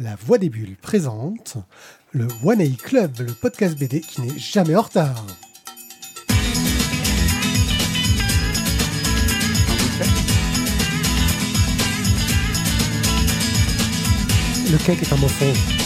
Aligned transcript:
La 0.00 0.16
Voix 0.16 0.38
des 0.38 0.48
Bulles 0.48 0.76
présente 0.82 1.56
le 2.10 2.26
One 2.42 2.60
A 2.60 2.66
Club, 2.82 3.12
le 3.20 3.32
podcast 3.32 3.78
BD 3.78 4.00
qui 4.00 4.22
n'est 4.22 4.38
jamais 4.38 4.74
en 4.74 4.82
retard. 4.82 5.24
Le 14.72 14.78
cake 14.84 15.02
est 15.02 15.12
un 15.12 15.16
mensonge. 15.16 15.83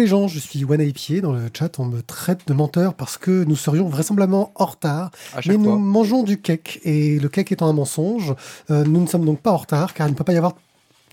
Les 0.00 0.06
gens, 0.06 0.28
je 0.28 0.38
suis 0.38 0.64
One 0.64 0.92
Pied. 0.92 1.20
Dans 1.20 1.32
le 1.32 1.48
chat, 1.56 1.78
on 1.78 1.84
me 1.84 2.02
traite 2.02 2.40
de 2.46 2.52
menteur 2.54 2.94
parce 2.94 3.16
que 3.16 3.44
nous 3.44 3.56
serions 3.56 3.88
vraisemblablement 3.88 4.52
en 4.56 4.66
retard. 4.66 5.10
Mais 5.36 5.42
fois. 5.42 5.54
nous 5.54 5.78
mangeons 5.78 6.22
du 6.22 6.40
cake 6.40 6.80
et 6.84 7.18
le 7.18 7.28
cake 7.28 7.52
étant 7.52 7.68
un 7.68 7.72
mensonge, 7.72 8.34
euh, 8.70 8.84
nous 8.84 9.00
ne 9.00 9.06
sommes 9.06 9.24
donc 9.24 9.40
pas 9.40 9.52
en 9.52 9.56
retard 9.58 9.94
car 9.94 10.06
il 10.08 10.10
ne 10.10 10.16
peut 10.16 10.24
pas 10.24 10.32
y 10.32 10.36
avoir 10.36 10.54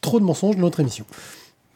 trop 0.01 0.19
de 0.19 0.25
mensonges 0.25 0.55
dans 0.55 0.61
notre 0.63 0.79
émission. 0.79 1.05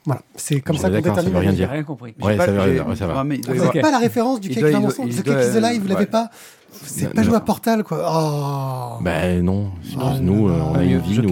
Voilà, 0.05 0.23
c'est 0.35 0.61
comme 0.61 0.77
ça 0.77 0.87
qu'on 0.87 0.95
d'accord, 0.95 1.15
ça 1.15 1.21
détermine. 1.21 1.33
veut 1.33 1.39
rien 1.39 1.51
dire. 1.53 1.67
J'ai 1.69 1.73
rien 1.75 1.83
compris. 1.83 2.15
Ouais, 2.19 2.33
J'ai 2.33 2.37
ça 2.39 2.45
veut 2.47 2.57
pas- 2.57 2.63
rien 2.63 2.65
j'ai- 2.65 2.73
dire, 2.79 2.87
ouais, 2.87 2.95
ça 2.95 3.05
va. 3.07 3.23
Vous 3.23 3.53
n'avez 3.65 3.81
pas 3.81 3.91
la 3.91 3.99
référence 3.99 4.39
du 4.39 4.47
Il 4.49 4.55
cake 4.55 4.61
doit- 4.63 4.71
est 4.71 4.75
un 4.75 4.79
mensonge 4.79 5.09
The 5.15 5.23
doit- 5.23 5.35
Cake 5.35 5.53
is 5.53 5.57
alive, 5.57 5.81
vous 5.83 5.87
l'avez 5.89 5.99
ouais. 6.01 6.05
pas 6.07 6.31
C'est 6.83 7.05
Non, 7.05 7.11
pas 7.13 7.23
non. 7.23 7.33
à 7.35 7.39
Portal 7.41 7.83
quoi. 7.83 8.97
Oh. 8.97 9.03
Ben 9.03 9.43
non, 9.43 9.71
Ah, 9.99 10.15
nous, 10.21 10.47
non, 10.47 10.49
euh, 10.49 10.61
on 10.71 10.75
a 10.75 10.83
une 10.83 10.99
vie, 10.99 11.19
nous. 11.19 11.29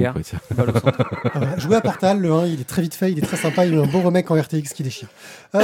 Jouez 1.57 1.75
à 1.75 1.81
Portal, 1.81 2.19
le 2.19 2.31
1, 2.31 2.45
il 2.47 2.61
est 2.61 2.65
très 2.67 2.81
vite 2.81 2.93
fait, 2.95 3.11
il 3.11 3.17
est 3.17 3.21
très 3.21 3.37
sympa, 3.37 3.65
il 3.65 3.73
a 3.73 3.77
eu 3.77 3.79
un 3.81 3.87
beau 3.87 3.99
remake 4.01 4.29
en 4.31 4.35
RTX 4.35 4.73
qui 4.73 4.83
déchire. 4.83 5.07
Euh, 5.55 5.59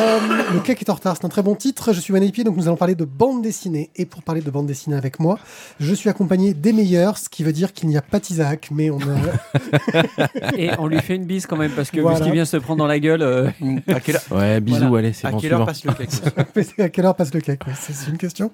le 0.53 0.59
cake 0.61 0.81
est 0.81 0.89
en 0.89 0.95
retard, 0.95 1.15
c'est 1.19 1.25
un 1.25 1.29
très 1.29 1.43
bon 1.43 1.55
titre. 1.55 1.93
Je 1.93 1.99
suis 1.99 2.13
One 2.13 2.29
Pied, 2.31 2.43
donc 2.43 2.55
nous 2.57 2.67
allons 2.67 2.77
parler 2.77 2.95
de 2.95 3.05
bande 3.05 3.41
dessinée. 3.41 3.91
Et 3.95 4.05
pour 4.05 4.23
parler 4.23 4.41
de 4.41 4.49
bande 4.49 4.65
dessinée 4.65 4.95
avec 4.95 5.19
moi, 5.19 5.37
je 5.79 5.93
suis 5.93 6.09
accompagné 6.09 6.53
des 6.53 6.73
meilleurs, 6.73 7.17
ce 7.17 7.29
qui 7.29 7.43
veut 7.43 7.53
dire 7.53 7.71
qu'il 7.73 7.89
n'y 7.89 7.97
a 7.97 8.01
pas 8.01 8.19
d'Isaac, 8.19 8.69
mais 8.71 8.89
on 8.89 8.97
a. 8.99 10.55
Et 10.57 10.71
on 10.79 10.87
lui 10.87 10.99
fait 10.99 11.15
une 11.15 11.25
bise 11.25 11.45
quand 11.45 11.57
même 11.57 11.71
parce 11.71 11.91
que 11.91 11.99
Voilà. 11.99 12.15
vu 12.17 12.19
ce 12.19 12.23
qu'il 12.25 12.33
vient 12.33 12.45
se 12.45 12.57
prendre 12.57 12.79
dans 12.79 12.87
la 12.87 12.99
gueule. 12.99 13.21
euh, 13.21 13.49
À 13.87 13.99
quelle, 13.99 14.19
Ouais, 14.31 14.59
bisous, 14.61 14.87
Voilà. 14.87 15.07
allez, 15.07 15.13
c'est 15.13 15.27
à 15.27 15.31
bon, 15.31 15.37
quelle 15.39 15.53
heure 15.53 15.75
suivant. 15.75 15.93
passe 15.93 16.05
le 16.07 16.63
cake 16.63 16.79
à 16.79 16.89
quelle 16.89 17.05
heure 17.05 17.15
passe 17.15 17.33
le 17.33 17.41
cake 17.41 17.65
ouais, 17.67 17.73
C'est 17.79 18.09
une 18.09 18.17
question. 18.17 18.51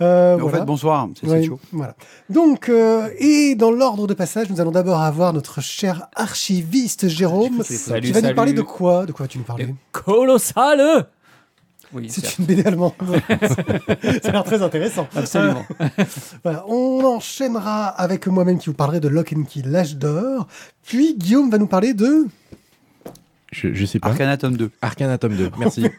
Euh, 0.00 0.36
voilà. 0.40 0.59
Fait, 0.60 0.66
bonsoir, 0.66 1.08
c'est 1.20 1.26
Ouais, 1.28 1.44
chaud. 1.44 1.58
Voilà. 1.72 1.94
Donc, 2.28 2.68
euh, 2.68 3.08
et 3.18 3.54
dans 3.54 3.70
l'ordre 3.70 4.06
de 4.06 4.14
passage, 4.14 4.48
nous 4.50 4.60
allons 4.60 4.70
d'abord 4.70 5.00
avoir 5.00 5.32
notre 5.32 5.60
cher 5.60 6.06
archiviste 6.14 7.08
Jérôme. 7.08 7.62
Salut, 7.64 8.08
tu 8.08 8.12
vas 8.12 8.22
nous 8.28 8.34
parler 8.34 8.52
de 8.52 8.62
quoi 8.62 9.06
De 9.06 9.12
quoi 9.12 9.24
vas-tu 9.24 9.38
nous 9.38 9.44
parler? 9.44 9.74
Colossal 9.92 11.06
Oui, 11.92 12.08
C'est 12.08 12.38
une 12.38 12.44
BD 12.46 12.64
allemande. 12.64 12.92
Ça 14.22 14.28
a 14.28 14.32
l'air 14.32 14.44
très 14.44 14.62
intéressant. 14.62 15.06
absolument. 15.16 15.64
Voilà, 16.44 16.64
on 16.68 17.04
enchaînera 17.04 17.86
avec 17.88 18.26
moi-même 18.26 18.58
qui 18.58 18.66
vous 18.68 18.74
parlerai 18.74 19.00
de 19.00 19.08
Lock 19.08 19.34
and 19.36 19.42
Key, 19.42 19.62
l'âge 19.64 19.96
d'or. 19.96 20.46
Puis 20.84 21.16
Guillaume 21.16 21.50
va 21.50 21.58
nous 21.58 21.66
parler 21.66 21.94
de. 21.94 22.26
Je, 23.52 23.74
je 23.74 23.84
sais 23.84 23.98
pas. 23.98 24.10
Arcana 24.10 24.36
tome 24.36 24.56
2. 24.56 24.70
Arcana 24.80 25.18
tome 25.18 25.34
2, 25.34 25.50
merci. 25.58 25.84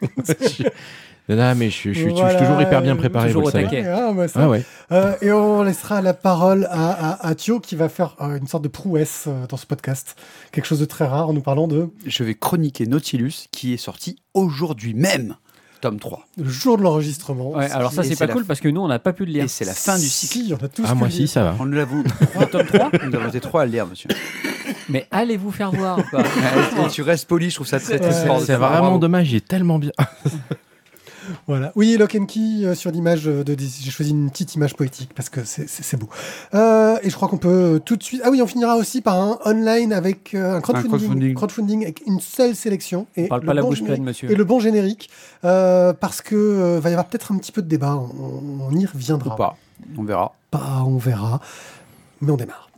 Non, 1.28 1.36
non, 1.36 1.54
mais 1.54 1.70
je, 1.70 1.92
je- 1.92 1.94
je- 1.94 2.08
je 2.08 2.14
suis 2.28 2.36
toujours 2.38 2.60
hyper 2.60 2.82
bien 2.82 2.96
préparé, 2.96 3.28
toujours 3.28 3.42
vous 3.42 3.48
au 3.48 3.52
le 3.56 3.64
savez. 3.68 3.86
Ah, 3.86 4.12
bah, 4.12 4.26
ça. 4.28 4.40
Ah 4.42 4.48
ouais. 4.48 4.64
Euh, 4.90 5.14
et 5.22 5.30
on 5.32 5.62
laissera 5.62 6.02
la 6.02 6.14
parole 6.14 6.66
à, 6.70 6.90
à, 7.12 7.26
à 7.28 7.34
Thio 7.34 7.60
qui 7.60 7.76
va 7.76 7.88
faire 7.88 8.16
euh, 8.20 8.36
une 8.38 8.46
sorte 8.48 8.64
de 8.64 8.68
prouesse 8.68 9.24
euh, 9.28 9.46
dans 9.48 9.56
ce 9.56 9.64
podcast. 9.66 10.16
Quelque 10.50 10.66
chose 10.66 10.80
de 10.80 10.84
très 10.84 11.06
rare 11.06 11.28
en 11.28 11.32
nous 11.32 11.40
parlant 11.40 11.68
de 11.68 11.88
Je 12.06 12.24
vais 12.24 12.34
chroniquer 12.34 12.86
Nautilus 12.86 13.46
qui 13.52 13.72
est 13.72 13.76
sorti 13.78 14.16
aujourd'hui 14.34 14.94
même, 14.94 15.36
tome 15.80 16.00
3. 16.00 16.26
le 16.38 16.48
jour 16.50 16.76
de 16.76 16.82
l'enregistrement. 16.82 17.52
Ouais, 17.52 17.70
alors 17.70 17.92
ça 17.92 18.02
c'est 18.02 18.16
pas 18.18 18.26
la 18.26 18.32
cool 18.34 18.44
parce 18.44 18.60
que 18.60 18.68
nous 18.68 18.80
on 18.80 18.88
n'a 18.88 18.98
pas 18.98 19.12
pu 19.12 19.24
le 19.24 19.32
lire. 19.32 19.44
Et 19.44 19.48
c'est 19.48 19.64
la 19.64 19.74
fin 19.74 19.96
du 19.98 20.06
cycle. 20.08 20.32
Si, 20.46 20.52
on 20.60 20.64
a 20.64 20.68
tous 20.68 20.84
Ah, 20.88 20.94
moi 20.94 21.08
si, 21.08 21.28
ça 21.28 21.44
va. 21.44 21.56
Nous 21.58 21.66
l'avons 21.72 22.02
Tome 22.50 22.66
3 22.66 22.90
nous 23.06 23.14
avons 23.16 23.28
été 23.28 23.40
trois 23.40 23.62
à 23.62 23.64
le 23.66 23.70
lire, 23.72 23.86
monsieur. 23.86 24.08
Mais 24.88 25.06
allez 25.12 25.36
vous 25.36 25.52
faire 25.52 25.70
voir. 25.70 25.98
quoi. 26.10 26.24
Tu 26.90 27.02
restes 27.02 27.28
poli, 27.28 27.48
je 27.50 27.54
trouve 27.54 27.66
ça 27.68 27.78
très 27.78 27.98
très 28.00 28.26
fort. 28.26 28.40
C'est 28.40 28.56
vraiment 28.56 28.98
dommage, 28.98 29.28
j'ai 29.28 29.40
tellement 29.40 29.78
bien. 29.78 29.92
Voilà. 31.46 31.72
Oui, 31.76 31.96
Lock 31.98 32.14
and 32.14 32.26
Key 32.26 32.64
euh, 32.64 32.74
sur 32.74 32.90
l'image 32.90 33.26
euh, 33.28 33.44
de 33.44 33.56
j'ai 33.58 33.90
choisi 33.90 34.10
une 34.10 34.30
petite 34.30 34.54
image 34.54 34.74
poétique 34.74 35.10
parce 35.14 35.28
que 35.28 35.44
c'est- 35.44 35.96
beau. 35.96 36.08
Euh, 36.54 36.96
et 37.02 37.10
je 37.10 37.14
crois 37.14 37.28
qu'on 37.28 37.38
peut 37.38 37.80
tout 37.84 37.96
de 37.96 38.02
suite. 38.02 38.20
Ah 38.24 38.30
oui, 38.30 38.40
on 38.42 38.46
finira 38.46 38.76
aussi 38.76 39.00
par 39.00 39.16
un 39.18 39.38
online 39.44 39.92
avec 39.92 40.34
euh, 40.34 40.56
un 40.56 40.60
crowdfunding, 40.60 40.88
crowdfunding. 40.98 41.34
crowdfunding 41.34 41.82
avec 41.82 42.02
une 42.06 42.20
seule 42.20 42.54
sélection 42.56 43.06
et 43.16 43.28
parle 43.28 43.42
le 43.42 43.46
pas 43.46 43.54
la 43.54 43.62
bon 43.62 43.68
bouche 43.68 43.78
générique- 43.78 43.94
pleine, 43.96 44.04
monsieur. 44.04 44.30
et 44.30 44.34
le 44.34 44.44
bon 44.44 44.60
générique 44.60 45.10
parce 45.42 46.20
que 46.22 46.78
va 46.78 46.88
y 46.90 46.92
avoir 46.92 47.06
peut-être 47.06 47.32
un 47.32 47.38
petit 47.38 47.52
peu 47.52 47.62
de 47.62 47.68
débat. 47.68 47.94
On, 47.96 48.68
on 48.68 48.70
y 48.76 48.84
Ou 48.84 48.88
reviendra. 48.92 49.36
pas, 49.36 49.56
on 49.98 50.02
verra. 50.04 50.34
Pas, 50.50 50.82
on 50.86 50.96
verra. 50.98 51.40
Mais 52.20 52.30
on 52.32 52.36
démarre. 52.36 52.70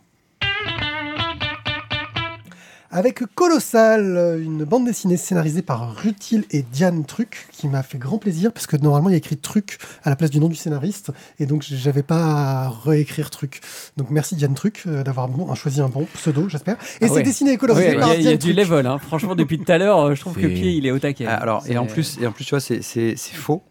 Avec 2.97 3.23
Colossal, 3.35 4.39
une 4.41 4.63
bande 4.63 4.85
dessinée 4.85 5.17
scénarisée 5.17 5.63
par 5.63 5.97
Rutil 5.97 6.45
et 6.53 6.63
Diane 6.63 7.05
Truc, 7.05 7.49
qui 7.51 7.67
m'a 7.67 7.83
fait 7.83 7.99
grand 7.99 8.19
plaisir, 8.19 8.53
parce 8.53 8.69
que 8.69 8.77
normalement 8.77 9.09
il 9.09 9.13
y 9.13 9.15
a 9.17 9.19
écrit 9.19 9.37
Truc 9.37 9.79
à 10.05 10.11
la 10.11 10.17
place 10.17 10.31
du 10.31 10.39
nom 10.39 10.49
du 10.49 10.55
scénariste, 10.55 11.11
et 11.41 11.47
donc 11.47 11.65
j'avais 11.69 12.05
pas 12.05 12.23
à 12.23 12.69
réécrire 12.71 13.31
Truc. 13.31 13.61
Donc 13.97 14.11
merci 14.11 14.37
Diane 14.37 14.55
Truc 14.55 14.85
euh, 14.87 15.03
d'avoir 15.03 15.27
bon, 15.27 15.53
choisi 15.57 15.81
un 15.81 15.89
bon 15.89 16.07
pseudo, 16.15 16.49
j'espère. 16.49 16.77
Et 17.01 17.07
Ah 17.07 17.09
c'est 17.09 17.15
ouais. 17.15 17.23
dessiné 17.25 17.51
et 17.51 17.53
Ouais, 17.55 17.59
colorisé 17.59 17.89
Il 17.89 17.97
y 17.97 17.99
par 17.99 18.11
a, 18.11 18.15
il 18.15 18.23
y 18.23 18.29
a 18.29 18.37
Diane 18.37 18.39
du 18.39 18.55
Truc. 18.55 18.71
level. 18.71 18.87
hein. 18.87 18.99
Franchement, 19.01 19.35
depuis 19.35 19.59
tout 19.59 19.73
à 19.73 19.77
l'heure, 19.79 19.99
euh, 19.99 20.15
je 20.15 20.21
trouve 20.21 20.35
que 20.37 20.47
Pied 20.47 20.71
il 20.75 20.87
est 20.87 20.93
au 20.93 21.01
taquet. 21.01 21.27
Ah, 21.27 21.35
alors, 21.35 21.65
et 21.67 21.77
en 21.77 21.87
plus, 21.87 22.19
et 22.21 22.29
en 22.29 22.33
plus, 22.33 22.45
tu 22.45 22.51
vois, 22.51 22.61
c'est 22.61 23.17
faux. 23.33 23.65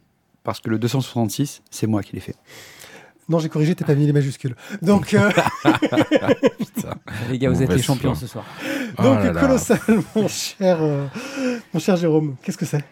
Parce 0.43 0.59
que 0.59 0.69
le 0.69 0.77
266, 0.77 1.61
c'est 1.71 1.87
moi 1.87 2.03
qui 2.03 2.13
l'ai 2.15 2.19
fait. 2.19 2.35
Non, 3.29 3.39
j'ai 3.39 3.49
corrigé, 3.49 3.73
t'as 3.75 3.85
pas 3.85 3.95
mis 3.95 4.05
les 4.05 4.13
majuscules. 4.13 4.55
Donc, 4.81 5.13
euh, 5.13 5.31
Les 7.29 7.39
gars, 7.39 7.49
vous 7.49 7.61
êtes 7.61 7.73
les 7.73 7.81
champions 7.81 8.15
ce 8.15 8.27
soir. 8.27 8.45
Oh 8.97 9.03
donc 9.03 9.23
là 9.23 9.31
là. 9.31 9.41
Colossal, 9.41 9.79
mon 10.15 10.27
cher, 10.27 10.77
euh, 10.81 11.07
mon 11.73 11.79
cher 11.79 11.95
Jérôme, 11.95 12.35
qu'est-ce 12.43 12.57
que 12.57 12.65
c'est? 12.65 12.83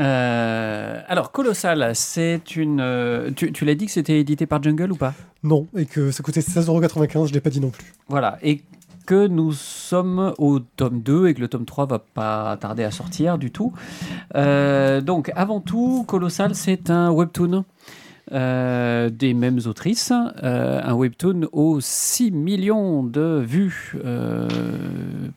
Euh, 0.00 1.00
alors, 1.06 1.32
Colossal, 1.32 1.90
c'est 1.94 2.56
une. 2.56 3.32
tu 3.36 3.52
tu 3.52 3.64
l'as 3.64 3.74
dit 3.74 3.86
que 3.86 3.92
c'était 3.92 4.20
édité 4.20 4.46
par 4.46 4.62
Jungle 4.62 4.92
ou 4.92 4.96
pas? 4.96 5.14
Non, 5.42 5.66
et 5.76 5.86
que 5.86 6.10
ça 6.10 6.22
coûtait 6.22 6.40
16,95€, 6.40 7.28
je 7.28 7.32
l'ai 7.34 7.40
pas 7.40 7.50
dit 7.50 7.60
non 7.60 7.70
plus. 7.70 7.92
Voilà. 8.08 8.38
Et 8.42 8.62
que 9.08 9.26
nous 9.26 9.52
sommes 9.52 10.34
au 10.36 10.58
tome 10.58 11.00
2 11.00 11.28
et 11.28 11.34
que 11.34 11.40
le 11.40 11.48
tome 11.48 11.64
3 11.64 11.86
va 11.86 11.98
pas 11.98 12.58
tarder 12.58 12.84
à 12.84 12.90
sortir 12.90 13.38
du 13.38 13.50
tout. 13.50 13.72
Euh, 14.34 15.00
donc, 15.00 15.32
avant 15.34 15.62
tout, 15.62 16.04
Colossal, 16.06 16.54
c'est 16.54 16.90
un 16.90 17.10
webtoon. 17.10 17.64
Euh, 18.32 19.10
des 19.10 19.34
mêmes 19.34 19.58
autrices, 19.66 20.12
euh, 20.42 20.80
un 20.82 20.94
webtoon 20.94 21.48
aux 21.52 21.80
6 21.80 22.30
millions 22.30 23.02
de 23.02 23.42
vues. 23.46 23.94
Euh, 24.04 24.48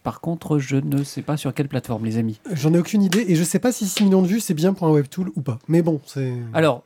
par 0.03 0.21
contre, 0.21 0.59
je 0.59 0.77
ne 0.77 1.03
sais 1.03 1.21
pas 1.21 1.37
sur 1.37 1.53
quelle 1.53 1.67
plateforme, 1.67 2.05
les 2.05 2.17
amis. 2.17 2.39
J'en 2.53 2.73
ai 2.73 2.79
aucune 2.79 3.01
idée 3.03 3.25
et 3.27 3.35
je 3.35 3.43
sais 3.43 3.59
pas 3.59 3.71
si 3.71 3.87
6 3.87 4.03
millions 4.03 4.21
de 4.21 4.27
vues 4.27 4.39
c'est 4.39 4.53
bien 4.53 4.73
pour 4.73 4.87
un 4.87 4.91
webtool 4.91 5.29
ou 5.35 5.41
pas. 5.41 5.59
Mais 5.67 5.81
bon, 5.81 6.01
c'est. 6.05 6.33
Alors, 6.53 6.83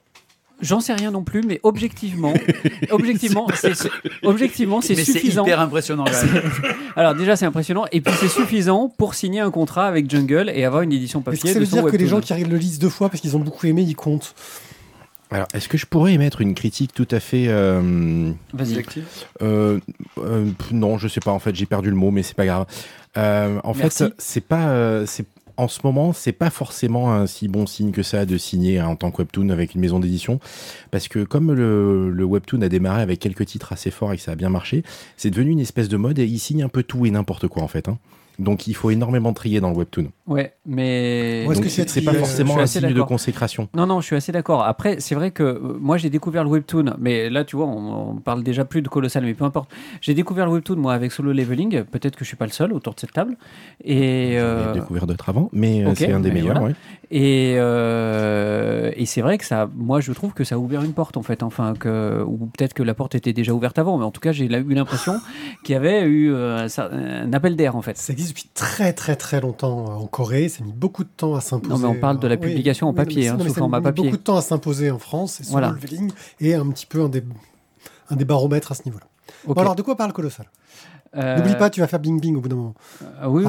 j'en 0.61 0.79
sais 0.79 0.93
rien 0.93 1.11
non 1.11 1.23
plus, 1.23 1.41
mais 1.41 1.59
objectivement, 1.63 2.33
objectivement, 2.91 3.47
c'est 3.55 3.75
c'est- 3.75 3.89
objectivement, 4.23 4.81
c'est 4.81 4.95
Mais 4.95 5.03
c'est 5.03 5.13
suffisant. 5.13 5.43
hyper 5.43 5.59
impressionnant. 5.59 6.05
même. 6.05 6.41
Alors 6.95 7.13
déjà, 7.15 7.35
c'est 7.35 7.45
impressionnant, 7.45 7.85
et 7.91 7.99
puis 8.01 8.13
c'est 8.19 8.29
suffisant 8.29 8.89
pour 8.97 9.15
signer 9.15 9.41
un 9.41 9.51
contrat 9.51 9.87
avec 9.87 10.09
Jungle 10.09 10.49
et 10.53 10.63
avoir 10.63 10.81
une 10.83 10.93
édition 10.93 11.19
Est-ce 11.19 11.25
que 11.25 11.31
papier 11.35 11.53
ça 11.53 11.59
de 11.59 11.65
veut 11.65 11.69
son 11.69 11.75
dire 11.81 11.85
que 11.91 11.97
les 11.97 12.03
webtoon. 12.05 12.21
gens 12.21 12.35
qui 12.35 12.43
le 12.45 12.57
lisent 12.57 12.79
deux 12.79 12.89
fois 12.89 13.09
parce 13.09 13.19
qu'ils 13.21 13.35
ont 13.35 13.39
beaucoup 13.41 13.65
aimé, 13.67 13.81
ils 13.81 13.95
comptent? 13.95 14.33
Alors, 15.35 15.47
est-ce 15.53 15.67
que 15.67 15.77
je 15.77 15.85
pourrais 15.85 16.13
émettre 16.13 16.39
une 16.39 16.55
critique 16.55 16.93
tout 16.93 17.07
à 17.11 17.19
fait. 17.19 17.47
euh, 17.49 18.31
Vas-y. 18.53 18.75
euh, 19.41 19.79
euh, 20.17 20.45
non, 20.71 20.97
je 20.97 21.09
sais 21.09 21.19
pas, 21.19 21.31
en 21.31 21.39
fait, 21.39 21.53
j'ai 21.53 21.65
perdu 21.65 21.89
le 21.89 21.95
mot, 21.97 22.09
mais 22.09 22.23
c'est 22.23 22.35
pas 22.37 22.45
grave. 22.45 22.65
Euh, 23.17 23.59
en 23.65 23.73
Merci. 23.73 24.05
fait, 24.05 24.13
c'est 24.17 24.39
pas. 24.45 24.69
euh, 24.69 25.05
c'est 25.05 25.25
en 25.57 25.67
ce 25.67 25.79
moment, 25.83 26.13
c'est 26.13 26.31
pas 26.31 26.49
forcément 26.49 27.13
un 27.13 27.27
si 27.27 27.49
bon 27.49 27.65
signe 27.65 27.91
que 27.91 28.01
ça 28.03 28.25
de 28.25 28.37
signer 28.37 28.81
en 28.81 28.95
tant 28.95 29.11
que 29.11 29.17
webtoon 29.19 29.49
avec 29.49 29.75
une 29.75 29.81
maison 29.81 29.99
d'édition, 29.99 30.39
parce 30.91 31.09
que 31.09 31.23
comme 31.25 31.51
le, 31.53 32.09
le 32.11 32.23
webtoon 32.25 32.61
a 32.61 32.69
démarré 32.69 33.01
avec 33.01 33.19
quelques 33.19 33.45
titres 33.45 33.73
assez 33.73 33.91
forts 33.91 34.13
et 34.13 34.17
que 34.17 34.21
ça 34.23 34.31
a 34.31 34.35
bien 34.35 34.49
marché, 34.49 34.83
c'est 35.17 35.29
devenu 35.31 35.51
une 35.51 35.59
espèce 35.61 35.87
de 35.89 35.97
mode 35.97 36.17
et 36.19 36.25
ils 36.25 36.39
signent 36.39 36.63
un 36.63 36.69
peu 36.69 36.83
tout 36.83 37.05
et 37.05 37.11
n'importe 37.11 37.47
quoi 37.49 37.61
en 37.63 37.69
fait. 37.69 37.87
hein. 37.89 37.97
Donc 38.37 38.67
il 38.67 38.73
faut 38.75 38.89
énormément 38.89 39.31
trier 39.31 39.61
dans 39.61 39.69
le 39.69 39.77
webtoon. 39.77 40.07
Ouais, 40.27 40.53
mais. 40.65 41.45
Donc, 41.45 41.61
que 41.61 41.69
c'est 41.69 42.01
pas 42.01 42.11
je 42.13 42.17
forcément 42.17 42.57
un 42.57 42.65
signe 42.65 42.93
de 42.93 43.01
consécration. 43.03 43.69
Non, 43.75 43.85
non, 43.85 44.01
je 44.01 44.07
suis 44.07 44.15
assez 44.15 44.31
d'accord. 44.31 44.63
Après, 44.63 44.99
c'est 44.99 45.13
vrai 45.13 45.29
que 45.29 45.43
euh, 45.43 45.77
moi, 45.79 45.97
j'ai 45.97 46.09
découvert 46.09 46.43
le 46.43 46.49
webtoon, 46.49 46.95
mais 46.97 47.29
là, 47.29 47.43
tu 47.43 47.55
vois, 47.55 47.67
on, 47.67 48.11
on 48.11 48.15
parle 48.15 48.43
déjà 48.43 48.65
plus 48.65 48.81
de 48.81 48.87
Colossal, 48.87 49.23
mais 49.23 49.35
peu 49.35 49.45
importe. 49.45 49.69
J'ai 50.01 50.15
découvert 50.15 50.47
le 50.47 50.53
webtoon, 50.53 50.77
moi, 50.77 50.93
avec 50.93 51.11
Solo 51.11 51.31
Leveling. 51.31 51.83
Peut-être 51.83 52.15
que 52.15 52.23
je 52.25 52.29
suis 52.29 52.37
pas 52.37 52.45
le 52.45 52.51
seul 52.51 52.73
autour 52.73 52.95
de 52.95 52.99
cette 52.99 53.13
table. 53.13 53.37
Et, 53.83 54.33
euh, 54.39 54.73
découvert 54.73 55.05
d'autres 55.05 55.29
avant, 55.29 55.49
mais 55.53 55.85
euh, 55.85 55.93
c'est 55.95 56.11
un 56.11 56.19
des 56.19 56.31
meilleurs. 56.31 56.59
voilà. 56.59 56.69
ouais. 56.69 56.75
et, 57.11 57.55
euh, 57.57 58.91
et 58.95 59.05
c'est 59.05 59.21
vrai 59.21 59.37
que 59.37 59.45
ça, 59.45 59.69
moi, 59.75 59.99
je 59.99 60.11
trouve 60.11 60.33
que 60.33 60.43
ça 60.43 60.55
a 60.55 60.57
ouvert 60.57 60.81
une 60.81 60.93
porte, 60.93 61.17
en 61.17 61.23
fait. 61.23 61.43
Enfin, 61.43 61.73
que, 61.77 62.23
ou 62.25 62.47
peut-être 62.47 62.73
que 62.73 62.83
la 62.83 62.93
porte 62.93 63.15
était 63.15 63.33
déjà 63.33 63.53
ouverte 63.53 63.77
avant, 63.77 63.97
mais 63.97 64.05
en 64.05 64.11
tout 64.11 64.21
cas, 64.21 64.31
j'ai 64.31 64.45
eu 64.45 64.73
l'impression 64.73 65.19
qu'il 65.63 65.73
y 65.73 65.75
avait 65.75 66.01
eu 66.03 66.33
euh, 66.33 66.67
un, 66.77 67.33
appel 67.33 67.55
d'air, 67.55 67.75
en 67.75 67.81
fait. 67.81 67.97
Ça 67.97 68.13
existe 68.13 68.29
depuis 68.29 68.49
très 68.53 68.93
très 68.93 69.15
très 69.15 69.41
longtemps 69.41 69.85
euh, 69.85 70.03
en 70.03 70.07
Corée. 70.15 70.47
Ça 70.47 70.63
a 70.63 70.65
mis 70.65 70.71
beaucoup 70.71 71.03
de 71.03 71.09
temps 71.09 71.35
à 71.35 71.41
s'imposer. 71.41 71.73
Non, 71.73 71.79
mais 71.79 71.97
on 71.97 71.99
parle 71.99 72.19
de 72.19 72.27
la 72.27 72.35
oui. 72.35 72.41
publication 72.41 72.87
en 72.87 72.91
non, 72.91 72.95
papier, 72.95 73.23
mais- 73.23 73.27
hein, 73.27 73.31
non, 73.33 73.43
mais 73.43 73.49
sous 73.49 73.55
ça 73.55 73.59
a 73.59 73.63
format 73.63 73.81
papier. 73.81 74.03
beaucoup 74.05 74.17
de 74.17 74.21
temps 74.23 74.37
à 74.37 74.41
s'imposer 74.41 74.89
en 74.89 74.97
France. 74.99 75.41
Et 75.41 75.43
Solo 75.43 75.51
Voilà. 75.51 75.71
Leveling 75.73 76.11
est 76.39 76.53
un 76.53 76.69
petit 76.69 76.85
peu 76.85 77.01
un 77.01 77.09
des, 77.09 77.21
un 78.09 78.15
des 78.15 78.23
baromètres 78.25 78.71
à 78.71 78.75
ce 78.75 78.83
niveau-là. 78.85 79.05
Bon, 79.45 79.53
alors, 79.53 79.75
de 79.75 79.81
quoi 79.81 79.97
parle 79.97 80.13
Colossal? 80.13 80.45
Euh, 81.17 81.37
N'oublie 81.37 81.55
pas, 81.55 81.69
tu 81.69 81.79
vas 81.79 81.87
faire 81.87 81.99
bing 81.99 82.19
bing 82.19 82.35
au 82.35 82.41
bout 82.41 82.49
d'un 82.49 82.55
moment. 82.57 82.73
Ah 83.21 83.29
oui, 83.29 83.43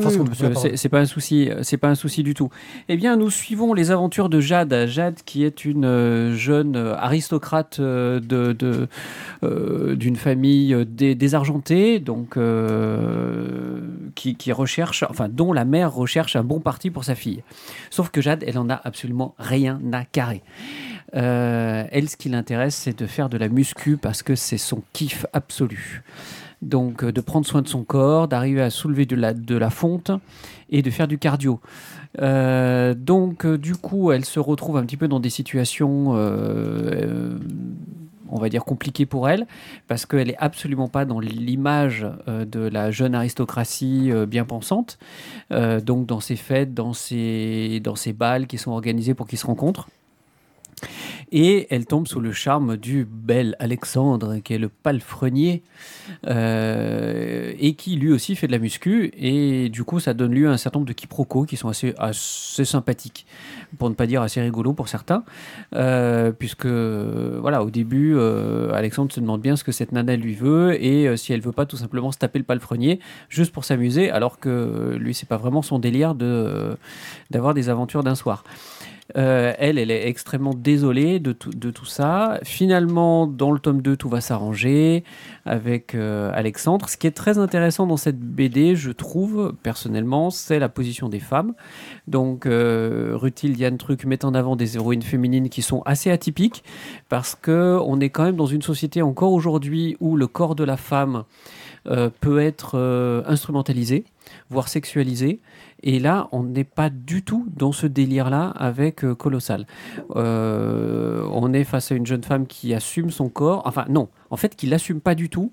c'est- 0.76 0.88
pas 0.88 1.00
un 1.00 1.04
souci, 1.06 1.50
euh, 1.50 1.60
c'est 1.62 1.78
pas 1.78 1.88
un 1.88 1.94
souci 1.96 2.22
du 2.22 2.32
tout. 2.34 2.48
Eh 2.88 2.96
bien, 2.96 3.16
nous 3.16 3.28
suivons 3.30 3.74
les 3.74 3.90
aventures 3.90 4.28
de 4.28 4.38
Jade. 4.40 4.86
Jade, 4.86 5.16
qui 5.24 5.44
est 5.44 5.64
une 5.64 5.84
euh, 5.84 6.34
jeune 6.36 6.76
euh, 6.76 6.94
aristocrate 6.96 7.78
euh, 7.80 8.20
de 8.20 8.88
euh, 9.42 9.96
d'une 9.96 10.16
famille 10.16 10.72
euh, 10.74 10.84
dé- 10.84 11.14
désargentée, 11.16 11.98
donc 11.98 12.36
euh, 12.36 13.80
qui, 14.14 14.36
qui 14.36 14.52
recherche, 14.52 15.04
enfin, 15.08 15.28
dont 15.28 15.52
la 15.52 15.64
mère 15.64 15.92
recherche 15.92 16.36
un 16.36 16.44
bon 16.44 16.60
parti 16.60 16.90
pour 16.90 17.04
sa 17.04 17.14
fille. 17.14 17.42
Sauf 17.90 18.10
que 18.10 18.20
Jade, 18.20 18.44
elle 18.46 18.58
en 18.58 18.68
a 18.70 18.80
absolument 18.84 19.34
rien 19.38 19.80
à 19.92 20.04
carrer. 20.04 20.42
Euh, 21.14 21.84
elle, 21.90 22.08
ce 22.08 22.16
qui 22.16 22.28
l'intéresse, 22.28 22.74
c'est 22.74 22.98
de 22.98 23.06
faire 23.06 23.28
de 23.28 23.38
la 23.38 23.48
muscu 23.48 23.96
parce 23.96 24.22
que 24.22 24.34
c'est 24.34 24.58
son 24.58 24.82
kiff 24.92 25.26
absolu. 25.32 26.02
Donc, 26.62 27.04
euh, 27.04 27.12
de 27.12 27.20
prendre 27.20 27.46
soin 27.46 27.62
de 27.62 27.68
son 27.68 27.84
corps, 27.84 28.28
d'arriver 28.28 28.62
à 28.62 28.70
soulever 28.70 29.06
de 29.06 29.16
la, 29.56 29.70
fonte 29.70 30.10
et 30.70 30.82
de 30.82 30.90
faire 30.90 31.08
du 31.08 31.18
cardio. 31.18 31.60
Euh, 32.20 32.94
donc, 32.94 33.44
euh, 33.44 33.58
du 33.58 33.74
coup, 33.74 34.10
elle 34.10 34.24
se 34.24 34.40
retrouve 34.40 34.78
un 34.78 34.84
petit 34.84 34.96
peu 34.96 35.08
dans 35.08 35.20
des 35.20 35.30
situations, 35.30 36.12
on 38.28 38.38
va 38.38 38.48
dire, 38.48 38.64
compliquées 38.64 39.06
pour 39.06 39.28
elle, 39.28 39.46
parce 39.86 40.06
qu'elle 40.06 40.30
est 40.30 40.38
absolument 40.38 40.88
pas 40.88 41.04
dans 41.04 41.20
l'image 41.20 42.06
de 42.26 42.60
la 42.60 42.90
jeune 42.90 43.14
aristocratie 43.14 44.10
bien 44.26 44.44
pensante. 44.44 44.98
Donc, 45.50 46.06
dans 46.06 46.20
ses 46.20 46.36
fêtes, 46.36 46.74
dans 46.74 46.94
ses, 46.94 47.80
dans 47.80 47.96
ses 47.96 48.12
balles 48.12 48.46
qui 48.46 48.58
sont 48.58 48.72
organisés 48.72 49.14
pour 49.14 49.28
qu'ils 49.28 49.38
se 49.38 49.46
rencontrent. 49.46 49.88
Et 51.32 51.66
elle 51.70 51.86
tombe 51.86 52.06
sous 52.06 52.20
le 52.20 52.32
charme 52.32 52.76
du 52.76 53.04
bel 53.04 53.56
Alexandre, 53.58 54.38
qui 54.38 54.54
est 54.54 54.58
le 54.58 54.68
palefrenier, 54.68 55.62
euh, 56.26 57.52
et 57.58 57.74
qui 57.74 57.96
lui 57.96 58.12
aussi 58.12 58.36
fait 58.36 58.46
de 58.46 58.52
la 58.52 58.58
muscu. 58.58 59.10
Et 59.18 59.68
du 59.68 59.82
coup, 59.82 59.98
ça 59.98 60.14
donne 60.14 60.32
lieu 60.32 60.48
à 60.48 60.52
un 60.52 60.56
certain 60.56 60.78
nombre 60.78 60.88
de 60.88 60.92
quiproquos 60.92 61.44
qui 61.44 61.56
sont 61.56 61.68
assez, 61.68 61.94
sympathiques, 62.64 63.26
pour 63.78 63.90
ne 63.90 63.94
pas 63.94 64.06
dire 64.06 64.22
assez 64.22 64.40
rigolos 64.40 64.74
pour 64.74 64.88
certains. 64.88 65.24
Euh, 65.74 66.30
puisque, 66.30 66.66
voilà, 66.66 67.64
au 67.64 67.70
début, 67.70 68.14
euh, 68.14 68.72
Alexandre 68.72 69.12
se 69.12 69.20
demande 69.20 69.40
bien 69.40 69.56
ce 69.56 69.64
que 69.64 69.72
cette 69.72 69.92
nana 69.92 70.14
lui 70.14 70.34
veut, 70.34 70.80
et 70.82 71.16
si 71.16 71.32
elle 71.32 71.40
veut 71.40 71.52
pas 71.52 71.66
tout 71.66 71.76
simplement 71.76 72.12
se 72.12 72.18
taper 72.18 72.38
le 72.38 72.44
palefrenier, 72.44 73.00
juste 73.28 73.52
pour 73.52 73.64
s'amuser, 73.64 74.10
alors 74.10 74.38
que 74.38 74.96
lui, 75.00 75.12
c'est 75.12 75.28
pas 75.28 75.38
vraiment 75.38 75.62
son 75.62 75.78
délire 75.78 76.14
de, 76.14 76.76
d'avoir 77.30 77.52
des 77.54 77.68
aventures 77.68 78.04
d'un 78.04 78.14
soir. 78.14 78.44
Euh, 79.16 79.54
elle, 79.58 79.78
elle 79.78 79.90
est 79.90 80.08
extrêmement 80.08 80.52
désolée 80.54 81.20
de 81.20 81.32
tout, 81.32 81.84
ça. 81.84 82.40
Finalement, 82.42 83.26
dans 83.26 83.52
le 83.52 83.58
tome 83.58 83.80
2, 83.80 83.96
tout 83.96 84.08
va 84.08 84.20
s'arranger 84.20 85.04
avec 85.44 85.94
euh, 85.94 86.30
Alexandre. 86.34 86.88
Ce 86.88 86.96
qui 86.96 87.06
est 87.06 87.12
très 87.12 87.38
intéressant 87.38 87.86
dans 87.86 87.96
cette 87.96 88.18
BD, 88.18 88.74
je 88.74 88.90
trouve, 88.90 89.54
personnellement, 89.62 90.30
c'est 90.30 90.58
la 90.58 90.68
position 90.68 91.08
des 91.08 91.20
femmes. 91.20 91.54
Donc, 92.08 92.46
euh, 92.46 93.12
Rutil 93.14 93.56
Yann 93.56 93.78
Truc 93.78 94.04
met 94.04 94.24
en 94.24 94.34
avant 94.34 94.56
des 94.56 94.76
héroïnes 94.76 95.02
féminines 95.02 95.48
qui 95.48 95.62
sont 95.62 95.82
assez 95.86 96.10
atypiques 96.10 96.64
parce 97.08 97.34
que 97.34 97.78
on 97.84 98.00
est 98.00 98.10
quand 98.10 98.24
même 98.24 98.36
dans 98.36 98.46
une 98.46 98.62
société 98.62 99.02
encore 99.02 99.32
aujourd'hui 99.32 99.96
où 100.00 100.16
le 100.16 100.26
corps 100.26 100.54
de 100.54 100.64
la 100.64 100.76
femme 100.76 101.24
euh, 101.86 102.10
peut 102.20 102.40
être 102.40 102.76
instrumentalisé, 103.26 104.04
voire 104.50 104.68
sexualisé. 104.68 105.40
Et 105.82 105.98
là, 105.98 106.28
on 106.32 106.42
n'est 106.42 106.64
pas 106.64 106.90
du 106.90 107.22
tout 107.22 107.46
dans 107.54 107.70
ce 107.72 107.86
délire-là 107.86 108.48
avec 108.56 109.04
euh, 109.04 109.14
Colossal. 109.14 109.66
Euh, 110.16 111.26
on 111.32 111.52
est 111.52 111.64
face 111.64 111.92
à 111.92 111.94
une 111.94 112.06
jeune 112.06 112.24
femme 112.24 112.46
qui 112.46 112.74
assume 112.74 113.10
son 113.10 113.28
corps. 113.28 113.62
Enfin, 113.66 113.84
non, 113.88 114.08
en 114.30 114.36
fait, 114.36 114.56
qui 114.56 114.66
l'assume 114.66 115.00
pas 115.00 115.14
du 115.14 115.28
tout 115.28 115.52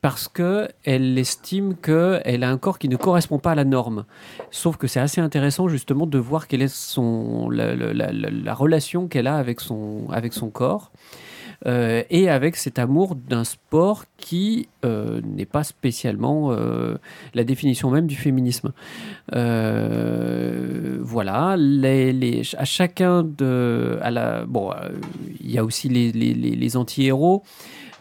parce 0.00 0.28
que 0.28 0.68
elle 0.84 1.16
estime 1.16 1.76
qu'elle 1.76 2.44
a 2.44 2.50
un 2.50 2.58
corps 2.58 2.78
qui 2.78 2.90
ne 2.90 2.96
correspond 2.96 3.38
pas 3.38 3.52
à 3.52 3.54
la 3.54 3.64
norme. 3.64 4.04
Sauf 4.50 4.76
que 4.76 4.86
c'est 4.86 5.00
assez 5.00 5.20
intéressant 5.20 5.68
justement 5.68 6.06
de 6.06 6.18
voir 6.18 6.46
quelle 6.46 6.60
est 6.60 6.68
son, 6.74 7.48
la, 7.48 7.74
la- 7.74 7.94
la- 7.94 8.12
la- 8.12 8.30
la 8.30 8.54
relation 8.54 9.08
qu'elle 9.08 9.26
a 9.26 9.36
avec 9.36 9.60
son, 9.60 10.02
avec 10.10 10.34
son 10.34 10.50
corps. 10.50 10.92
Euh, 11.66 12.02
et 12.10 12.28
avec 12.28 12.56
cet 12.56 12.78
amour 12.78 13.14
d'un 13.14 13.44
sport 13.44 14.04
qui 14.18 14.68
euh, 14.84 15.22
n'est 15.24 15.46
pas 15.46 15.64
spécialement 15.64 16.52
euh, 16.52 16.96
la 17.32 17.44
définition 17.44 17.90
même 17.90 18.06
du 18.06 18.16
féminisme. 18.16 18.72
Voilà, 21.00 21.56
à 21.56 22.64
chacun 22.64 23.22
de. 23.22 23.98
Bon, 24.46 24.72
il 25.40 25.50
y 25.50 25.58
a 25.58 25.64
aussi 25.64 25.88
les 25.88 26.76
anti-héros. 26.76 27.42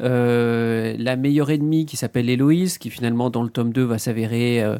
Euh, 0.01 0.95
la 0.97 1.15
meilleure 1.15 1.51
ennemie 1.51 1.85
qui 1.85 1.97
s'appelle 1.97 2.29
Héloïse, 2.29 2.77
qui 2.77 2.89
finalement 2.89 3.29
dans 3.29 3.43
le 3.43 3.49
tome 3.49 3.71
2 3.71 3.83
va 3.83 3.97
s'avérer 3.97 4.63
euh, 4.63 4.77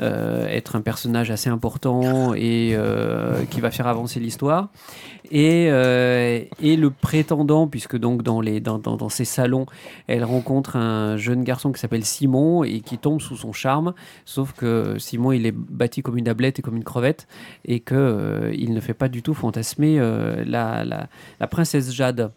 euh, 0.00 0.46
être 0.48 0.76
un 0.76 0.80
personnage 0.80 1.30
assez 1.30 1.48
important 1.48 2.34
et 2.34 2.76
qui 3.50 3.60
va 3.60 3.70
faire 3.70 3.86
avancer 3.86 4.20
l'histoire. 4.20 4.68
Et, 5.30 5.68
le 5.70 6.88
prétendant, 6.90 7.68
puisque 7.68 7.96
donc 7.96 8.22
dans, 8.22 8.40
les, 8.40 8.62
ces 9.10 9.24
salons, 9.24 9.66
elle 10.06 10.24
rencontre 10.24 10.76
un 10.76 11.16
jeune 11.16 11.44
garçon 11.44 11.72
qui 11.72 11.80
s'appelle 11.80 12.04
Simon 12.04 12.64
et 12.64 12.80
qui 12.80 12.98
tombe 12.98 13.20
sous 13.20 13.36
son 13.36 13.52
charme, 13.52 13.94
sauf 14.24 14.52
que 14.52 14.96
Simon 14.98 15.32
il 15.32 15.46
est 15.46 15.52
bâti 15.52 16.02
comme 16.02 16.16
une 16.16 16.24
tablette 16.24 16.58
et 16.58 16.62
comme 16.62 16.76
une 16.76 16.84
crevette 16.84 17.26
et 17.64 17.80
que 17.80 17.94
euh, 17.94 18.54
il 18.54 18.72
ne 18.72 18.80
fait 18.80 18.94
pas 18.94 19.08
du 19.08 19.22
tout 19.22 19.34
fantasmer 19.34 20.00
la 20.46 21.08
princesse 21.48 21.92
Jade. 21.92 22.32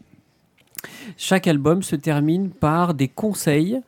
Chaque 1.18 1.48
album 1.48 1.84
se 1.84 1.96
termine 1.96 2.50
par 2.50 2.94
des 2.94 3.08
conseils 3.08 3.80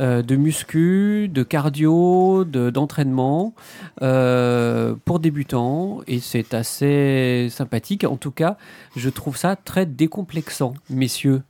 euh, 0.00 0.22
de 0.22 0.36
muscu, 0.36 1.28
de 1.32 1.42
cardio, 1.42 2.44
de- 2.44 2.70
d'entraînement 2.70 3.54
euh, 4.02 4.94
pour 5.04 5.18
débutants 5.18 6.00
et 6.06 6.18
c'est 6.20 6.54
assez 6.54 7.48
sympathique. 7.50 8.04
En 8.04 8.16
tout 8.16 8.30
cas, 8.30 8.56
je 8.96 9.08
trouve 9.08 9.36
ça 9.36 9.56
très 9.56 9.86
décomplexant, 9.86 10.74
messieurs. 10.90 11.42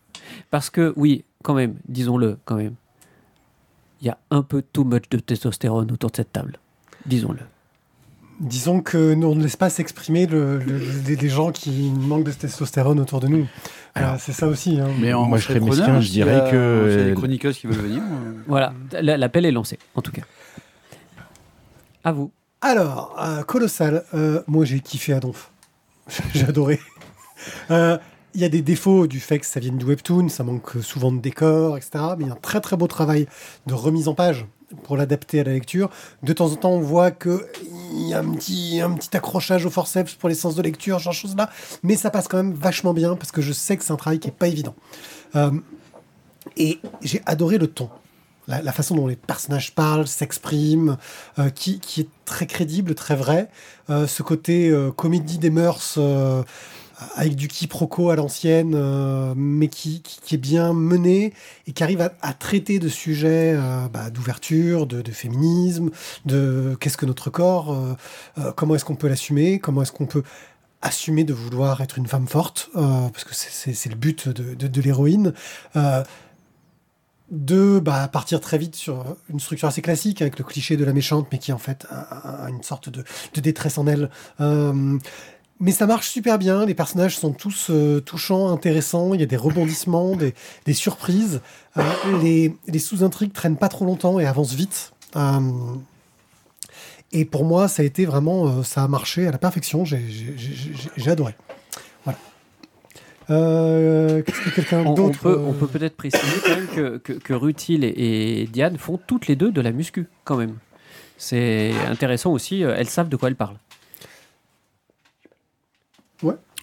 Parce 0.50 0.70
que, 0.70 0.92
oui, 0.96 1.24
quand 1.42 1.54
même, 1.54 1.74
disons-le, 1.88 2.38
quand 2.44 2.56
même, 2.56 2.74
il 4.00 4.06
y 4.06 4.10
a 4.10 4.18
un 4.30 4.42
peu 4.42 4.62
too 4.72 4.84
much 4.84 5.08
de 5.10 5.18
testostérone 5.18 5.90
autour 5.92 6.10
de 6.10 6.16
cette 6.16 6.32
table. 6.32 6.58
Disons-le. 7.06 7.40
Disons 8.40 8.80
que 8.80 9.14
nous, 9.14 9.34
ne 9.36 9.42
laisse 9.42 9.56
pas 9.56 9.70
s'exprimer 9.70 10.26
le- 10.26 10.58
le- 10.58 10.78
les, 11.06 11.14
les 11.16 11.28
gens 11.28 11.52
qui 11.52 11.90
manquent 11.90 12.24
de 12.24 12.32
testostérone 12.32 12.98
autour 12.98 13.20
de 13.20 13.28
nous. 13.28 13.46
Alors, 13.94 14.14
Euh, 14.14 14.16
c'est 14.18 14.32
ça 14.32 14.46
aussi. 14.46 14.80
hein. 14.80 14.88
Mais 15.00 15.12
Moi, 15.12 15.36
je 15.38 15.44
serais 15.44 15.60
mesquin, 15.60 15.94
hein, 15.96 16.00
je 16.00 16.10
dirais 16.10 16.40
a- 16.40 16.50
que- 16.50 17.00
a 17.00 17.04
des 17.10 17.14
chroniqueuses 17.14 17.58
qui 17.58 17.66
veulent 17.66 17.76
venir. 17.76 18.02
euh, 18.02 18.32
Voilà, 18.46 18.72
la- 19.00 19.16
l'appel 19.18 19.44
est 19.44 19.50
lancé, 19.52 19.78
en 19.94 20.00
tout 20.02 20.12
cas. 20.12 20.22
À 22.04 22.12
vous. 22.12 22.30
Alors, 22.60 23.16
euh, 23.20 23.42
Colossal, 23.42 24.04
euh, 24.14 24.42
moi 24.46 24.64
j'ai 24.64 24.80
kiffé 24.80 25.12
Adonf. 25.12 25.50
j'ai 26.34 26.44
adoré. 26.46 26.80
Euh, 27.70 27.98
Il 28.34 28.40
y 28.40 28.44
a 28.44 28.48
des 28.48 28.62
défauts 28.62 29.06
du 29.06 29.20
fait 29.20 29.38
que 29.40 29.44
ça 29.44 29.60
vienne 29.60 29.76
du 29.76 29.84
webtoon, 29.84 30.30
ça 30.30 30.42
manque 30.42 30.70
souvent 30.80 31.12
de 31.12 31.18
décors, 31.20 31.76
etc. 31.76 31.90
Mais 32.16 32.24
il 32.24 32.28
y 32.28 32.30
a 32.30 32.32
un 32.32 32.36
très 32.40 32.62
très 32.62 32.78
beau 32.78 32.86
travail 32.86 33.26
de 33.66 33.74
remise 33.74 34.08
en 34.08 34.14
page 34.14 34.46
pour 34.84 34.96
l'adapter 34.96 35.40
à 35.40 35.44
la 35.44 35.52
lecture. 35.52 35.90
De 36.22 36.32
temps 36.32 36.50
en 36.50 36.56
temps, 36.56 36.70
on 36.70 36.80
voit 36.80 37.10
qu'il 37.10 37.40
y 37.92 38.14
a 38.14 38.18
un 38.18 38.30
petit, 38.32 38.80
accrochage 39.12 39.66
au 39.66 39.70
forceps 39.70 40.14
pour 40.14 40.28
les 40.28 40.34
sens 40.34 40.54
de 40.54 40.62
lecture, 40.62 40.98
genre 40.98 41.12
de 41.12 41.16
choses-là. 41.18 41.50
Mais 41.82 41.96
ça 41.96 42.10
passe 42.10 42.28
quand 42.28 42.36
même 42.36 42.52
vachement 42.52 42.94
bien 42.94 43.16
parce 43.16 43.32
que 43.32 43.42
je 43.42 43.52
sais 43.52 43.76
que 43.76 43.84
c'est 43.84 43.92
un 43.92 43.96
travail 43.96 44.18
qui 44.18 44.28
est 44.28 44.32
pas 44.32 44.48
évident. 44.48 44.74
Euh, 45.36 45.50
et 46.56 46.80
j'ai 47.02 47.22
adoré 47.26 47.58
le 47.58 47.66
ton. 47.66 47.88
La, 48.48 48.72
façon 48.72 48.96
dont 48.96 49.06
les 49.06 49.16
personnages 49.16 49.72
parlent, 49.72 50.06
s'expriment, 50.06 50.98
euh, 51.38 51.48
qui, 51.48 51.80
est 51.98 52.08
très 52.24 52.46
crédible, 52.46 52.94
très 52.94 53.14
vrai. 53.14 53.48
Euh, 53.88 54.06
ce 54.06 54.22
côté 54.22 54.74
comédie 54.96 55.38
des 55.38 55.50
mœurs 55.50 55.98
avec 57.14 57.36
du 57.36 57.48
quiproquo 57.48 58.10
à 58.10 58.16
l'ancienne, 58.16 58.74
euh, 58.74 59.34
mais 59.36 59.68
qui, 59.68 60.02
est 60.30 60.36
bien 60.36 60.72
mené 60.72 61.32
et 61.66 61.72
qui 61.72 61.82
arrive 61.82 62.00
à, 62.00 62.32
traiter 62.32 62.78
de 62.78 62.88
sujets 62.88 63.54
euh, 63.56 63.88
bah, 63.88 64.10
d'ouverture, 64.10 64.86
de, 64.86 65.10
féminisme, 65.10 65.90
de 66.26 66.76
qu'est-ce 66.80 66.96
que 66.96 67.06
notre 67.06 67.30
corps, 67.30 67.72
euh, 68.38 68.52
comment 68.52 68.74
est-ce 68.74 68.84
qu'on 68.84 68.96
peut 68.96 69.08
l'assumer, 69.08 69.58
comment 69.58 69.82
est-ce 69.82 69.92
qu'on 69.92 70.06
peut 70.06 70.22
assumer 70.80 71.24
de 71.24 71.32
vouloir 71.32 71.80
être 71.80 71.98
une 71.98 72.06
femme 72.06 72.26
forte, 72.26 72.70
parce 72.74 73.22
que 73.24 73.34
c'est- 73.34 73.88
le 73.88 73.94
but 73.94 74.28
de, 74.28 74.80
l'héroïne. 74.80 75.32
De 77.30 77.78
bah, 77.78 78.08
partir 78.08 78.40
très 78.40 78.58
vite 78.58 78.74
sur 78.74 79.16
une 79.30 79.40
structure 79.40 79.68
assez 79.68 79.80
classique 79.80 80.20
avec 80.20 80.38
le 80.38 80.44
cliché 80.44 80.76
de 80.76 80.84
la 80.84 80.92
méchante, 80.92 81.28
mais 81.30 81.38
qui 81.38 81.52
en 81.52 81.58
fait 81.58 81.86
a, 81.88 82.48
une 82.48 82.62
sorte 82.64 82.88
de 82.88 83.04
détresse 83.40 83.78
en 83.78 83.86
elle. 83.86 84.10
Mais 85.64 85.70
ça 85.70 85.86
marche 85.86 86.08
super 86.08 86.38
bien, 86.40 86.66
les 86.66 86.74
personnages 86.74 87.16
sont 87.16 87.32
tous 87.32 87.68
euh, 87.70 88.00
touchants, 88.00 88.50
intéressants, 88.52 89.14
il 89.14 89.20
y 89.20 89.22
a 89.22 89.26
des 89.26 89.36
rebondissements, 89.36 90.16
des, 90.16 90.34
des 90.66 90.72
surprises. 90.74 91.40
Euh, 91.78 91.82
les 92.20 92.52
les 92.66 92.78
sous-intrigues 92.80 93.32
traînent 93.32 93.56
pas 93.56 93.68
trop 93.68 93.84
longtemps 93.84 94.18
et 94.18 94.26
avancent 94.26 94.54
vite. 94.54 94.92
Euh, 95.14 95.38
et 97.12 97.24
pour 97.24 97.44
moi, 97.44 97.68
ça 97.68 97.82
a 97.82 97.84
été 97.84 98.06
vraiment, 98.06 98.64
ça 98.64 98.82
a 98.82 98.88
marché 98.88 99.28
à 99.28 99.30
la 99.30 99.38
perfection, 99.38 99.84
j'ai- 99.84 100.02
adoré. 101.06 101.36
Voilà. 102.02 102.18
Euh, 103.30 104.22
Qu'est-ce 104.22 104.40
que 104.40 104.50
quelqu'un 104.50 104.84
on 104.84 104.94
d'autre 104.94 105.20
peut, 105.20 105.38
on 105.46 105.52
peut 105.52 105.68
peut-être 105.68 105.94
préciser 105.96 106.40
quand 106.44 106.56
même 106.56 106.66
que, 106.74 106.96
que, 106.98 107.12
que 107.12 107.32
Rutil 107.34 107.84
et, 107.84 108.40
et 108.42 108.46
Diane 108.46 108.78
font 108.78 108.98
toutes 109.06 109.28
les 109.28 109.36
deux 109.36 109.52
de 109.52 109.60
la 109.60 109.70
muscu, 109.70 110.08
quand 110.24 110.36
même. 110.36 110.56
C'est 111.18 111.70
intéressant 111.88 112.32
aussi, 112.32 112.62
elles 112.62 112.88
savent 112.88 113.08
de 113.08 113.16
quoi 113.16 113.28
elles 113.28 113.36
parlent. 113.36 113.58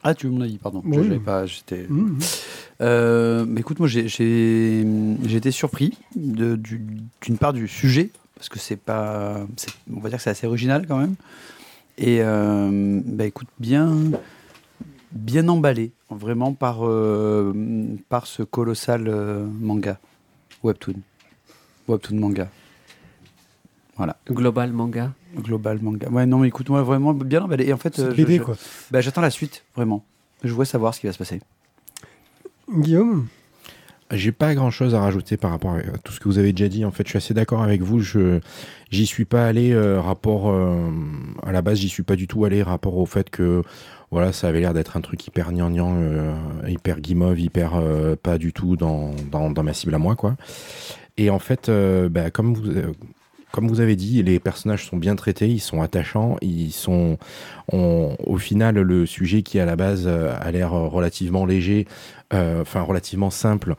Ah, 0.04 0.14
tu 0.16 0.28
veux 0.28 0.32
mon 0.34 0.42
avis, 0.42 0.58
pardon. 0.58 0.82
Oui. 0.86 0.96
J'avais 1.04 1.20
pas, 1.20 1.46
j'étais. 1.46 1.86
Mhm. 1.90 2.20
Euh, 2.82 3.46
mais 3.48 3.60
écoute, 3.62 3.80
moi 3.80 3.88
j'ai 3.90 4.06
été 5.36 5.52
surpris 5.52 5.98
du- 6.16 6.58
d'une 7.22 7.38
part 7.38 7.52
du 7.54 7.68
sujet 7.68 8.10
parce 8.36 8.48
que 8.48 8.58
c'est 8.60 8.78
pas, 8.78 9.46
on 9.94 10.00
va 10.00 10.08
dire 10.10 10.18
que 10.18 10.24
c'est 10.24 10.30
assez 10.30 10.48
original 10.48 10.86
quand 10.88 10.98
même. 10.98 11.16
Et 11.98 12.20
euh, 12.22 13.02
bah 13.06 13.26
écoute, 13.26 13.50
bien 13.60 13.94
bien 15.12 15.48
emballé 15.50 15.92
vraiment 16.10 16.54
par 16.54 16.88
euh, 16.88 17.52
par 18.08 18.26
ce 18.28 18.44
colossal 18.44 19.08
euh, 19.10 19.46
manga 19.60 20.00
webtoon 20.64 20.94
webtoon 21.90 22.16
manga 22.18 22.50
Global 24.30 24.72
manga. 24.72 25.14
global 25.38 25.80
manga. 25.82 26.10
Ouais 26.10 26.26
non 26.26 26.40
mais 26.40 26.48
écoute 26.48 26.70
moi 26.70 26.82
vraiment 26.84 27.14
bien 27.14 27.42
emballé. 27.44 27.66
Et 27.68 27.74
en 27.74 27.78
fait, 27.78 27.96
C'est 27.96 28.02
euh, 28.04 28.14
je- 28.16 28.42
quoi. 28.42 28.56
bah, 28.92 29.02
j'attends 29.02 29.22
la 29.22 29.30
suite 29.30 29.64
vraiment. 29.76 30.04
Je 30.44 30.50
voudrais 30.52 30.66
savoir 30.66 30.94
ce 30.94 31.00
qui 31.02 31.08
va 31.08 31.14
se 31.14 31.18
passer. 31.18 31.42
Guillaume? 32.72 33.28
J'ai 34.12 34.32
pas 34.32 34.56
grand 34.56 34.72
chose 34.72 34.96
à 34.96 35.02
rajouter 35.02 35.38
par 35.38 35.52
rapport 35.52 35.76
à 35.76 35.82
tout 36.04 36.12
ce 36.12 36.20
que 36.20 36.28
vous 36.28 36.40
avez 36.40 36.52
déjà 36.52 36.68
dit. 36.68 36.84
En 36.84 36.90
fait, 36.90 37.04
je 37.06 37.10
suis 37.10 37.18
assez 37.18 37.34
d'accord 37.36 37.62
avec 37.62 37.82
vous. 37.82 38.00
Je 38.00 38.40
j'y 38.90 39.06
suis 39.06 39.26
pas 39.26 39.46
allé 39.46 39.72
euh, 39.72 40.02
rapport 40.02 40.50
euh, 40.50 40.90
à 41.46 41.52
la 41.52 41.62
base. 41.62 41.78
J'y 41.78 41.90
suis 41.90 42.02
pas 42.02 42.16
du 42.16 42.26
tout 42.28 42.44
allé 42.44 42.64
rapport 42.64 42.98
au 42.98 43.06
fait 43.06 43.30
que 43.30 43.62
voilà, 44.10 44.34
ça 44.34 44.48
avait 44.48 44.62
l'air 44.62 44.74
d'être 44.74 44.98
un 44.98 45.02
truc 45.02 45.28
hyper 45.28 45.52
gnangnan, 45.52 45.94
euh, 46.00 46.34
hyper 46.68 47.02
guimauve, 47.02 47.40
hyper 47.40 47.74
euh, 47.76 48.16
pas 48.16 48.40
du 48.40 48.52
tout 48.52 48.76
dans, 48.76 49.12
dans 49.32 49.52
dans 49.52 49.62
ma 49.62 49.74
cible 49.74 49.94
à 49.94 50.00
moi 50.00 50.16
quoi. 50.16 50.36
Et 51.18 51.30
en 51.30 51.38
fait, 51.40 51.70
euh, 51.70 52.10
bah, 52.10 52.32
comme 52.32 52.56
vous 52.56 52.68
euh, 52.68 52.92
comme 53.52 53.68
vous 53.68 53.80
avez 53.82 53.96
dit, 53.96 54.22
les 54.24 54.40
personnages 54.40 54.86
sont 54.86 54.98
bien 54.98 55.16
traités, 55.16 55.48
ils 55.50 55.60
sont 55.60 55.82
attachants, 55.82 56.38
ils 56.42 56.72
sont, 56.72 57.18
on- 57.72 58.16
au 58.26 58.38
final, 58.38 58.76
le 58.80 59.06
sujet 59.06 59.42
qui 59.44 59.60
à 59.60 59.66
la 59.66 59.76
base 59.76 60.04
euh, 60.08 60.34
a 60.40 60.52
l'air 60.52 60.72
relativement 60.72 61.46
léger, 61.46 61.88
euh, 62.34 62.62
enfin 62.62 62.82
relativement 62.82 63.30
simple, 63.32 63.76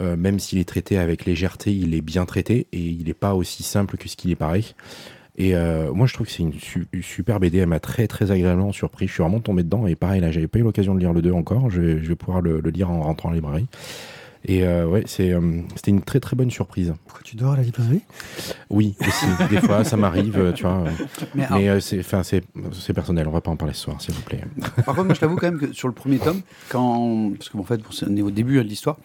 euh, 0.00 0.16
même 0.16 0.38
s'il 0.38 0.58
est 0.58 0.68
traité 0.68 0.98
avec 0.98 1.24
légèreté, 1.24 1.72
il 1.74 1.94
est 1.94 2.00
bien 2.02 2.26
traité 2.26 2.66
et 2.72 2.80
il 2.80 3.06
n'est 3.06 3.14
pas 3.14 3.34
aussi 3.34 3.62
simple 3.62 3.96
que 3.96 4.08
ce 4.08 4.16
qu'il 4.16 4.30
est 4.30 4.36
pareil. 4.36 4.74
Et 5.36 5.52
moi, 5.92 6.06
je 6.06 6.14
trouve 6.14 6.28
que 6.28 6.32
c'est 6.32 6.44
une 6.44 6.52
su- 6.52 6.86
super 7.02 7.40
BD. 7.40 7.58
Elle 7.58 7.66
m'a 7.66 7.80
très 7.80 8.06
très 8.06 8.30
agréablement 8.30 8.70
surpris. 8.70 9.08
Je 9.08 9.14
suis 9.14 9.22
vraiment 9.24 9.40
tombé 9.40 9.64
dedans. 9.64 9.84
Et 9.88 9.96
pareil, 9.96 10.20
là, 10.20 10.30
j'avais 10.30 10.46
pas 10.46 10.60
eu 10.60 10.62
l'occasion 10.62 10.94
de 10.94 11.00
lire 11.00 11.12
le 11.12 11.22
2 11.22 11.32
encore. 11.32 11.70
Je 11.70 11.80
vais, 11.80 11.98
je 12.00 12.06
vais 12.08 12.14
pouvoir 12.14 12.40
le, 12.40 12.60
le 12.60 12.70
lire 12.70 12.88
en 12.88 13.02
rentrant 13.02 13.30
en 13.30 13.32
librairie. 13.32 13.66
Et 14.46 14.62
euh, 14.64 14.86
ouais, 14.86 15.04
c'est, 15.06 15.32
euh, 15.32 15.62
c'était 15.74 15.90
une 15.90 16.02
très 16.02 16.20
très 16.20 16.36
bonne 16.36 16.50
surprise. 16.50 16.92
Pourquoi 17.06 17.22
tu 17.24 17.34
dors 17.36 17.52
à 17.52 17.56
la 17.56 17.62
librairie? 17.62 18.02
Oui, 18.68 18.94
aussi. 19.00 19.26
des 19.48 19.58
fois, 19.60 19.84
ça 19.84 19.96
m'arrive, 19.96 20.38
euh, 20.38 20.52
tu 20.52 20.64
vois. 20.64 20.84
Mais, 21.34 21.46
Mais 21.50 21.68
euh, 21.70 21.80
c'est, 21.80 22.00
enfin, 22.00 22.22
c'est, 22.22 22.42
c'est 22.72 22.92
personnel. 22.92 23.26
On 23.26 23.30
va 23.30 23.40
pas 23.40 23.50
en 23.50 23.56
parler 23.56 23.72
ce 23.72 23.80
soir, 23.84 24.00
s'il 24.02 24.12
vous 24.14 24.20
plaît. 24.22 24.42
Par 24.84 24.94
contre, 24.94 25.04
moi, 25.04 25.14
je 25.14 25.20
t'avoue 25.20 25.36
quand 25.36 25.50
même 25.50 25.58
que 25.58 25.72
sur 25.72 25.88
le 25.88 25.94
premier 25.94 26.18
tome, 26.18 26.42
quand, 26.68 27.32
parce 27.38 27.48
que 27.48 27.56
bon, 27.56 27.62
en 27.62 27.66
fait, 27.66 27.80
on 28.06 28.16
est 28.16 28.22
au 28.22 28.30
début 28.30 28.58
hein, 28.60 28.64
de 28.64 28.68
l'histoire, 28.68 28.98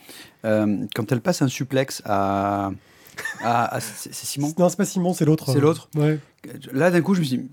euh, 0.43 0.85
quand 0.93 1.09
elle 1.11 1.21
passe 1.21 1.41
un 1.41 1.47
suplex 1.47 2.01
à, 2.05 2.71
à, 3.41 3.75
à- 3.75 3.79
c'est 3.79 4.13
c'est 4.13 4.25
Simon? 4.25 4.53
Non, 4.59 4.67
c'est 4.67 4.77
pas 4.77 4.85
Simon, 4.85 5.13
c'est 5.13 5.25
l'autre. 5.25 5.51
C'est 5.53 5.61
l'autre? 5.61 5.89
Ouais. 5.95 6.19
Là, 6.73 6.91
d'un 6.91 7.01
coup, 7.01 7.13
je 7.15 7.19
me 7.21 7.25
suis 7.25 7.37
dit, 7.37 7.49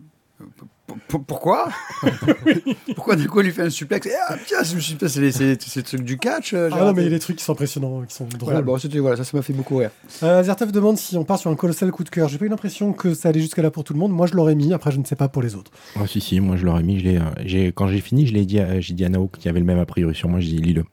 P- 1.09 1.19
pourquoi? 1.27 1.69
Pourquoi 2.95 3.17
d'un 3.17 3.27
coup, 3.27 3.41
elle 3.41 3.47
lui 3.47 3.53
fait 3.53 3.63
un 3.63 3.71
suplex 3.71 4.07
Et, 4.07 4.11
Ah, 4.29 4.37
tiens, 4.47 4.63
je 4.63 4.75
me 4.77 4.81
suis 4.81 4.97
c'est 5.01 5.21
les- 5.21 5.33
c'est 5.33 5.61
c'est 5.61 5.81
le 5.81 5.83
truc 5.85 6.03
du 6.03 6.17
catch. 6.19 6.55
euh, 6.55 6.69
Ah 6.73 6.85
non, 6.85 6.93
mais 6.93 7.03
il 7.03 7.05
y 7.05 7.09
a 7.09 7.11
des 7.11 7.19
trucs 7.19 7.37
qui 7.37 7.45
sont 7.45 7.53
impressionnants, 7.53 8.03
qui 8.03 8.15
sont 8.15 8.25
drôles. 8.25 8.39
Voilà, 8.45 8.63
bon, 8.63 8.79
c'était- 8.79 8.99
voilà, 8.99 9.17
ça, 9.17 9.25
ça 9.25 9.37
m'a 9.37 9.43
fait 9.43 9.53
beaucoup 9.53 9.77
rire. 9.79 9.91
Euh, 10.23 10.43
Zertov 10.43 10.73
demande 10.73 10.97
si 10.99 11.17
on 11.17 11.25
part 11.25 11.39
sur 11.39 11.51
un 11.51 11.57
colossal 11.57 11.91
coup 11.91 12.05
de 12.05 12.11
cœur. 12.11 12.29
J'ai 12.29 12.39
pas 12.39 12.45
eu 12.45 12.49
l'impression 12.49 12.93
que 12.93 13.15
ça 13.15 13.29
allait 13.31 13.41
jusqu'à 13.41 13.63
là 13.63 13.71
pour 13.71 13.85
tout 13.85 13.93
le 13.95 13.99
monde. 13.99 14.13
Moi, 14.13 14.27
je 14.27 14.35
l'aurais 14.35 14.55
mis. 14.55 14.73
Après, 14.73 14.91
je 14.93 14.99
ne 14.99 15.05
sais 15.05 15.17
pas 15.17 15.29
pour 15.29 15.43
les 15.43 15.55
autres. 15.55 15.71
Ah, 15.97 16.07
si, 16.07 16.21
si, 16.21 16.39
moi 16.41 16.57
je 16.57 16.65
l'aurais 16.65 16.83
mis. 16.83 16.99
Je 17.01 17.05
l'ai, 17.05 17.17
euh, 17.19 17.23
j'ai, 17.45 17.73
quand 17.73 17.89
j'ai 17.89 18.01
fini, 18.01 18.27
je 18.27 18.35
l'ai 18.35 18.45
dit 18.47 18.61
à, 18.61 18.81
j'ai 18.81 18.95
dit 18.95 19.05
à 19.05 19.09
Nao 19.09 19.29
qui 19.39 19.49
avait 19.49 19.61
le 19.61 19.67
même 19.67 19.79
a 19.79 19.87
priori 19.87 20.15
sur 20.15 20.29
moi. 20.29 20.41
J'ai 20.41 20.53
dit 20.53 20.59
lis-le. 20.63 20.85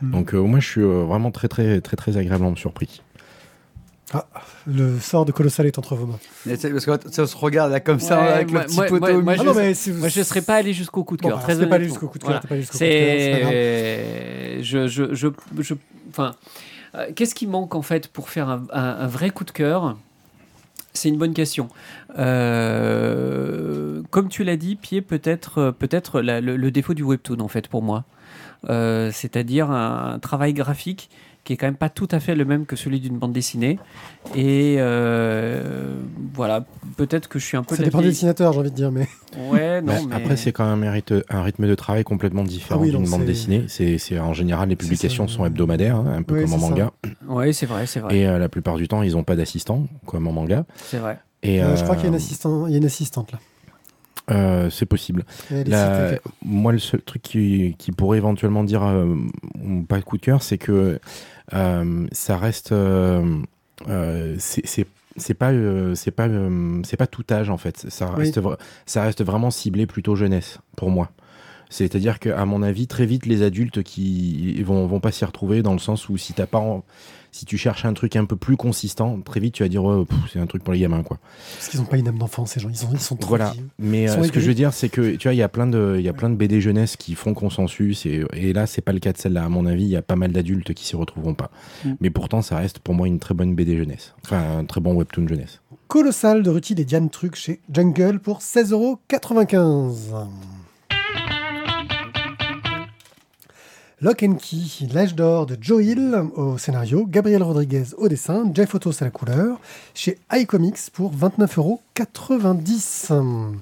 Hmm. 0.00 0.12
Donc, 0.12 0.32
euh, 0.34 0.38
moi, 0.40 0.60
je 0.60 0.66
suis 0.68 0.80
euh, 0.80 1.04
vraiment 1.04 1.30
très, 1.32 1.48
très, 1.48 1.80
très, 1.80 1.96
très 1.96 2.16
agréablement 2.16 2.54
surpris. 2.56 3.02
Le 4.66 4.98
sort 5.00 5.24
de 5.26 5.32
colossal 5.32 5.66
est 5.66 5.78
entre 5.78 5.94
vos 5.94 6.06
mains. 6.06 6.18
Parce 6.46 6.62
que 6.62 6.96
tu 6.96 7.12
sais, 7.12 7.20
on 7.22 7.26
se 7.26 7.36
regarde 7.36 7.70
là 7.72 7.80
comme 7.80 8.00
ça, 8.00 8.20
Ouais, 8.20 8.28
avec 8.28 8.50
moi- 8.50 8.60
le 8.62 8.66
petit 8.66 8.76
moi- 8.76 8.86
poteau 8.86 9.20
moi-. 9.22 9.34
Ah 9.38 9.42
non, 9.44 9.54
mais 9.54 9.74
c'est- 9.74 9.92
Moi, 9.92 10.08
je 10.08 10.18
ne 10.20 10.24
serais 10.24 10.40
pas 10.42 10.54
allé 10.56 10.72
jusqu'au 10.72 11.04
coup 11.04 11.16
de 11.16 11.22
Bon, 11.22 11.28
cœur. 11.28 11.38
bah, 11.38 11.44
très 11.44 11.68
pas 11.68 11.74
allé 11.74 11.84
jusqu'au 11.84 12.08
coup 12.08 12.18
de 12.18 12.24
cœur, 12.24 12.30
Voilà. 12.30 12.40
t'es 12.40 12.48
pas 12.48 12.54
allé 12.54 12.62
jusqu'au 12.62 12.78
coup 12.78 12.84
de 12.84 12.88
cœur, 12.88 13.00
c'est 13.32 13.40
pas 13.42 13.48
C'est. 13.50 14.62
Je. 14.62 14.88
je, 14.88 15.14
je, 15.14 15.28
je- 15.62 15.74
Enfin. 16.10 16.34
euh, 16.94 17.08
Qu'est-ce 17.14 17.34
qui 17.34 17.46
manque 17.46 17.74
en 17.74 17.82
fait 17.82 18.08
pour 18.08 18.30
faire 18.30 18.48
un, 18.48 18.64
un- 18.72 18.96
un 19.00 19.06
vrai 19.06 19.30
coup 19.30 19.44
de 19.44 19.50
cœur? 19.50 19.96
C'est 20.94 21.10
une 21.10 21.18
bonne 21.18 21.34
question. 21.34 21.68
Euh, 22.18 24.02
comme 24.10 24.28
tu 24.28 24.44
l'as 24.44 24.56
dit, 24.56 24.76
Pied, 24.76 25.00
peut-être 25.02 25.70
peut-être 25.78 26.20
la- 26.20 26.40
le, 26.40 26.56
le 26.56 26.70
défaut 26.70 26.94
du 26.94 27.02
webtoon 27.02 27.40
en 27.40 27.48
fait 27.48 27.68
pour 27.68 27.82
moi. 27.82 28.04
Euh, 28.68 29.10
C'est-à-dire 29.12 29.70
un, 29.70 30.18
travail 30.18 30.52
graphique 30.52 31.10
qui 31.44 31.52
est 31.54 31.56
quand 31.56 31.66
même 31.66 31.76
pas 31.76 31.88
tout 31.88 32.08
à 32.10 32.20
fait 32.20 32.34
le 32.34 32.44
même 32.44 32.66
que 32.66 32.76
celui 32.76 33.00
d'une 33.00 33.16
bande 33.16 33.32
dessinée. 33.32 33.78
Et 34.34 34.76
euh, 34.78 35.94
voilà, 36.34 36.66
peut-être 36.98 37.28
que 37.28 37.38
je 37.38 37.44
suis 37.46 37.56
un 37.56 37.62
peu. 37.62 37.74
Ça 37.74 37.82
dépend 37.82 38.02
des 38.02 38.08
dessinateurs, 38.08 38.52
j'ai 38.52 38.58
envie 38.60 38.70
de 38.70 38.74
dire. 38.76 38.90
Mais 38.92 39.08
Ouais, 39.50 39.80
non, 39.80 39.94
mais... 40.08 40.14
Après, 40.16 40.36
c'est 40.36 40.52
quand 40.52 40.68
même 40.68 40.86
un 40.86 40.92
rythme, 40.92 41.22
un 41.30 41.42
rythme 41.42 41.66
de 41.66 41.74
travail 41.74 42.04
complètement 42.04 42.42
différent 42.42 42.80
Ah 42.80 42.82
oui, 42.82 42.90
d'une 42.90 43.08
bande 43.08 43.24
dessinée. 43.24 43.64
C'est, 43.68 43.96
c'est 43.96 44.18
en 44.18 44.34
général 44.34 44.68
les 44.68 44.76
publications 44.76 45.26
sont 45.26 45.46
hebdomadaires, 45.46 45.96
hein, 45.96 46.16
un 46.18 46.22
peu 46.22 46.34
Oui, 46.34 46.42
comme 46.42 46.52
en 46.54 46.56
c'est 46.58 46.62
ça. 46.64 46.70
manga. 46.70 46.90
Ouais, 47.28 47.52
c'est 47.54 47.66
vrai, 47.66 47.86
c'est 47.86 48.00
vrai. 48.00 48.14
Et 48.18 48.26
euh, 48.28 48.38
la 48.38 48.48
plupart 48.50 48.76
du 48.76 48.86
temps, 48.88 49.02
ils 49.02 49.12
n'ont 49.12 49.24
pas 49.24 49.36
d'assistant, 49.36 49.86
comme 50.04 50.26
en 50.26 50.32
manga. 50.32 50.66
C'est 50.76 50.98
vrai. 50.98 51.18
Et 51.42 51.62
euh, 51.62 51.76
je 51.76 51.82
crois 51.84 51.94
qu'il 51.96 52.04
y 52.04 52.06
a 52.06 52.08
une 52.08 52.14
euh, 52.14 52.18
assistante, 52.18 52.64
il 52.68 52.72
y 52.72 52.74
a 52.74 52.78
une 52.78 52.84
assistante 52.84 53.32
là. 53.32 53.38
euh, 54.30 54.70
c'est 54.70 54.86
possible. 54.86 55.24
La- 55.70 56.10
moi, 56.44 56.72
le 56.72 56.78
seul 56.78 57.00
truc 57.02 57.22
qui, 57.22 57.74
qui 57.78 57.92
pourrait 57.92 58.18
éventuellement 58.18 58.64
dire 58.64 58.82
pas 59.88 60.00
coup 60.02 60.16
de 60.16 60.22
cœur, 60.22 60.42
c'est 60.42 60.58
que 60.58 60.98
ça 61.50 62.36
reste. 62.36 62.74
c'est- 64.38 65.34
pas 65.34 65.50
euh, 65.52 65.94
c'est 65.94 66.10
pas 66.12 66.28
euh, 66.28 66.80
c'est 66.84 66.96
pas 66.96 67.06
tout 67.08 67.24
âge 67.32 67.50
en 67.50 67.56
fait 67.58 67.86
ça 67.88 68.06
reste 68.12 68.38
ça 68.86 69.02
reste 69.02 69.24
vraiment 69.24 69.50
ciblé 69.50 69.84
plutôt 69.86 70.14
jeunesse 70.14 70.58
pour 70.76 70.90
moi 70.90 71.10
c'est-à-dire 71.70 72.20
que 72.20 72.28
à 72.30 72.44
mon 72.44 72.62
avis 72.62 72.86
très 72.86 73.04
vite 73.04 73.26
les 73.26 73.42
adultes 73.42 73.82
qui 73.82 74.62
vont 74.62 74.86
vont 74.86 75.00
pas 75.00 75.10
s'y 75.10 75.24
retrouver 75.24 75.62
dans 75.62 75.72
le 75.72 75.80
sens 75.80 76.08
où 76.08 76.16
si 76.16 76.34
t'as 76.34 76.46
pas 76.46 76.58
en- 76.58 76.84
si 77.32 77.44
tu 77.44 77.58
cherches 77.58 77.84
un 77.84 77.92
truc 77.92 78.16
un 78.16 78.24
peu 78.24 78.36
plus 78.36 78.56
consistant 78.56 79.20
très 79.20 79.40
vite 79.40 79.54
tu 79.54 79.62
vas 79.62 79.68
dire 79.68 79.82
c'est 80.32 80.40
un 80.40 80.46
truc 80.46 80.62
pour 80.62 80.72
les 80.72 80.80
gamins 80.80 81.02
quoi 81.02 81.18
Parce 81.56 81.68
qu'ils 81.68 81.80
n'ont 81.80 81.86
pas 81.86 81.96
une 81.96 82.08
âme 82.08 82.18
d'enfant, 82.18 82.46
ces 82.46 82.60
gens. 82.60 82.68
Ils 82.68 82.76
sont, 82.76 82.90
ils 82.92 83.00
sont 83.00 83.16
trop 83.16 83.30
voilà. 83.30 83.50
vieux. 83.50 83.68
Mais 83.78 84.08
euh, 84.08 84.22
ce 84.22 84.32
que 84.32 84.40
je 84.40 84.46
veux 84.46 84.54
dire, 84.54 84.72
c'est 84.72 84.88
que 84.88 85.16
tu 85.16 85.28
vois, 85.28 85.34
il 85.34 85.38
y 85.38 85.42
a 85.42 85.48
plein 85.48 85.66
de, 85.66 85.96
il 85.98 86.04
y 86.04 86.08
a 86.08 86.12
plein 86.12 86.30
de 86.30 86.36
BD 86.36 86.60
jeunesse 86.60 86.96
qui 86.96 87.14
font 87.14 87.34
consensus 87.34 88.06
et, 88.06 88.24
et 88.32 88.52
là, 88.52 88.66
c'est 88.66 88.82
pas 88.82 88.92
le 88.92 89.00
cas 89.00 89.12
de 89.12 89.18
celle-là. 89.18 89.44
À 89.44 89.48
mon 89.48 89.66
avis, 89.66 89.84
il 89.84 89.90
y 89.90 89.96
a 89.96 90.02
pas 90.02 90.16
mal 90.16 90.32
d'adultes 90.32 90.74
qui 90.74 90.84
s'y 90.84 90.96
retrouveront 90.96 91.34
pas. 91.34 91.50
Mm. 91.84 91.92
Mais 92.00 92.10
pourtant, 92.10 92.42
ça 92.42 92.56
reste 92.56 92.78
pour 92.78 92.94
moi 92.94 93.06
une 93.06 93.18
très 93.18 93.34
bonne 93.34 93.54
BD 93.54 93.76
jeunesse. 93.76 94.14
Enfin, 94.24 94.58
un 94.58 94.64
très 94.64 94.80
bon 94.80 94.94
webtoon 94.94 95.28
jeunesse. 95.28 95.60
Colossal 95.88 96.42
de 96.42 96.50
Rutil 96.50 96.78
et 96.80 96.84
Diane 96.84 97.08
Truc 97.08 97.34
chez 97.34 97.60
Jungle 97.72 98.20
pour 98.20 98.40
16,95€. 98.40 100.26
Lock 104.00 104.22
and 104.22 104.36
Key, 104.36 104.86
l'âge 104.92 105.16
d'or 105.16 105.46
de 105.46 105.58
Joe 105.60 105.82
Hill 105.82 106.22
au 106.36 106.56
scénario, 106.56 107.04
Gabriel 107.04 107.42
Rodriguez 107.42 107.82
au 107.96 108.06
dessin, 108.06 108.48
Jeff 108.54 108.76
à 108.76 108.78
la 109.04 109.10
couleur, 109.10 109.58
chez 109.92 110.20
iComics 110.32 110.90
pour 110.92 111.12
29,90€. 111.12 113.56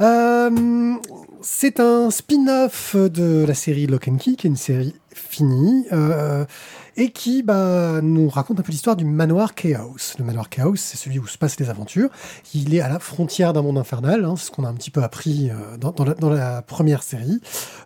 Euh, 0.00 0.94
c'est 1.42 1.80
un 1.80 2.10
spin-off 2.10 2.94
de 2.96 3.44
la 3.46 3.54
série 3.54 3.86
Lock 3.86 4.08
and 4.08 4.16
Key, 4.16 4.34
qui 4.36 4.46
est 4.46 4.50
une 4.50 4.56
série 4.56 4.94
finie, 5.12 5.86
euh, 5.92 6.44
et 6.96 7.10
qui 7.10 7.42
bah, 7.42 8.00
nous 8.02 8.28
raconte 8.28 8.60
un 8.60 8.62
peu 8.62 8.70
l'histoire 8.70 8.96
du 8.96 9.04
manoir 9.04 9.54
Chaos. 9.54 9.96
Le 10.18 10.24
manoir 10.24 10.48
Chaos, 10.48 10.76
c'est 10.76 10.96
celui 10.96 11.18
où 11.18 11.26
se 11.26 11.36
passent 11.38 11.58
les 11.58 11.70
aventures. 11.70 12.10
Il 12.54 12.74
est 12.74 12.80
à 12.80 12.88
la 12.88 12.98
frontière 12.98 13.52
d'un 13.52 13.62
monde 13.62 13.78
infernal, 13.78 14.24
hein, 14.24 14.34
c'est 14.36 14.46
ce 14.46 14.50
qu'on 14.50 14.64
a 14.64 14.68
un 14.68 14.74
petit 14.74 14.90
peu 14.90 15.02
appris 15.02 15.50
euh, 15.50 15.76
dans, 15.76 16.30
la, 16.30 16.62
première 16.62 17.02
série. 17.02 17.40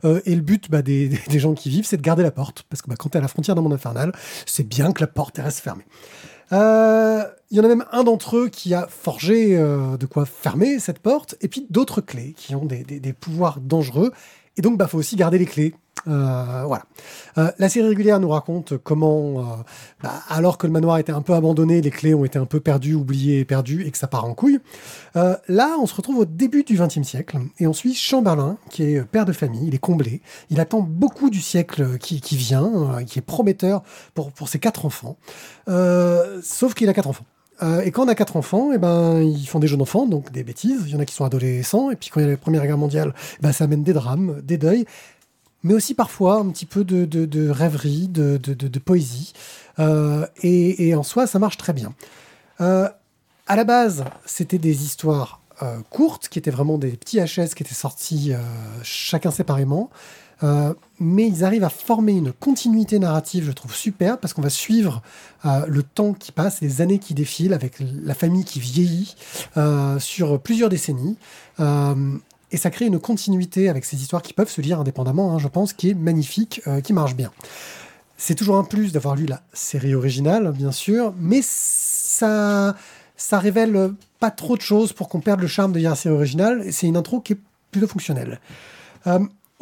Et 0.05 0.35
le 0.35 0.43
but 0.43 0.71
bah, 0.71 0.83
des, 0.83 1.19
gens 1.31 1.55
qui 1.55 1.71
vivent, 1.71 1.87
c'est 1.87 1.97
de 1.97 2.03
garder 2.03 2.23
la 2.23 2.31
porte, 2.31 2.65
parce 2.69 2.83
que 2.83 2.91
bah, 2.91 2.97
quand 2.99 3.11
tu 3.11 3.17
es 3.17 3.19
à 3.19 3.23
la 3.23 3.29
frontière 3.29 3.55
d'un 3.55 3.63
monde 3.63 3.75
infernal, 3.75 4.13
c'est 4.45 4.67
bien 4.67 4.93
que 4.93 5.01
la 5.01 5.07
porte 5.07 5.39
reste 5.39 5.61
fermée. 5.61 5.85
Il 7.53 7.59
y 7.59 7.61
en 7.61 7.65
a 7.65 7.69
même 7.69 7.85
un 7.93 8.03
d'entre 8.03 8.39
eux 8.39 8.49
qui 8.49 8.73
a 8.73 8.87
forgé 8.89 9.59
euh, 9.59 9.99
de 9.99 10.07
quoi 10.07 10.25
fermer 10.25 10.79
cette 10.79 11.01
porte, 11.01 11.35
et 11.43 11.49
puis 11.49 11.67
d'autres 11.69 12.01
clés 12.01 12.33
qui 12.35 12.55
ont 12.55 12.65
des, 12.65 12.83
des- 12.83 13.13
pouvoirs 13.13 13.61
dangereux. 13.61 14.11
Et 14.57 14.63
donc, 14.63 14.79
bah, 14.79 14.87
faut 14.89 14.97
aussi 14.97 15.17
garder 15.17 15.37
les 15.37 15.45
clés. 15.45 15.75
Euh, 16.09 16.65
voilà. 16.67 16.85
Euh, 17.37 17.53
la 17.59 17.69
série 17.69 17.89
régulière 17.89 18.21
nous 18.21 18.31
raconte 18.31 18.79
comment, 18.79 19.63
bah, 20.03 20.15
alors 20.31 20.57
que 20.57 20.67
le 20.67 20.73
manoir 20.73 20.97
était 20.97 21.13
un 21.13 21.21
peu 21.21 21.35
abandonné, 21.35 21.83
les 21.83 21.91
clés 21.91 22.15
ont 22.15 22.25
été 22.25 22.39
un 22.39 22.47
peu 22.47 22.59
perdues, 22.59 22.95
oubliées 22.95 23.41
et 23.41 23.45
perdues, 23.45 23.85
et 23.87 23.91
que 23.91 23.99
ça 23.99 24.07
part 24.07 24.25
en 24.25 24.33
couille. 24.33 24.59
Là, 25.15 25.77
on 25.79 25.85
se 25.87 25.95
retrouve 25.95 26.21
au 26.21 26.25
début 26.25 26.65
du 26.65 26.79
XXe 26.79 27.03
siècle, 27.03 27.37
et 27.59 27.67
on 27.67 27.75
suit 27.75 27.95
Chamberlain, 27.95 28.57
qui 28.71 28.83
est 28.85 29.05
père 29.05 29.27
de 29.27 29.33
famille, 29.33 29.69
il 29.69 29.75
est 29.75 29.79
comblé, 29.79 30.23
il 30.49 30.59
attend 30.59 30.81
beaucoup 30.81 31.29
du 31.29 31.43
siècle 31.43 31.99
qui, 31.99 32.23
qui 32.23 32.37
vient, 32.39 33.05
qui 33.07 33.19
est 33.19 33.23
prometteur 33.23 33.83
pour, 34.15 34.33
pour 34.33 34.49
ses 34.49 34.59
quatre 34.59 34.87
enfants, 34.87 35.19
sauf 36.43 36.73
qu'il 36.73 36.89
a 36.89 36.95
quatre 36.95 37.09
enfants. 37.09 37.27
Euh, 37.63 37.83
et 37.83 37.91
quand 37.91 38.05
on 38.05 38.09
a 38.09 38.15
quatre 38.15 38.37
enfants, 38.37 38.73
et 38.73 38.79
ben, 38.79 39.21
ils 39.21 39.47
font 39.47 39.59
des 39.59 39.67
jeux 39.67 39.77
d'enfants, 39.77 40.07
donc 40.07 40.33
des 40.33 40.43
bêtises. 40.43 40.83
Il 40.87 40.93
y 40.93 40.97
en 40.97 41.01
a 41.01 41.05
qui 41.05 41.15
sont 41.15 41.25
adolescents. 41.25 41.91
Et 41.91 41.97
puis 41.97 42.11
quand 42.11 42.21
il 42.21 42.25
y 42.25 42.27
a 42.27 42.31
la 42.31 42.37
Première 42.37 42.67
Guerre 42.67 42.79
mondiale, 42.79 43.15
eh 43.39 43.43
ben, 43.43 43.53
ça 43.53 43.65
amène 43.65 43.83
des 43.83 43.93
drames, 43.93 44.41
des 44.43 44.59
deuils, 44.59 44.85
mais 45.63 45.75
aussi 45.75 45.95
parfois 45.95 46.37
un 46.37 46.49
petit 46.51 46.67
peu 46.67 46.85
de, 46.85 47.05
de, 47.05 47.25
de 47.25 47.49
rêverie, 47.49 48.09
de, 48.09 48.37
de, 48.37 48.79
poésie. 48.79 49.33
Euh, 49.79 50.27
et, 50.43 50.95
en 50.95 51.03
soi, 51.03 51.27
ça 51.27 51.39
marche 51.39 51.57
très 51.57 51.73
bien. 51.73 51.95
Euh, 52.61 52.89
à 53.47 53.57
la 53.57 53.65
base, 53.65 54.05
c'était 54.27 54.59
des 54.59 54.85
histoires 54.85 55.41
courtes, 55.91 56.29
qui 56.29 56.41
étaient 56.41 56.51
vraiment 56.51 56.77
des 56.77 56.91
petits 56.91 57.21
HS 57.21 57.55
qui 57.55 57.63
étaient 57.63 57.73
sortis 57.73 58.33
chacun 58.83 59.31
séparément. 59.31 59.91
Euh, 60.43 60.75
mais 60.99 61.27
ils 61.27 61.45
arrivent 61.45 61.65
à 61.65 61.71
former 61.71 62.13
une 62.13 62.33
continuité 62.33 62.99
narrative, 62.99 63.45
je 63.45 63.53
trouve 63.53 63.75
super, 63.75 64.19
parce 64.19 64.35
qu'on 64.35 64.43
va 64.43 64.51
suivre 64.51 65.03
euh, 65.45 65.65
le 65.67 65.83
temps 65.83 66.13
qui 66.13 66.33
passe, 66.33 66.61
les 66.61 66.81
années 66.81 66.99
qui 66.99 67.15
défilent, 67.15 67.55
avec 67.55 67.77
la 67.81 68.15
famille 68.15 68.45
qui 68.45 68.61
vieillit 68.61 69.15
euh, 69.57 69.99
sur 69.99 70.41
plusieurs 70.41 70.69
décennies. 70.69 71.17
Et 72.55 72.59
ça 72.59 72.69
crée 72.69 72.85
une 72.85 72.99
continuité 72.99 73.71
avec 73.71 73.87
ces 73.87 73.97
histoires 73.97 74.21
qui 74.21 74.35
peuvent 74.35 74.51
se 74.51 74.61
lire 74.61 74.79
indépendamment, 74.79 75.33
hein, 75.33 75.39
je 75.39 75.49
pense, 75.49 75.73
qui 75.73 75.89
est 75.89 75.95
magnifique, 75.95 76.61
qui 76.85 76.93
marche 76.93 77.15
bien. 77.15 77.31
C'est 78.19 78.35
toujours 78.35 78.59
un 78.59 78.65
plus 78.65 78.93
d'avoir 78.93 79.17
lu 79.17 79.25
la 79.25 79.41
série 79.55 79.95
originale, 79.95 80.53
bien 80.53 80.71
sûr, 80.71 81.15
mais 81.19 81.41
ça, 81.43 82.77
ça 83.17 83.39
révèle 83.39 83.95
pas 84.21 84.31
trop 84.31 84.57
de 84.57 84.61
choses 84.61 84.93
pour 84.93 85.09
qu'on 85.09 85.21
perde 85.21 85.41
le 85.41 85.47
charme 85.47 85.73
de 85.73 85.81
la 85.81 85.95
série 85.95 86.15
originale. 86.15 86.73
C'est 86.73 86.87
une 86.87 86.99
intro 86.99 87.21
qui 87.21 87.33
est 87.33 87.39
plutôt 87.71 87.87
fonctionnelle. 87.87 88.39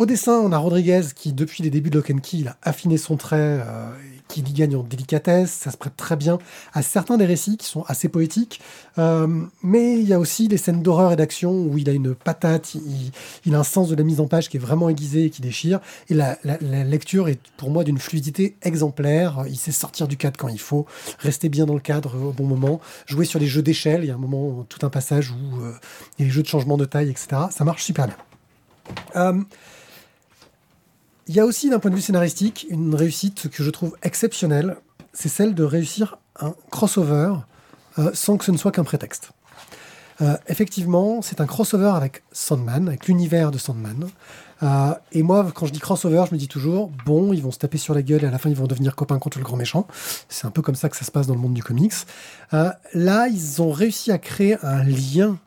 Euh, 0.00 0.02
au 0.02 0.06
dessin, 0.06 0.40
on 0.40 0.52
a 0.52 0.58
Rodriguez 0.58 1.02
qui, 1.14 1.32
depuis 1.32 1.62
les 1.62 1.70
débuts 1.70 1.90
de 1.90 1.98
Lock 1.98 2.10
and 2.10 2.18
Key, 2.18 2.38
il 2.38 2.48
a 2.48 2.56
affiné 2.62 2.96
son 2.96 3.16
trait, 3.16 3.36
euh, 3.38 3.90
qui 4.28 4.40
y 4.40 4.52
gagne 4.52 4.76
en 4.76 4.82
délicatesse. 4.82 5.50
Ça 5.50 5.70
se 5.70 5.76
prête 5.76 5.96
très 5.96 6.16
bien 6.16 6.38
à 6.72 6.82
certains 6.82 7.18
des 7.18 7.26
récits 7.26 7.56
qui 7.56 7.66
sont 7.66 7.82
assez 7.86 8.08
poétiques. 8.08 8.60
Euh, 8.98 9.26
mais 9.62 9.98
il 9.98 10.08
y 10.08 10.12
a 10.12 10.18
aussi 10.18 10.48
des 10.48 10.56
scènes 10.56 10.82
d'horreur 10.82 11.12
et 11.12 11.16
d'action 11.16 11.52
où 11.52 11.78
il 11.78 11.88
a 11.88 11.92
une 11.92 12.14
patate, 12.14 12.74
il, 13.44 13.54
a 13.54 13.58
un 13.58 13.64
sens 13.64 13.88
de 13.88 13.94
la 13.94 14.02
mise 14.02 14.20
en 14.20 14.26
page 14.26 14.48
qui 14.48 14.56
est 14.56 14.60
vraiment 14.60 14.88
aiguisé 14.88 15.26
et 15.26 15.30
qui 15.30 15.42
déchire. 15.42 15.80
Et 16.08 16.14
la, 16.14 16.38
lecture 16.84 17.28
est 17.28 17.40
pour 17.56 17.70
moi 17.70 17.84
d'une 17.84 17.98
fluidité 17.98 18.56
exemplaire. 18.62 19.44
Il 19.48 19.56
sait 19.56 19.72
sortir 19.72 20.08
du 20.08 20.16
cadre 20.16 20.38
quand 20.38 20.48
il 20.48 20.60
faut, 20.60 20.86
rester 21.18 21.48
bien 21.48 21.66
dans 21.66 21.74
le 21.74 21.80
cadre 21.80 22.16
au 22.16 22.32
bon 22.32 22.46
moment, 22.46 22.80
jouer 23.06 23.24
sur 23.24 23.38
les 23.38 23.46
jeux 23.46 23.62
d'échelle. 23.62 24.04
Il 24.04 24.06
y 24.06 24.10
a 24.10 24.14
un 24.14 24.18
moment, 24.18 24.64
tout 24.68 24.84
un 24.86 24.90
passage 24.90 25.30
où 25.30 25.62
euh, 25.62 25.72
il 26.18 26.22
y 26.22 26.24
a 26.24 26.26
les 26.26 26.32
jeux 26.32 26.42
de 26.42 26.48
changement 26.48 26.76
de 26.76 26.84
taille, 26.84 27.10
etc. 27.10 27.42
Ça 27.50 27.64
marche 27.64 27.82
super 27.82 28.06
bien. 28.06 28.16
Il 31.26 31.34
y 31.34 31.40
a 31.40 31.44
aussi, 31.44 31.70
d'un 31.70 31.78
point 31.78 31.90
de 31.90 31.96
vue 31.96 32.02
scénaristique, 32.02 32.66
une 32.70 32.94
réussite 32.94 33.48
que 33.50 33.62
je 33.62 33.70
trouve 33.70 33.96
exceptionnelle. 34.02 34.76
C'est 35.12 35.28
celle 35.28 35.54
de 35.54 35.64
réussir 35.64 36.18
un 36.40 36.54
crossover 36.70 37.34
euh, 37.98 38.10
sans 38.14 38.36
que 38.36 38.44
ce 38.44 38.50
ne 38.50 38.56
soit 38.56 38.72
qu'un 38.72 38.84
prétexte. 38.84 39.30
Euh, 40.22 40.36
effectivement, 40.48 41.22
c'est 41.22 41.40
un 41.40 41.46
crossover 41.46 41.92
avec 41.94 42.22
Sandman, 42.32 42.88
avec 42.88 43.06
l'univers 43.06 43.50
de 43.50 43.58
Sandman. 43.58 44.08
Euh, 44.62 44.94
et 45.12 45.22
moi, 45.22 45.50
quand 45.54 45.66
je 45.66 45.72
dis 45.72 45.78
crossover, 45.78 46.24
je 46.28 46.34
me 46.34 46.38
dis 46.38 46.48
toujours, 46.48 46.90
bon, 47.06 47.32
ils 47.32 47.42
vont 47.42 47.50
se 47.50 47.58
taper 47.58 47.78
sur 47.78 47.94
la 47.94 48.02
gueule 48.02 48.24
et 48.24 48.26
à 48.26 48.30
la 48.30 48.38
fin, 48.38 48.50
ils 48.50 48.56
vont 48.56 48.66
devenir 48.66 48.94
copains 48.96 49.18
contre 49.18 49.38
le 49.38 49.44
grand 49.44 49.56
méchant. 49.56 49.86
C'est 50.28 50.46
un 50.46 50.50
peu 50.50 50.62
comme 50.62 50.74
ça 50.74 50.88
que 50.88 50.96
ça 50.96 51.04
se 51.04 51.10
passe 51.10 51.26
dans 51.26 51.34
le 51.34 51.40
monde 51.40 51.54
du 51.54 51.62
comics. 51.62 51.94
Là, 52.52 53.28
ils 53.28 53.62
ont 53.62 53.70
réussi 53.70 54.12
à 54.12 54.18
créer 54.18 54.56
un 54.62 54.82
lien 54.82 55.38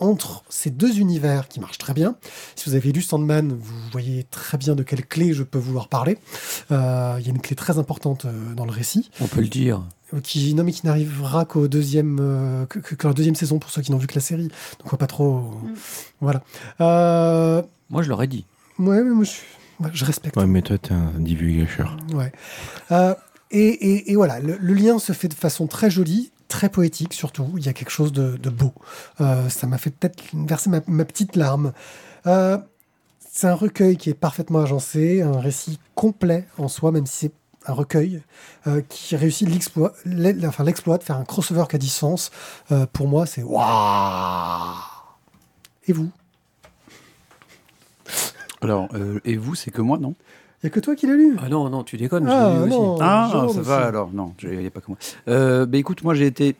entre 0.00 0.42
ces 0.48 0.70
deux 0.70 0.98
univers 0.98 1.46
qui 1.48 1.60
marche 1.60 1.78
très 1.78 1.94
bien. 1.94 2.16
Si 2.56 2.68
vous 2.68 2.74
avez 2.74 2.90
lu 2.92 3.02
Sandman, 3.02 3.52
vous 3.52 3.74
voyez 3.92 4.24
très 4.30 4.58
bien 4.58 4.74
de 4.74 4.82
quelle 4.82 5.06
clé 5.06 5.32
je 5.34 5.42
peux 5.42 5.58
vouloir 5.58 5.88
parler. 5.88 6.18
Euh, 6.70 7.16
Il 7.20 7.26
y 7.26 7.28
a 7.28 7.30
une 7.32 7.40
clé 7.40 7.54
très 7.54 7.78
importante 7.78 8.24
euh, 8.24 8.54
dans 8.54 8.64
le 8.64 8.72
récit, 8.72 9.10
On 9.20 9.26
peut 9.26 9.40
le 9.42 9.48
dire. 9.48 9.82
euh, 10.14 10.20
qui, 10.20 10.54
non, 10.54 10.64
mais 10.64 10.72
qui 10.72 10.84
n'arrivera 10.86 11.44
qu'au 11.44 11.68
deuxième, 11.68 12.18
euh, 12.20 12.66
que, 12.66 12.78
que- 12.80 12.94
que 12.94 13.06
la 13.06 13.12
deuxième 13.14 13.34
saison 13.36 13.58
pour 13.58 13.70
ceux 13.70 13.82
qui 13.82 13.92
n'ont 13.92 13.98
vu 13.98 14.06
que 14.06 14.14
la 14.14 14.20
série. 14.20 14.48
Donc, 14.48 14.86
on 14.86 14.88
va 14.90 14.96
pas 14.96 15.06
trop. 15.06 15.50
Voilà. 16.20 16.42
Euh, 16.80 17.62
Moi, 17.90 18.02
je 18.02 18.08
l'aurais 18.08 18.26
dit. 18.26 18.44
ouais, 18.78 19.02
mais 19.02 19.10
moi, 19.10 19.24
je, 19.24 19.84
ouais, 19.84 19.90
je 19.92 20.04
respecte. 20.04 20.36
Ouais, 20.36 20.46
mais 20.46 20.62
toi, 20.62 20.78
t'es 20.78 20.92
un 20.92 21.12
divulgateur. 21.18 21.96
Ouais. 22.14 22.32
Euh, 22.90 23.14
et, 23.50 23.60
et- 23.68 24.12
et 24.12 24.16
voilà, 24.16 24.40
le, 24.40 24.56
le 24.60 24.74
lien 24.74 24.98
se 24.98 25.12
fait 25.12 25.28
de 25.28 25.34
façon 25.34 25.66
très 25.66 25.90
jolie, 25.90 26.30
très 26.50 26.68
poétique 26.68 27.14
surtout. 27.14 27.54
Il 27.56 27.64
y 27.64 27.68
a 27.68 27.72
quelque 27.72 27.90
chose 27.90 28.12
de, 28.12 28.50
beau. 28.50 28.74
Euh, 29.22 29.48
ça 29.48 29.66
m'a 29.66 29.78
fait 29.78 29.90
peut-être 29.90 30.22
verser 30.34 30.68
ma, 30.68 31.04
petite 31.04 31.36
larme. 31.36 31.72
Euh, 32.26 32.58
c'est 33.32 33.46
un 33.46 33.54
recueil 33.54 33.96
qui 33.96 34.10
est 34.10 34.14
parfaitement 34.14 34.60
agencé, 34.60 35.22
un 35.22 35.40
récit 35.40 35.78
complet 35.94 36.46
en 36.58 36.68
soi, 36.68 36.90
même 36.92 37.06
si 37.06 37.16
c'est 37.16 37.32
un 37.66 37.72
recueil 37.72 38.22
euh, 38.66 38.82
qui 38.88 39.16
réussit 39.16 39.48
l'exploit, 39.48 39.94
l'e- 40.04 40.46
enfin, 40.46 40.64
l'exploit 40.64 40.98
de 40.98 41.04
faire 41.04 41.16
un 41.16 41.24
crossover 41.24 41.64
qui 41.68 41.76
a 41.76 41.78
du 41.78 41.88
sens. 41.88 42.30
Pour 42.92 43.08
moi, 43.08 43.24
c'est 43.24 43.42
waouh. 43.42 44.74
Et 45.86 45.92
vous? 45.92 46.10
Alors, 48.60 48.88
et 49.24 49.36
vous, 49.36 49.54
c'est 49.54 49.70
que 49.70 49.80
moi, 49.80 49.96
non? 49.98 50.14
Il 50.62 50.66
y 50.66 50.68
a 50.68 50.70
que 50.70 50.80
toi 50.80 50.94
qui 50.94 51.06
l'as 51.06 51.14
lu? 51.14 51.36
Ah 51.42 51.48
non, 51.48 51.70
non, 51.70 51.84
tu 51.84 51.96
déconnes, 51.96 52.26
je 52.26 52.30
Ah, 52.30 52.50
l'ai 52.50 52.56
lu 52.56 52.60
aussi. 52.62 52.70
non. 52.80 52.96
Ah, 53.00 53.28
Jean 53.32 53.48
ça 53.48 53.60
aussi. 53.60 53.68
va 53.68 53.86
alors. 53.86 54.10
Non, 54.12 54.34
il 54.42 54.58
n'y 54.58 54.66
a 54.66 54.70
pas 54.70 54.80
que 54.80 54.88
moi. 54.88 54.98
Euh, 55.28 55.64
bah, 55.66 55.78
écoute, 55.78 56.02
moi, 56.04 56.14
j'ai 56.14 56.26
été 56.26 56.54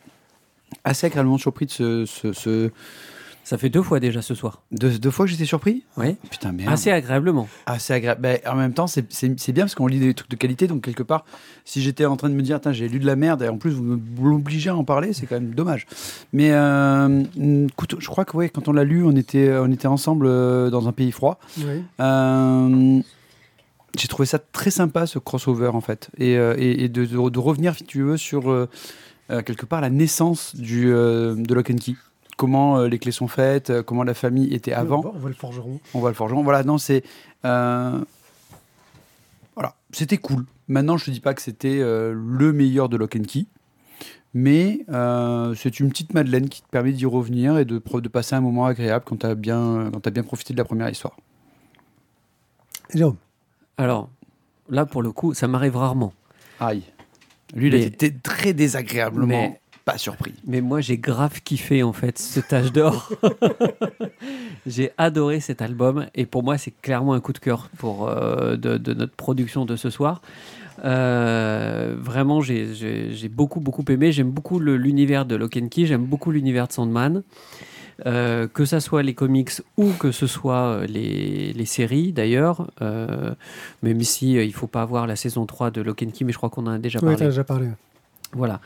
assez 0.85 1.07
agréablement 1.07 1.39
surpris 1.39 1.67
de 1.67 1.71
ce. 1.71 2.05
ce- 2.07 2.33
ce- 2.33 2.71
Ça 3.43 3.59
fait 3.59 3.69
deux 3.71 3.83
fois 3.83 3.99
déjà 4.01 4.23
ce 4.23 4.35
soir. 4.35 4.63
Deux, 4.71 4.99
deux 4.99 5.11
fois 5.11 5.25
que 5.25 5.31
j'étais 5.33 5.45
surpris? 5.47 5.83
Oui. 5.97 6.15
Putain, 6.31 6.53
merde. 6.53 6.73
Assez 6.73 6.91
agréablement. 6.91 7.49
assez 7.67 7.93
agréable. 7.93 8.21
Bah, 8.23 8.51
en 8.51 8.55
même 8.55 8.73
temps, 8.75 8.87
c'est 8.87 9.11
c'est- 9.13 9.39
c'est 9.41 9.53
bien 9.53 9.65
parce 9.65 9.75
qu'on 9.75 9.87
lit 9.89 9.99
des 9.99 10.15
trucs 10.15 10.31
de 10.31 10.37
qualité. 10.37 10.67
Donc, 10.69 10.83
quelque 10.85 11.03
part, 11.03 11.25
si 11.65 11.83
j'étais 11.83 12.05
en 12.05 12.17
train 12.17 12.29
de 12.29 12.35
me 12.35 12.43
dire, 12.43 12.61
Tiens, 12.61 12.73
j'ai 12.73 12.87
lu 12.89 13.01
de 13.01 13.07
la 13.07 13.17
merde 13.17 13.43
et 13.43 13.49
en 13.49 13.57
plus, 13.59 13.73
vous 13.73 13.99
m'obligez 14.21 14.71
à 14.71 14.77
en 14.77 14.85
parler, 14.85 15.13
c'est 15.15 15.27
quand 15.27 15.35
même 15.35 15.53
dommage. 15.55 15.87
Mais 16.33 16.53
euh, 16.53 17.25
écoute, 17.69 17.97
je 17.99 18.07
crois 18.09 18.25
que 18.25 18.37
ouais, 18.37 18.51
quand 18.51 18.69
on 18.69 18.73
l'a 18.73 18.85
lu, 18.85 19.05
on 19.05 19.13
était, 19.17 19.53
on 19.59 19.71
était 19.73 19.89
ensemble 19.89 20.27
euh, 20.27 20.71
dans 20.71 20.87
un 20.87 20.93
pays 20.93 21.11
froid. 21.11 21.41
Oui. 21.59 21.83
Euh, 21.99 23.01
j'ai 23.99 24.09
trouvé 24.09 24.27
ça 24.27 24.39
très 24.39 24.71
sympa 24.71 25.07
ce 25.07 25.19
crossover 25.19 25.69
en 25.69 25.81
fait. 25.81 26.11
Et, 26.19 26.37
euh, 26.37 26.55
et- 26.59 26.85
et 26.85 26.89
de, 26.89 27.05
de- 27.05 27.29
de 27.31 27.39
revenir 27.39 27.75
si 27.77 27.85
tu 27.85 28.03
veux 28.03 28.17
sur 28.17 28.51
euh, 28.51 28.69
euh, 29.31 29.43
quelque 29.43 29.67
part 29.67 29.81
la 29.81 29.91
naissance 29.91 30.55
du, 30.57 30.93
euh, 30.93 31.35
de 31.35 31.55
Lock 31.55 31.71
and 31.71 31.77
Key. 31.77 31.95
Comment 32.37 32.83
les 32.85 32.99
clés 32.99 33.13
sont 33.13 33.29
faites 33.29 33.83
comment 33.83 34.03
la 34.03 34.15
famille 34.15 34.55
était 34.55 34.73
avant. 34.73 35.05
On 35.15 35.19
voit 35.19 35.29
le 35.29 35.35
forgeron. 35.35 35.79
on 35.93 35.99
voit 36.01 36.09
le 36.09 36.15
forgeron. 36.15 36.43
Voilà 36.43 36.63
non 36.65 36.79
c'est 36.79 37.05
voilà 37.43 38.05
c'était 39.93 40.17
cool. 40.19 40.45
Maintenant 40.69 40.97
je 40.97 41.05
te 41.07 41.11
dis 41.11 41.21
pas 41.21 41.35
que 41.35 41.43
c'était 41.43 41.79
le 41.81 42.53
meilleur 42.53 42.89
de 42.89 42.97
Lock 42.97 43.17
and 43.17 43.25
Key 43.29 43.45
mais 44.33 44.87
c'est 45.57 45.81
une 45.81 45.91
petite 45.91 46.15
Madeleine 46.15 46.49
qui 46.49 46.63
te 46.63 46.69
permet 46.69 46.93
d'y 46.93 47.05
revenir 47.05 47.59
et 47.59 47.65
de, 47.67 47.83
de 48.01 48.09
passer 48.09 48.37
un 48.37 48.41
moment 48.41 48.65
agréable 48.67 49.05
quand 49.07 49.17
tu 49.19 49.27
as 49.27 49.35
bien 49.35 49.91
quand 49.93 50.07
as 50.07 50.11
bien 50.11 50.23
profité 50.23 50.55
de 50.55 50.59
la 50.59 50.65
première 50.65 50.89
histoire. 50.89 51.17
Jérôme. 52.95 53.17
Alors, 53.81 54.11
là, 54.69 54.85
pour 54.85 55.03
le 55.03 55.11
coup, 55.11 55.33
ça 55.33 55.49
m'arrive 55.49 55.75
rarement. 55.77 56.13
Aïe. 56.61 56.83
Lui, 57.55 57.69
il 57.69 57.75
a 57.75 57.79
Mais- 57.79 57.85
été 57.87 58.13
très 58.15 58.53
désagréablement 58.53 59.27
Mais- 59.27 59.61
pas 59.87 59.97
surpris. 59.97 60.35
Mais 60.47 60.61
moi, 60.61 60.83
j'ai 60.83 60.99
grave 60.99 61.41
kiffé, 61.43 61.83
en 61.83 61.95
fait, 61.95 62.19
ce 62.19 62.41
Tâche 62.41 62.73
d'or. 62.73 63.11
j'ai 64.67 64.91
adoré 64.99 65.41
cet 65.41 65.63
album. 65.63 66.07
Et 66.15 66.27
pour 66.27 66.43
moi, 66.43 66.59
c'est 66.59 66.73
clairement 66.83 67.15
un 67.15 67.21
coup 67.21 67.33
de 67.33 67.39
cœur 67.39 67.71
pour, 67.79 68.07
euh, 68.09 68.57
de, 68.57 68.77
de 68.77 68.93
notre 68.93 69.15
production 69.15 69.65
de 69.65 69.77
ce 69.77 69.89
soir. 69.89 70.21
Euh, 70.85 71.97
vraiment, 71.99 72.41
j'ai- 72.43 72.75
j'ai 72.75 73.13
j'ai 73.13 73.29
beaucoup, 73.29 73.61
beaucoup 73.61 73.85
aimé. 73.89 74.13
J'aime 74.13 74.31
beaucoup 74.31 74.59
le- 74.59 74.77
l'univers 74.77 75.25
de 75.25 75.37
Lock 75.37 75.57
and 75.57 75.69
Key. 75.69 75.87
J'aime 75.87 76.05
beaucoup 76.05 76.31
l'univers 76.31 76.69
de 76.69 76.73
Sandman. 76.73 77.23
Euh, 78.07 78.49
que 78.49 78.65
ça 78.65 78.81
soit 78.81 79.03
les 79.03 79.15
comics 79.15 79.51
ou 79.77 79.91
que 79.93 80.13
ce 80.13 80.27
soit 80.27 80.55
euh, 80.69 80.87
les, 80.87 81.53
les 81.53 81.65
séries 81.65 82.13
d'ailleurs, 82.13 82.71
euh, 82.81 83.35
même 83.83 84.01
si 84.03 84.35
il 84.35 84.53
faut 84.55 84.67
pas 84.67 84.83
avoir 84.83 85.07
la 85.07 85.17
saison 85.17 85.45
3 85.45 85.71
de 85.71 85.83
Lock 85.83 86.03
and 86.03 86.11
Key, 86.11 86.25
mais 86.25 86.33
je 86.33 86.39
crois 86.39 86.51
qu'on 86.51 86.67
en 86.67 86.73
a 86.73 86.79
parlé. 87.01 87.17
déjà 87.17 87.45
parlé. 87.45 87.69
Voilà. 88.33 88.61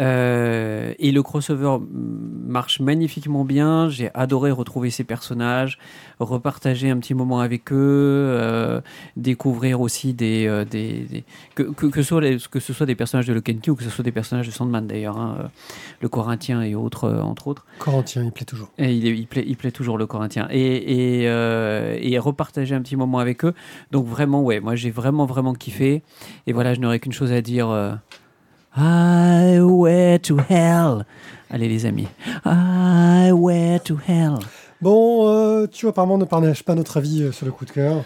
Euh, 0.00 0.92
et 0.98 1.12
le 1.12 1.22
crossover 1.22 1.78
marche 1.90 2.80
magnifiquement 2.80 3.44
bien. 3.44 3.88
J'ai 3.88 4.10
adoré 4.14 4.50
retrouver 4.50 4.90
ces 4.90 5.04
personnages, 5.04 5.78
repartager 6.18 6.90
un 6.90 6.98
petit 6.98 7.14
moment 7.14 7.38
avec 7.38 7.72
eux, 7.72 7.76
euh, 7.76 8.80
découvrir 9.16 9.80
aussi 9.80 10.12
des, 10.12 10.46
euh, 10.48 10.64
des, 10.64 11.04
des- 11.04 11.24
que, 11.54 11.62
que, 11.62 11.86
que, 11.86 12.02
ce 12.02 12.08
soit 12.08 12.20
les- 12.20 12.38
que 12.50 12.58
ce 12.58 12.72
soit 12.72 12.84
des 12.86 12.96
personnages 12.96 13.26
de 13.28 13.38
Key 13.38 13.70
ou 13.70 13.76
que 13.76 13.84
ce 13.84 13.90
soit 13.90 14.02
des 14.02 14.10
personnages 14.10 14.46
de 14.48 14.52
Sandman 14.52 14.86
d'ailleurs, 14.88 15.18
hein, 15.18 15.50
le 16.00 16.08
Corinthien 16.08 16.62
et 16.62 16.74
autres 16.74 17.08
entre 17.08 17.46
autres. 17.46 17.64
Corentin, 17.78 18.24
il 18.24 18.32
plaît 18.32 18.44
toujours. 18.44 18.70
Et 18.76 18.92
il, 18.92 19.26
plaît, 19.28 19.44
il 19.46 19.56
plaît 19.56 19.70
toujours 19.70 19.98
le 19.98 20.06
Corinthien. 20.06 20.48
Et, 20.50 21.22
et, 21.22 22.12
et 22.12 22.18
repartager 22.18 22.74
un 22.74 22.82
petit 22.82 22.96
moment 22.96 23.18
avec 23.20 23.44
eux. 23.44 23.54
Donc 23.92 24.06
vraiment, 24.06 24.42
ouais, 24.42 24.58
moi 24.58 24.74
j'ai 24.74 24.90
vraiment, 24.90 25.26
vraiment 25.26 25.54
kiffé. 25.54 26.02
Et 26.48 26.52
voilà, 26.52 26.74
je 26.74 26.80
n'aurais 26.80 26.98
qu'une 26.98 27.12
chose 27.12 27.30
à 27.32 27.40
dire. 27.40 27.68
Highway 28.76 30.18
to 30.20 30.36
hell. 30.48 31.04
Allez 31.50 31.68
les 31.68 31.86
amis. 31.86 32.08
Highway 32.44 33.80
to 33.84 33.96
hell. 34.06 34.34
Bon, 34.80 35.26
euh, 35.28 35.66
tu 35.66 35.88
apparemment 35.88 36.18
ne 36.18 36.24
partages 36.24 36.62
pas 36.62 36.74
notre 36.74 36.98
avis 36.98 37.22
euh, 37.22 37.32
sur 37.32 37.46
le 37.46 37.52
coup 37.52 37.64
de 37.64 37.70
cœur. 37.70 38.04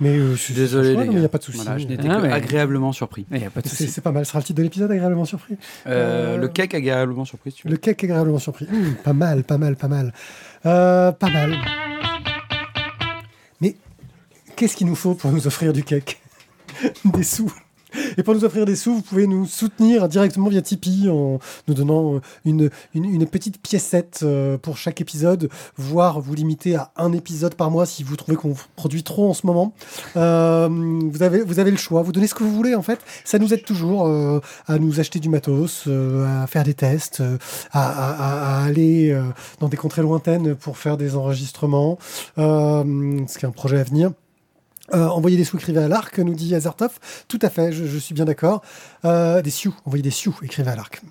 Mais 0.00 0.10
euh, 0.16 0.32
Je 0.32 0.36
suis 0.40 0.54
désolé, 0.54 0.92
Il 1.04 1.10
n'y 1.18 1.24
a 1.24 1.28
pas 1.28 1.38
de 1.38 1.42
souci. 1.42 1.58
Voilà, 1.58 1.78
je 1.78 1.86
n'étais 1.86 2.08
Ah, 2.08 2.16
que 2.16 2.22
mais- 2.22 2.32
agréablement 2.32 2.92
surpris. 2.92 3.26
Il 3.30 3.38
n'y 3.38 3.44
a 3.46 3.50
pas 3.50 3.60
de 3.60 3.68
C'est 3.68 3.76
souci. 3.76 3.90
c'est 3.90 4.00
pas 4.00 4.12
mal. 4.12 4.24
Ce 4.24 4.30
sera 4.30 4.38
le 4.40 4.44
titre 4.44 4.58
de 4.58 4.62
l'épisode, 4.62 4.90
agréablement 4.90 5.24
surpris? 5.24 5.56
Euh, 5.86 6.34
Euh, 6.34 6.38
Le 6.38 6.48
cake 6.48 6.74
agréablement 6.74 7.24
surpris, 7.24 7.50
si 7.50 7.58
tu 7.58 7.68
veux. 7.68 7.72
Le 7.72 7.76
cake 7.78 8.04
agréablement 8.04 8.38
surpris. 8.38 8.66
Hum, 8.72 8.94
pas 9.04 9.12
mal, 9.12 9.44
pas 9.44 9.58
mal, 9.58 9.76
pas 9.76 9.88
mal. 9.88 10.12
Euh, 10.64 11.12
pas 11.12 11.30
mal. 11.30 11.54
Mais 13.60 13.76
qu'est-ce 14.54 14.76
qu'il 14.76 14.86
nous 14.86 14.94
faut 14.96 15.14
pour 15.14 15.32
nous 15.32 15.46
offrir 15.46 15.72
du 15.72 15.82
cake? 15.82 16.20
Des 17.04 17.22
sous. 17.22 17.52
Et 18.16 18.22
pour 18.22 18.34
nous 18.34 18.44
offrir 18.44 18.64
des 18.66 18.76
sous, 18.76 18.94
vous 18.96 19.02
pouvez 19.02 19.26
nous 19.26 19.46
soutenir 19.46 20.08
directement 20.08 20.48
via 20.48 20.62
Tipeee 20.62 21.08
en 21.10 21.38
nous 21.68 21.74
donnant 21.74 22.20
une, 22.44 22.70
une, 22.94 23.04
une 23.04 23.26
petite 23.26 23.60
piécette 23.60 24.20
euh, 24.22 24.58
pour 24.58 24.76
chaque 24.76 25.00
épisode, 25.00 25.48
voire 25.76 26.20
vous 26.20 26.34
limiter 26.34 26.76
à 26.76 26.92
un 26.96 27.12
épisode 27.12 27.54
par 27.54 27.70
mois 27.70 27.86
si 27.86 28.02
vous 28.02 28.16
trouvez 28.16 28.36
qu'on 28.36 28.54
produit 28.76 29.02
trop 29.02 29.28
en 29.30 29.34
ce 29.34 29.46
moment. 29.46 29.72
Euh, 30.16 30.68
vous, 30.70 31.22
avez, 31.22 31.42
vous 31.42 31.58
avez 31.58 31.70
le 31.70 31.76
choix, 31.76 32.02
vous 32.02 32.12
donnez 32.12 32.26
ce 32.26 32.34
que 32.34 32.44
vous 32.44 32.52
voulez 32.54 32.74
en 32.74 32.82
fait. 32.82 33.00
Ça 33.24 33.38
nous 33.38 33.52
aide 33.54 33.64
toujours 33.64 34.06
euh, 34.06 34.40
à 34.66 34.78
nous 34.78 35.00
acheter 35.00 35.18
du 35.18 35.28
matos, 35.28 35.84
euh, 35.86 36.42
à 36.42 36.46
faire 36.46 36.64
des 36.64 36.74
tests, 36.74 37.20
euh, 37.20 37.38
à, 37.72 38.60
à- 38.62 38.64
aller 38.64 39.10
euh, 39.10 39.22
dans 39.60 39.68
des 39.68 39.76
contrées 39.76 40.02
lointaines 40.02 40.54
pour 40.54 40.78
faire 40.78 40.96
des 40.96 41.16
enregistrements, 41.16 41.98
euh, 42.38 43.20
ce 43.26 43.38
qui 43.38 43.44
est 43.44 43.48
un 43.48 43.52
projet 43.52 43.78
à 43.78 43.84
venir. 43.84 44.10
Euh, 44.94 45.06
envoyer 45.08 45.36
des 45.36 45.44
sous, 45.44 45.56
écrivez 45.56 45.80
à 45.80 45.88
l'arc, 45.88 46.18
nous 46.18 46.34
dit 46.34 46.54
Azertov. 46.54 46.98
Tout 47.28 47.38
à 47.42 47.50
fait, 47.50 47.72
je, 47.72 47.98
suis 47.98 48.14
bien 48.14 48.24
d'accord. 48.24 48.62
Euh, 49.04 49.42
des 49.42 49.50
sioux, 49.50 49.74
envoyez 49.84 50.02
des 50.02 50.10
sioux, 50.10 50.36
écrivez 50.42 50.70
à 50.70 50.76
l'arc. 50.76 51.02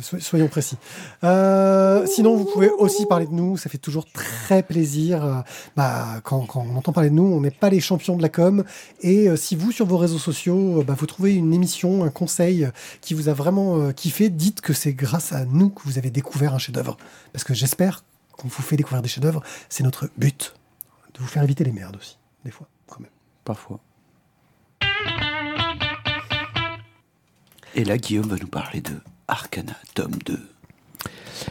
So- 0.00 0.20
soyons 0.20 0.48
précis. 0.48 0.76
Euh, 1.24 2.06
sinon, 2.06 2.36
vous 2.36 2.44
pouvez 2.44 2.70
aussi 2.70 3.06
parler 3.06 3.26
de 3.26 3.32
nous, 3.32 3.56
ça 3.56 3.70
fait 3.70 3.78
toujours 3.78 4.04
très 4.10 4.62
plaisir. 4.62 5.24
Euh, 5.24 5.40
bah, 5.76 6.20
quand, 6.22 6.46
on 6.56 6.76
entend 6.76 6.92
parler 6.92 7.10
de 7.10 7.14
nous, 7.14 7.24
on 7.24 7.40
n'est 7.40 7.50
pas 7.50 7.70
les 7.70 7.80
champions 7.80 8.16
de 8.16 8.22
la 8.22 8.28
com. 8.28 8.64
Et 9.00 9.34
si 9.36 9.56
vous, 9.56 9.72
sur 9.72 9.86
vos 9.86 9.96
réseaux 9.96 10.18
sociaux, 10.18 10.84
bah, 10.86 10.94
vous 10.96 11.06
trouvez 11.06 11.34
une 11.34 11.52
émission, 11.52 12.04
un 12.04 12.10
conseil 12.10 12.68
qui 13.00 13.14
vous 13.14 13.28
a 13.28 13.32
vraiment 13.32 13.92
kiffé, 13.92 14.28
dites 14.28 14.60
que 14.60 14.72
c'est 14.72 14.92
grâce 14.92 15.32
à 15.32 15.44
nous 15.44 15.70
que 15.70 15.82
vous 15.84 15.98
avez 15.98 16.10
découvert 16.10 16.54
un 16.54 16.58
chef-d'œuvre. 16.58 16.96
Parce 17.32 17.44
que 17.44 17.54
j'espère 17.54 18.04
qu'on 18.36 18.48
vous 18.48 18.62
fait 18.62 18.76
découvrir 18.76 19.02
des 19.02 19.08
chefs-d'œuvre. 19.08 19.42
C'est 19.68 19.84
notre 19.84 20.08
but. 20.16 20.54
De 21.14 21.20
vous 21.20 21.26
faire 21.26 21.42
éviter 21.42 21.64
les 21.64 21.72
merdes 21.72 21.96
aussi, 21.96 22.18
des 22.44 22.50
fois. 22.50 22.68
Parfois. 23.48 23.80
Et 27.74 27.82
là, 27.82 27.96
Guillaume 27.96 28.26
va 28.28 28.36
nous 28.36 28.46
parler 28.46 28.82
de 28.82 28.90
Arcana, 29.26 29.72
tome 29.94 30.16
2. 30.26 30.38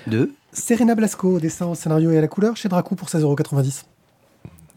De 0.06 0.32
Serena 0.54 0.94
Blasco, 0.94 1.40
dessin, 1.40 1.66
au 1.66 1.74
scénario 1.74 2.12
et 2.12 2.20
à 2.20 2.22
la 2.22 2.28
couleur, 2.28 2.56
chez 2.56 2.70
Dracou 2.70 2.94
pour 2.96 3.08
16,90€. 3.10 3.86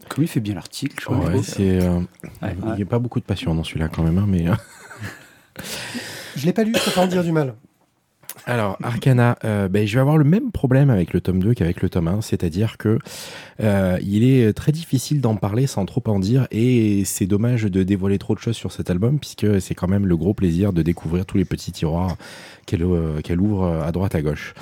Comme 0.09 0.23
il 0.23 0.27
fait 0.27 0.39
bien 0.39 0.55
l'article, 0.55 0.95
je 0.99 1.05
crois. 1.05 1.17
Ouais, 1.19 1.43
c'est, 1.43 1.79
euh, 1.83 1.99
Ouais. 2.41 2.55
il 2.69 2.73
n'y 2.77 2.81
a 2.81 2.85
pas 2.87 2.97
beaucoup 2.97 3.19
de 3.19 3.25
passion 3.25 3.53
dans 3.53 3.63
celui-là 3.63 3.87
quand 3.87 4.01
même, 4.01 4.17
hein, 4.17 4.25
mais. 4.27 4.47
euh, 4.49 4.55
Je 6.35 6.43
l'ai 6.47 6.53
pas 6.53 6.63
lu, 6.63 6.73
je 6.75 6.83
peux 6.83 6.89
pas 6.91 7.01
en 7.01 7.07
dire 7.07 7.23
du 7.23 7.31
mal. 7.31 7.53
Alors, 8.45 8.77
Arcana, 8.81 9.37
euh, 9.43 9.67
ben, 9.67 9.85
je 9.85 9.93
vais 9.93 10.01
avoir 10.01 10.17
le 10.17 10.23
même 10.23 10.51
problème 10.51 10.89
avec 10.89 11.13
le 11.13 11.21
tome 11.21 11.41
2 11.41 11.53
qu'avec 11.53 11.81
le 11.81 11.89
tome 11.89 12.07
1, 12.07 12.21
c'est-à-dire 12.21 12.77
que 12.77 12.97
euh, 13.61 13.97
il 14.01 14.23
est 14.23 14.53
très 14.53 14.71
difficile 14.71 15.21
d'en 15.21 15.35
parler 15.35 15.67
sans 15.67 15.85
trop 15.85 16.03
en 16.07 16.19
dire, 16.19 16.47
et 16.49 17.03
c'est 17.05 17.27
dommage 17.27 17.63
de 17.63 17.83
dévoiler 17.83 18.17
trop 18.17 18.33
de 18.33 18.39
choses 18.39 18.55
sur 18.55 18.71
cet 18.71 18.89
album, 18.89 19.19
puisque 19.19 19.61
c'est 19.61 19.75
quand 19.75 19.87
même 19.87 20.07
le 20.07 20.17
gros 20.17 20.33
plaisir 20.33 20.73
de 20.73 20.81
découvrir 20.81 21.25
tous 21.25 21.37
les 21.37 21.45
petits 21.45 21.71
tiroirs 21.71 22.17
qu'elle 22.65 22.83
euh, 22.83 23.21
qu'elle 23.21 23.39
ouvre 23.39 23.65
à 23.85 23.91
droite 23.91 24.15
à 24.15 24.21
gauche. 24.21 24.53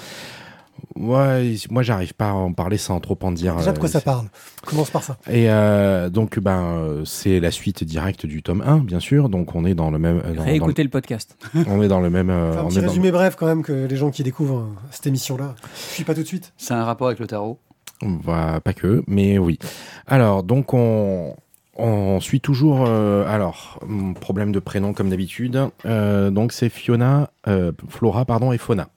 Ouais, 0.95 1.55
moi 1.69 1.83
j'arrive 1.83 2.13
pas 2.13 2.29
à 2.29 2.33
en 2.33 2.53
parler 2.53 2.77
sans 2.77 2.99
trop 2.99 3.17
en 3.21 3.31
dire. 3.31 3.55
Déjà, 3.55 3.71
de 3.71 3.79
quoi 3.79 3.89
euh, 3.89 3.91
ça 3.91 4.01
parle? 4.01 4.25
Commence 4.65 4.89
par 4.89 5.03
ça. 5.03 5.17
Et 5.29 5.49
euh, 5.49 6.09
donc, 6.09 6.39
ben, 6.39 6.61
euh, 6.63 7.05
c'est 7.05 7.39
la 7.39 7.51
suite 7.51 7.83
directe 7.83 8.25
du 8.25 8.43
tome 8.43 8.61
1, 8.65 8.79
bien 8.79 8.99
sûr. 8.99 9.29
Donc, 9.29 9.55
on 9.55 9.65
est 9.65 9.73
dans 9.75 9.91
le 9.91 9.99
même. 9.99 10.21
euh, 10.25 10.33
dans- 10.33 10.43
Réécoutez 10.43 10.83
le 10.83 10.89
podcast. 10.89 11.37
dans- 11.53 11.63
on 11.67 11.81
est 11.81 11.87
dans 11.87 11.99
le 12.01 12.09
même. 12.09 12.29
euh, 12.29 12.51
Enfin, 12.51 12.59
un 12.59 12.63
on 12.63 12.67
petit 12.67 12.77
est 12.79 12.81
dans- 12.81 12.87
résumé 12.87 13.11
bref 13.11 13.35
quand 13.37 13.45
même 13.47 13.63
que 13.63 13.85
les 13.85 13.95
gens 13.95 14.11
qui 14.11 14.23
découvrent 14.23 14.59
euh, 14.59 14.73
cette 14.91 15.07
émission-là. 15.07 15.55
Je 15.89 15.93
suis 15.95 16.03
pas 16.03 16.13
tout 16.15 16.21
de 16.21 16.27
suite. 16.27 16.53
C'est 16.57 16.73
un 16.73 16.83
rapport 16.83 17.07
avec 17.07 17.19
le 17.19 17.27
tarot. 17.27 17.59
Bah, 18.01 18.59
pas 18.63 18.73
que, 18.73 19.03
mais 19.07 19.37
oui. 19.37 19.59
Alors, 20.07 20.43
donc, 20.43 20.73
on, 20.73 21.35
on 21.75 22.19
suit 22.21 22.39
toujours. 22.41 22.85
euh, 22.87 23.25
alors, 23.27 23.79
hum, 23.81 24.13
problème 24.15 24.51
de 24.51 24.59
prénom 24.59 24.93
comme 24.93 25.09
d'habitude. 25.09 25.59
Euh, 25.85 26.29
donc, 26.29 26.51
c'est 26.53 26.69
Fiona, 26.69 27.29
euh, 27.47 27.71
Flora, 27.89 28.25
pardon, 28.25 28.51
et 28.53 28.57
Fauna. 28.57 28.87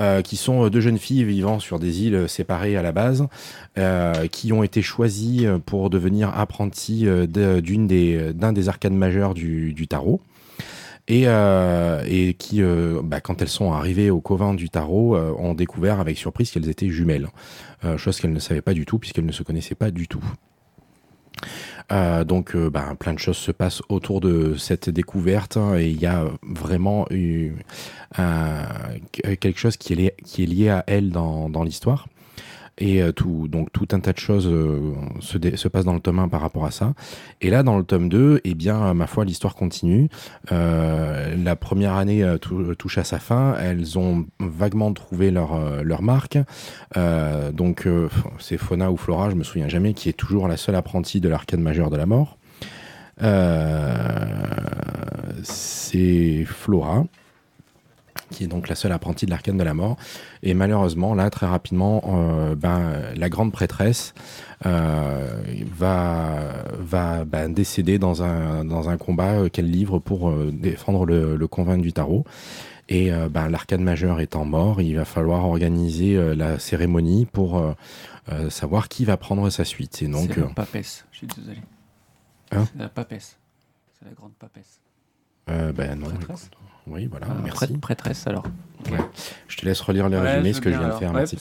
Euh, 0.00 0.22
qui 0.22 0.36
sont 0.36 0.64
euh, 0.64 0.70
deux 0.70 0.80
jeunes 0.80 0.98
filles 0.98 1.24
vivant 1.24 1.58
sur 1.58 1.80
des 1.80 2.04
îles 2.04 2.28
séparées 2.28 2.76
à 2.76 2.82
la 2.82 2.92
base, 2.92 3.26
euh, 3.78 4.28
qui 4.28 4.52
ont 4.52 4.62
été 4.62 4.80
choisies 4.80 5.46
pour 5.66 5.90
devenir 5.90 6.36
apprenties 6.38 7.06
d'un 7.28 8.52
des 8.52 8.68
arcanes 8.68 8.96
majeurs 8.96 9.34
du, 9.34 9.86
tarot. 9.88 10.20
Et, 11.08 11.24
qui, 12.38 12.62
bah, 13.02 13.20
quand 13.20 13.40
elles 13.40 13.48
sont 13.48 13.72
arrivées 13.72 14.10
au 14.10 14.20
covin 14.20 14.54
du 14.54 14.68
tarot, 14.68 15.16
ont 15.16 15.54
découvert 15.54 16.00
avec 16.00 16.18
surprise 16.18 16.50
qu'elles 16.50 16.68
étaient 16.68 16.90
jumelles. 16.90 17.28
Chose 17.96 18.20
qu'elles 18.20 18.32
ne 18.32 18.40
savaient 18.40 18.60
pas 18.62 18.74
du 18.74 18.84
tout 18.84 18.98
puisqu'elles 18.98 19.26
ne 19.26 19.32
se 19.32 19.42
connaissaient 19.42 19.74
pas 19.74 19.90
du 19.90 20.06
tout. 20.06 20.24
Euh, 21.90 22.24
donc, 22.24 22.54
euh, 22.54 22.68
bah, 22.68 22.94
plein 22.98 23.14
de 23.14 23.18
choses 23.18 23.38
se 23.38 23.50
passent 23.50 23.82
autour 23.88 24.20
de 24.20 24.56
cette 24.56 24.90
découverte 24.90 25.56
hein, 25.56 25.78
et 25.78 25.88
il 25.88 25.98
y 25.98 26.06
a 26.06 26.24
vraiment 26.42 27.06
eu 27.10 27.52
un- 28.18 28.66
quelque 29.40 29.58
chose 29.58 29.76
qui 29.78 29.94
est, 29.94 30.46
lié, 30.46 30.68
à 30.68 30.84
elle 30.86 31.10
dans 31.10 31.62
l'histoire. 31.64 32.06
Et 32.80 33.02
euh, 33.02 33.10
tout, 33.12 33.48
donc 33.48 33.72
tout 33.72 33.88
un 33.92 33.98
tas 34.00 34.12
de 34.12 34.18
choses 34.18 34.46
euh, 34.46 34.92
se, 35.20 35.36
se 35.56 35.68
passent 35.68 35.84
dans 35.84 35.94
le 35.94 36.00
tome 36.00 36.20
1 36.20 36.28
par 36.28 36.40
rapport 36.40 36.64
à 36.64 36.70
ça. 36.70 36.94
Et 37.40 37.50
là, 37.50 37.62
dans 37.64 37.76
le 37.76 37.82
tome 37.84 38.08
2, 38.08 38.40
eh 38.44 38.54
bien, 38.54 38.94
ma 38.94 39.06
foi, 39.08 39.24
l'histoire 39.24 39.54
continue. 39.56 40.08
Euh, 40.52 41.34
la 41.36 41.56
première 41.56 41.94
année 41.94 42.24
tou- 42.40 42.74
touche 42.76 42.98
à 42.98 43.04
sa 43.04 43.18
fin. 43.18 43.56
Elles 43.60 43.98
ont 43.98 44.26
vaguement 44.38 44.92
trouvé 44.92 45.30
leur, 45.30 45.82
leur 45.82 46.02
marque. 46.02 46.38
Donc, 47.52 47.88
c'est 48.38 48.56
Fauna 48.58 48.92
ou 48.92 48.96
Flora, 48.96 49.30
je 49.30 49.34
me 49.34 49.42
souviens 49.42 49.68
jamais, 49.68 49.92
qui 49.94 50.08
est 50.08 50.12
toujours 50.12 50.46
la 50.48 50.56
seule 50.56 50.76
apprentie 50.76 51.20
de 51.20 51.28
l'arcane 51.28 51.60
majeure 51.60 51.90
de 51.90 51.96
la 51.96 52.06
mort. 52.06 52.38
C'est 55.42 56.44
Flora, 56.46 57.04
qui 58.30 58.44
est 58.44 58.46
donc 58.46 58.68
la 58.68 58.74
seule 58.74 58.92
apprentie 58.92 59.26
de 59.26 59.30
l'arcane 59.30 59.56
de 59.56 59.64
la 59.64 59.74
mort. 59.74 59.96
Et 60.42 60.54
malheureusement, 60.54 61.14
là, 61.14 61.30
très 61.30 61.46
rapidement, 61.46 62.02
euh, 62.06 62.54
ben, 62.54 62.92
la 63.16 63.28
grande 63.28 63.52
prêtresse 63.52 64.14
euh, 64.66 65.40
va, 65.76 66.64
va 66.78 67.24
ben, 67.24 67.52
décéder 67.52 67.98
dans 67.98 68.22
un, 68.22 68.64
dans 68.64 68.88
un 68.88 68.96
combat 68.96 69.34
euh, 69.34 69.48
qu'elle 69.48 69.70
livre 69.70 69.98
pour 69.98 70.30
euh, 70.30 70.50
défendre 70.52 71.06
le, 71.06 71.36
le 71.36 71.46
convent 71.46 71.80
du 71.80 71.92
tarot. 71.92 72.24
Et 72.90 73.10
ben, 73.30 73.50
l'arcane 73.50 73.82
majeur 73.82 74.18
étant 74.18 74.46
mort, 74.46 74.80
il 74.80 74.96
va 74.96 75.04
falloir 75.04 75.44
organiser 75.44 76.16
la 76.34 76.58
cérémonie 76.58 77.26
pour 77.26 77.62
savoir 78.48 78.88
qui 78.88 79.04
va 79.04 79.18
prendre 79.18 79.50
sa 79.50 79.66
suite. 79.66 80.00
Et 80.00 80.08
donc, 80.08 80.30
c'est 80.32 80.40
la 80.40 80.46
papesse. 80.46 81.04
Je 81.12 81.18
suis 81.18 81.26
désolé. 81.26 81.58
Hein 82.50 82.64
c'est 82.72 82.78
la 82.78 82.88
papesse. 82.88 83.38
C'est 83.92 84.08
la 84.08 84.14
grande 84.14 84.32
papesse. 84.38 84.80
ben 85.46 85.96
non, 85.96 86.06
Prêtresse 86.06 86.44
écoute. 86.44 86.67
Oui, 86.90 87.06
voilà, 87.10 87.26
Ah, 87.30 87.34
merci. 87.42 87.56
prêtre- 87.66 87.80
prêtresse 87.80 88.26
alors. 88.26 88.44
Je 89.48 89.56
te 89.56 89.64
laisse 89.66 89.80
relire 89.80 90.08
le 90.08 90.18
résumé, 90.18 90.52
ce 90.52 90.60
que 90.60 90.72
je 90.72 90.78
viens 90.78 90.88
de 90.88 90.92
faire. 90.94 91.12
merci. 91.12 91.36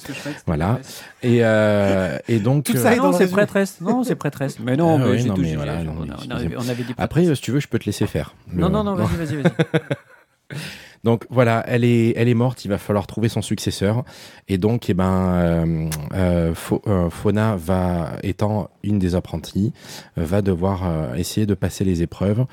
Voilà. 0.45 0.65
Voilà. 0.73 0.79
Et, 1.23 1.39
euh, 1.45 2.17
et 2.27 2.39
donc. 2.39 2.65
Tout 2.65 2.75
euh, 2.75 2.81
ça 2.83 2.93
est 2.93 2.97
dans 2.97 3.11
non, 3.11 3.17
c'est 3.17 3.29
prêtresse. 3.31 3.79
Non, 3.79 4.03
c'est 4.03 4.15
prêtresse. 4.15 4.59
Mais 4.59 4.75
non, 4.75 4.95
Ah 4.95 5.07
mais 5.07 5.23
non, 5.23 5.35
tout 5.35 5.41
mais 5.41 5.55
voilà, 5.55 5.75
on, 5.79 5.83
non, 5.83 5.91
a- 5.91 5.93
on 5.93 6.03
excusez-moi. 6.05 6.35
avait, 6.39 6.55
on 6.57 6.69
avait 6.69 6.83
dit 6.83 6.93
Après, 6.97 7.21
prêtresse. 7.21 7.37
si 7.37 7.41
tu 7.43 7.51
veux, 7.51 7.59
je 7.59 7.67
peux 7.67 7.79
te 7.79 7.85
laisser 7.85 8.07
faire. 8.07 8.35
Le- 8.51 8.59
non, 8.61 8.69
non, 8.69 8.83
non, 8.83 8.95
vas-y, 8.95 9.15
vas-y, 9.17 9.41
vas-y. 9.41 9.51
Donc 11.03 11.25
voilà, 11.29 11.63
elle 11.67 11.83
est, 11.85 12.13
elle 12.17 12.27
est 12.27 12.33
morte, 12.33 12.65
il 12.65 12.69
va 12.69 12.77
falloir 12.79 13.05
trouver 13.07 13.29
son 13.29 13.41
successeur. 13.41 14.03
Et 14.47 14.57
donc, 14.57 14.89
eh 14.89 14.93
ben, 14.93 15.05
euh, 15.35 15.89
euh, 16.13 16.53
euh, 16.87 17.09
Fauna 17.09 17.55
va, 17.55 18.13
étant 18.23 18.69
une 18.83 18.97
des 18.97 19.13
apprenties, 19.15 19.73
euh, 20.17 20.23
va 20.25 20.41
devoir 20.41 20.81
euh, 20.85 21.13
essayer 21.15 21.45
de 21.45 21.53
passer 21.53 21.83
les 21.85 22.01
épreuves 22.01 22.45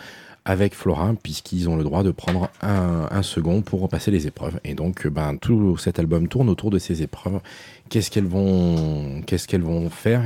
avec 0.46 0.74
Flora, 0.74 1.14
puisqu'ils 1.22 1.70
ont 1.70 1.76
le 1.76 1.84
droit 1.84 2.02
de 2.02 2.10
prendre 2.10 2.50
un, 2.60 3.22
second 3.22 3.62
pour 3.62 3.88
passer 3.88 4.10
les 4.10 4.26
épreuves. 4.26 4.60
Et 4.64 4.74
donc, 4.74 5.06
euh, 5.06 5.10
ben, 5.10 5.36
tout 5.38 5.78
cet 5.78 5.98
album 5.98 6.28
tourne 6.28 6.50
autour 6.50 6.70
de 6.70 6.78
ces 6.78 7.02
épreuves. 7.02 7.40
Qu'est-ce 7.88 8.10
qu'elles 8.10 8.24
vont, 8.26 9.88
faire, 9.90 10.22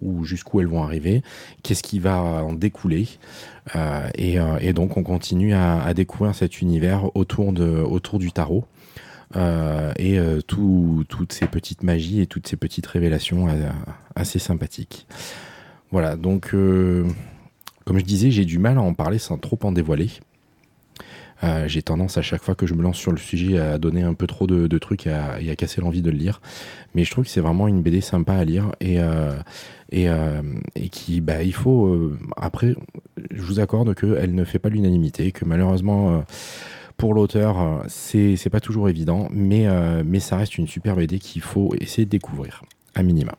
ou 0.00 0.24
jusqu'où 0.24 0.60
elles 0.60 0.68
vont 0.68 0.84
arriver, 0.84 1.22
qu'est-ce 1.62 1.82
qui 1.82 1.98
va 1.98 2.20
en 2.20 2.52
découler? 2.52 3.08
Euh, 3.74 4.08
et, 4.14 4.38
euh, 4.38 4.58
et 4.60 4.72
donc, 4.72 4.96
on 4.96 5.02
continue 5.02 5.54
à, 5.54 5.92
découvrir 5.94 6.34
cet 6.34 6.60
univers 6.60 7.10
autour, 7.16 7.52
du 7.52 8.32
tarot. 8.32 8.64
Et 9.34 10.18
tout- 10.46 11.04
toutes 11.08 11.32
ces 11.32 11.46
petites 11.46 11.82
magies 11.82 12.20
et 12.20 12.26
toutes 12.26 12.46
ces 12.46 12.56
petites 12.56 12.86
révélations 12.86 13.48
assez 14.14 14.38
sympathiques. 14.38 15.06
Voilà, 15.90 16.16
donc 16.16 16.54
comme 17.86 17.98
je 17.98 18.04
disais, 18.04 18.30
j'ai 18.32 18.44
du 18.44 18.58
mal 18.58 18.78
à 18.78 18.82
en 18.82 18.92
parler 18.94 19.18
sans 19.18 19.38
trop 19.38 19.58
en 19.62 19.70
dévoiler. 19.70 20.10
Euh, 21.44 21.68
j'ai 21.68 21.82
tendance 21.82 22.18
à 22.18 22.22
chaque 22.22 22.42
fois 22.42 22.54
que 22.54 22.66
je 22.66 22.74
me 22.74 22.82
lance 22.82 22.96
sur 22.96 23.12
le 23.12 23.18
sujet 23.18 23.58
à 23.58 23.78
donner 23.78 24.02
un 24.02 24.14
peu 24.14 24.26
trop 24.26 24.46
de, 24.48 24.78
trucs 24.78 25.06
et 25.06 25.12
à, 25.12 25.56
casser 25.56 25.80
l'envie 25.80 26.02
de 26.02 26.10
le 26.10 26.16
lire. 26.16 26.40
Mais 26.94 27.04
je 27.04 27.10
trouve 27.12 27.24
que 27.24 27.30
c'est 27.30 27.40
vraiment 27.40 27.68
une 27.68 27.82
BD 27.82 28.00
sympa 28.00 28.34
à 28.34 28.44
lire 28.44 28.72
et, 28.80 29.00
euh, 29.00 29.36
euh, 29.94 30.42
et 30.74 30.88
qui, 30.88 31.20
bah, 31.20 31.44
il 31.44 31.54
faut. 31.54 32.12
après, 32.36 32.74
je 33.30 33.42
vous 33.42 33.60
accorde 33.60 33.94
qu'elle 33.94 34.34
ne 34.34 34.44
fait 34.44 34.58
pas 34.58 34.68
l'unanimité, 34.68 35.30
que 35.30 35.44
malheureusement. 35.44 36.24
pour 36.96 37.14
l'auteur, 37.14 37.84
c'est 37.86 38.50
pas 38.50 38.60
toujours 38.60 38.88
évident, 38.88 39.28
mais, 39.30 39.66
mais 40.02 40.18
ça 40.18 40.36
reste 40.36 40.58
une 40.58 40.66
super 40.66 40.96
BD 40.96 41.20
qu'il 41.20 41.42
faut 41.42 41.72
essayer 41.78 42.04
de 42.04 42.10
découvrir, 42.10 42.62
à 42.94 43.04
minima. 43.04 43.36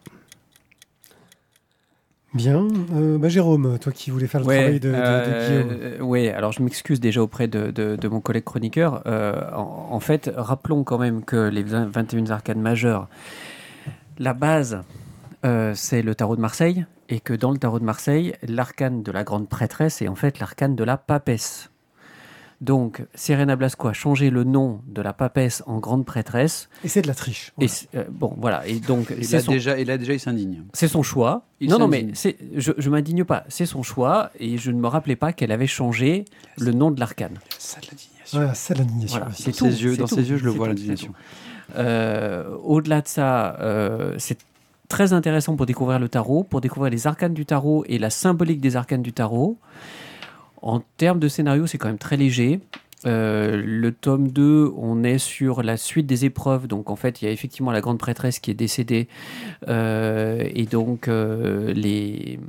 Bien. 2.33 2.67
Euh, 2.93 3.17
bah, 3.17 3.29
Jérôme, 3.29 3.79
toi 3.79 3.91
qui 3.91 4.11
voulais 4.11 4.27
faire 4.27 4.41
le 4.41 4.45
travail 4.45 4.79
de, 4.79 4.89
de- 4.89 4.95
de 4.95 5.47
Guillaume. 5.47 5.69
euh, 5.81 6.01
ouais, 6.01 6.29
alors 6.31 6.51
je 6.51 6.61
m'excuse 6.61 6.99
déjà 6.99 7.21
auprès 7.23 7.47
de, 7.47 7.97
mon 8.09 8.19
collègue 8.21 8.43
chroniqueur. 8.43 9.01
Euh, 9.07 9.33
en, 9.53 9.87
en 9.91 9.99
fait, 9.99 10.31
rappelons 10.35 10.83
quand 10.83 10.97
même 10.97 11.23
que 11.23 11.47
les 11.49 11.63
20 11.63 11.85
21 11.87 12.29
arcanes 12.31 12.61
majeures, 12.61 13.07
la 14.19 14.33
base, 14.33 14.81
euh, 15.45 15.71
c'est 15.75 16.01
le 16.01 16.15
tarot 16.15 16.35
de 16.35 16.41
Marseille, 16.41 16.85
et 17.09 17.19
que 17.21 17.33
dans 17.33 17.51
le 17.51 17.57
tarot 17.57 17.79
de 17.79 17.85
Marseille, 17.85 18.33
l'arcane 18.47 19.01
de 19.03 19.11
la 19.11 19.23
grande 19.23 19.47
prêtresse 19.47 20.01
est 20.01 20.07
en 20.09 20.15
fait 20.15 20.39
l'arcane 20.39 20.75
de 20.75 20.83
la 20.83 20.97
papesse. 20.97 21.71
Donc, 22.59 23.05
Serena 23.13 23.55
Blasco 23.55 23.87
a 23.87 23.93
changé 23.93 24.31
le 24.31 24.43
nom 24.43 24.81
de 24.87 25.03
la 25.03 25.13
papesse 25.13 25.61
en 25.67 25.77
grande 25.77 26.05
prêtresse. 26.05 26.69
Et 26.83 26.87
c'est 26.87 27.03
de 27.03 27.07
la 27.07 27.13
triche. 27.13 27.53
Et 27.61 27.67
c'est- 27.67 27.87
euh, 27.95 28.05
bon, 28.09 28.33
voilà. 28.39 28.65
Et 28.65 28.79
donc, 28.79 29.11
Et 29.11 29.23
c'est 29.23 29.37
là, 29.37 29.43
son- 29.43 29.51
déjà, 29.51 29.77
et 29.77 29.85
là, 29.85 29.99
déjà, 29.99 30.13
il 30.13 30.19
s'indigne. 30.19 30.63
c'est 30.73 30.87
son 30.87 31.03
choix. 31.03 31.43
Il 31.59 31.69
non, 31.69 31.77
non, 31.77 31.87
mais 31.87 32.07
c'est, 32.13 32.35
je, 32.55 32.71
je 32.75 32.89
m'indigne 32.89 33.23
pas. 33.25 33.43
C'est 33.47 33.67
son 33.67 33.83
choix 33.83 34.31
et 34.39 34.57
je 34.57 34.71
ne 34.71 34.79
me 34.79 34.87
rappelais 34.87 35.15
pas 35.15 35.33
qu'elle 35.33 35.51
avait 35.51 35.67
changé 35.67 36.25
le 36.57 36.71
nom 36.71 36.89
de 36.89 36.99
l'arcane. 36.99 37.37
Ça 37.59 37.79
de 37.79 37.85
l'indignation. 37.91 38.37
Voilà, 38.39 38.53
c'est 38.55 38.75
l'indignation. 38.77 39.17
Voilà, 39.17 39.31
aussi. 39.31 39.43
c'est 39.43 39.51
Dans 39.51 39.57
tout. 39.57 39.71
ses 39.71 39.83
yeux, 39.83 39.91
c'est 39.91 39.97
dans 40.01 40.07
tout, 40.07 40.15
ses 40.15 40.29
yeux, 40.29 40.37
je 40.37 40.43
le 40.45 40.51
c'est 40.51 40.57
vois 40.57 40.67
l'indignation. 40.67 41.13
c'est. 41.69 41.73
Euh, 41.79 42.55
au-delà 42.63 43.01
de 43.01 43.07
ça, 43.07 43.55
euh, 43.59 44.15
c'est 44.17 44.39
très 44.89 45.13
intéressant 45.13 45.55
pour 45.55 45.65
découvrir 45.67 45.99
le 45.99 46.09
tarot, 46.09 46.43
pour 46.43 46.61
découvrir 46.61 46.89
les 46.91 47.05
arcanes 47.07 47.33
du 47.33 47.45
tarot 47.45 47.83
et 47.87 47.99
la 47.99 48.09
symbolique 48.09 48.61
des 48.61 48.75
arcanes 48.77 49.01
du 49.03 49.13
tarot. 49.13 49.57
En 50.61 50.81
termes 50.97 51.19
de 51.19 51.27
scénario, 51.27 51.67
c'est 51.67 51.77
quand 51.77 51.87
même 51.87 51.97
très 51.97 52.17
léger. 52.17 52.59
Euh, 53.05 53.61
le 53.63 53.91
tome 53.91 54.29
2, 54.29 54.73
on 54.75 55.03
est 55.03 55.19
sur 55.19 55.61
la 55.61 55.77
suite 55.77 56.07
des 56.07 56.25
épreuves. 56.25 56.67
Donc, 56.67 56.89
en 56.89 56.95
fait, 56.95 57.21
il 57.21 57.25
y 57.25 57.27
a 57.27 57.31
effectivement 57.31 57.71
la 57.71 57.81
grande 57.81 57.99
prêtresse 57.99 58.39
qui 58.39 58.51
est 58.51 58.55
décédée. 58.55 59.07
Euh, 59.67 60.47
et 60.53 60.65
donc, 60.65 61.07
euh, 61.07 61.73
les, 61.73 62.39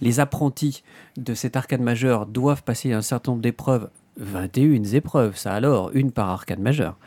les 0.00 0.20
apprentis 0.20 0.82
de 1.16 1.34
cet 1.34 1.56
arcane 1.56 1.82
majeur 1.82 2.26
doivent 2.26 2.62
passer 2.64 2.92
un 2.92 3.02
certain 3.02 3.32
nombre 3.32 3.42
d'épreuves. 3.42 3.88
21 4.18 4.84
épreuves, 4.94 5.36
ça 5.36 5.52
alors, 5.52 5.90
une 5.94 6.12
par 6.12 6.28
arcane 6.28 6.60
majeur, 6.60 6.98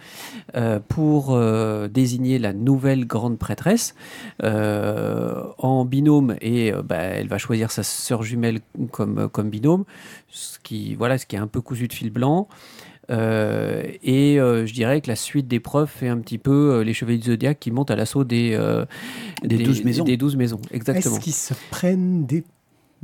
euh, 0.56 0.80
pour 0.88 1.34
euh, 1.34 1.88
désigner 1.88 2.40
la 2.40 2.54
nouvelle 2.54 3.06
grande 3.06 3.38
prêtresse 3.38 3.96
euh, 4.44 5.44
en 5.58 5.86
binôme 5.86 6.36
et 6.42 6.74
euh, 6.74 6.82
bah, 6.82 6.98
elle 6.98 7.28
va 7.28 7.38
choisir 7.38 7.72
sa 7.72 7.84
sœur 7.84 8.24
jumelle 8.24 8.60
comme, 8.92 9.30
comme 9.30 9.50
binôme, 9.50 9.86
ce 10.30 10.58
qui, 10.60 10.96
voilà, 10.96 11.18
ce 11.18 11.26
qui 11.26 11.36
est 11.36 11.40
un 11.40 11.48
peu 11.48 11.62
cousu 11.62 11.88
de 11.88 11.94
fil 11.94 12.10
blanc. 12.10 12.48
Euh, 13.12 13.84
et 14.04 14.40
euh, 14.40 14.66
je 14.66 14.74
dirais 14.74 15.02
que 15.02 15.08
la 15.08 15.16
suite 15.16 15.48
d'épreuves 15.48 15.90
fait 15.90 16.08
un 16.08 16.18
petit 16.18 16.38
peu 16.38 16.74
euh, 16.74 16.84
les 16.84 16.94
chevaliers 16.94 17.20
du 17.20 17.28
zodiaque 17.28 17.60
qui 17.60 17.72
montent 17.72 17.92
à 17.92 17.96
l'assaut 17.96 18.24
des, 18.24 18.52
euh, 18.54 18.86
Des 19.44 19.58
douze 19.58 19.84
maisons. 19.84 20.04
Des 20.04 20.18
12 20.18 20.36
maisons, 20.36 20.60
exactement. 20.72 21.16
Est-ce 21.16 21.24
qu'ils 21.24 21.34
se 21.34 21.54
prennent 21.70 22.26
des 22.26 22.44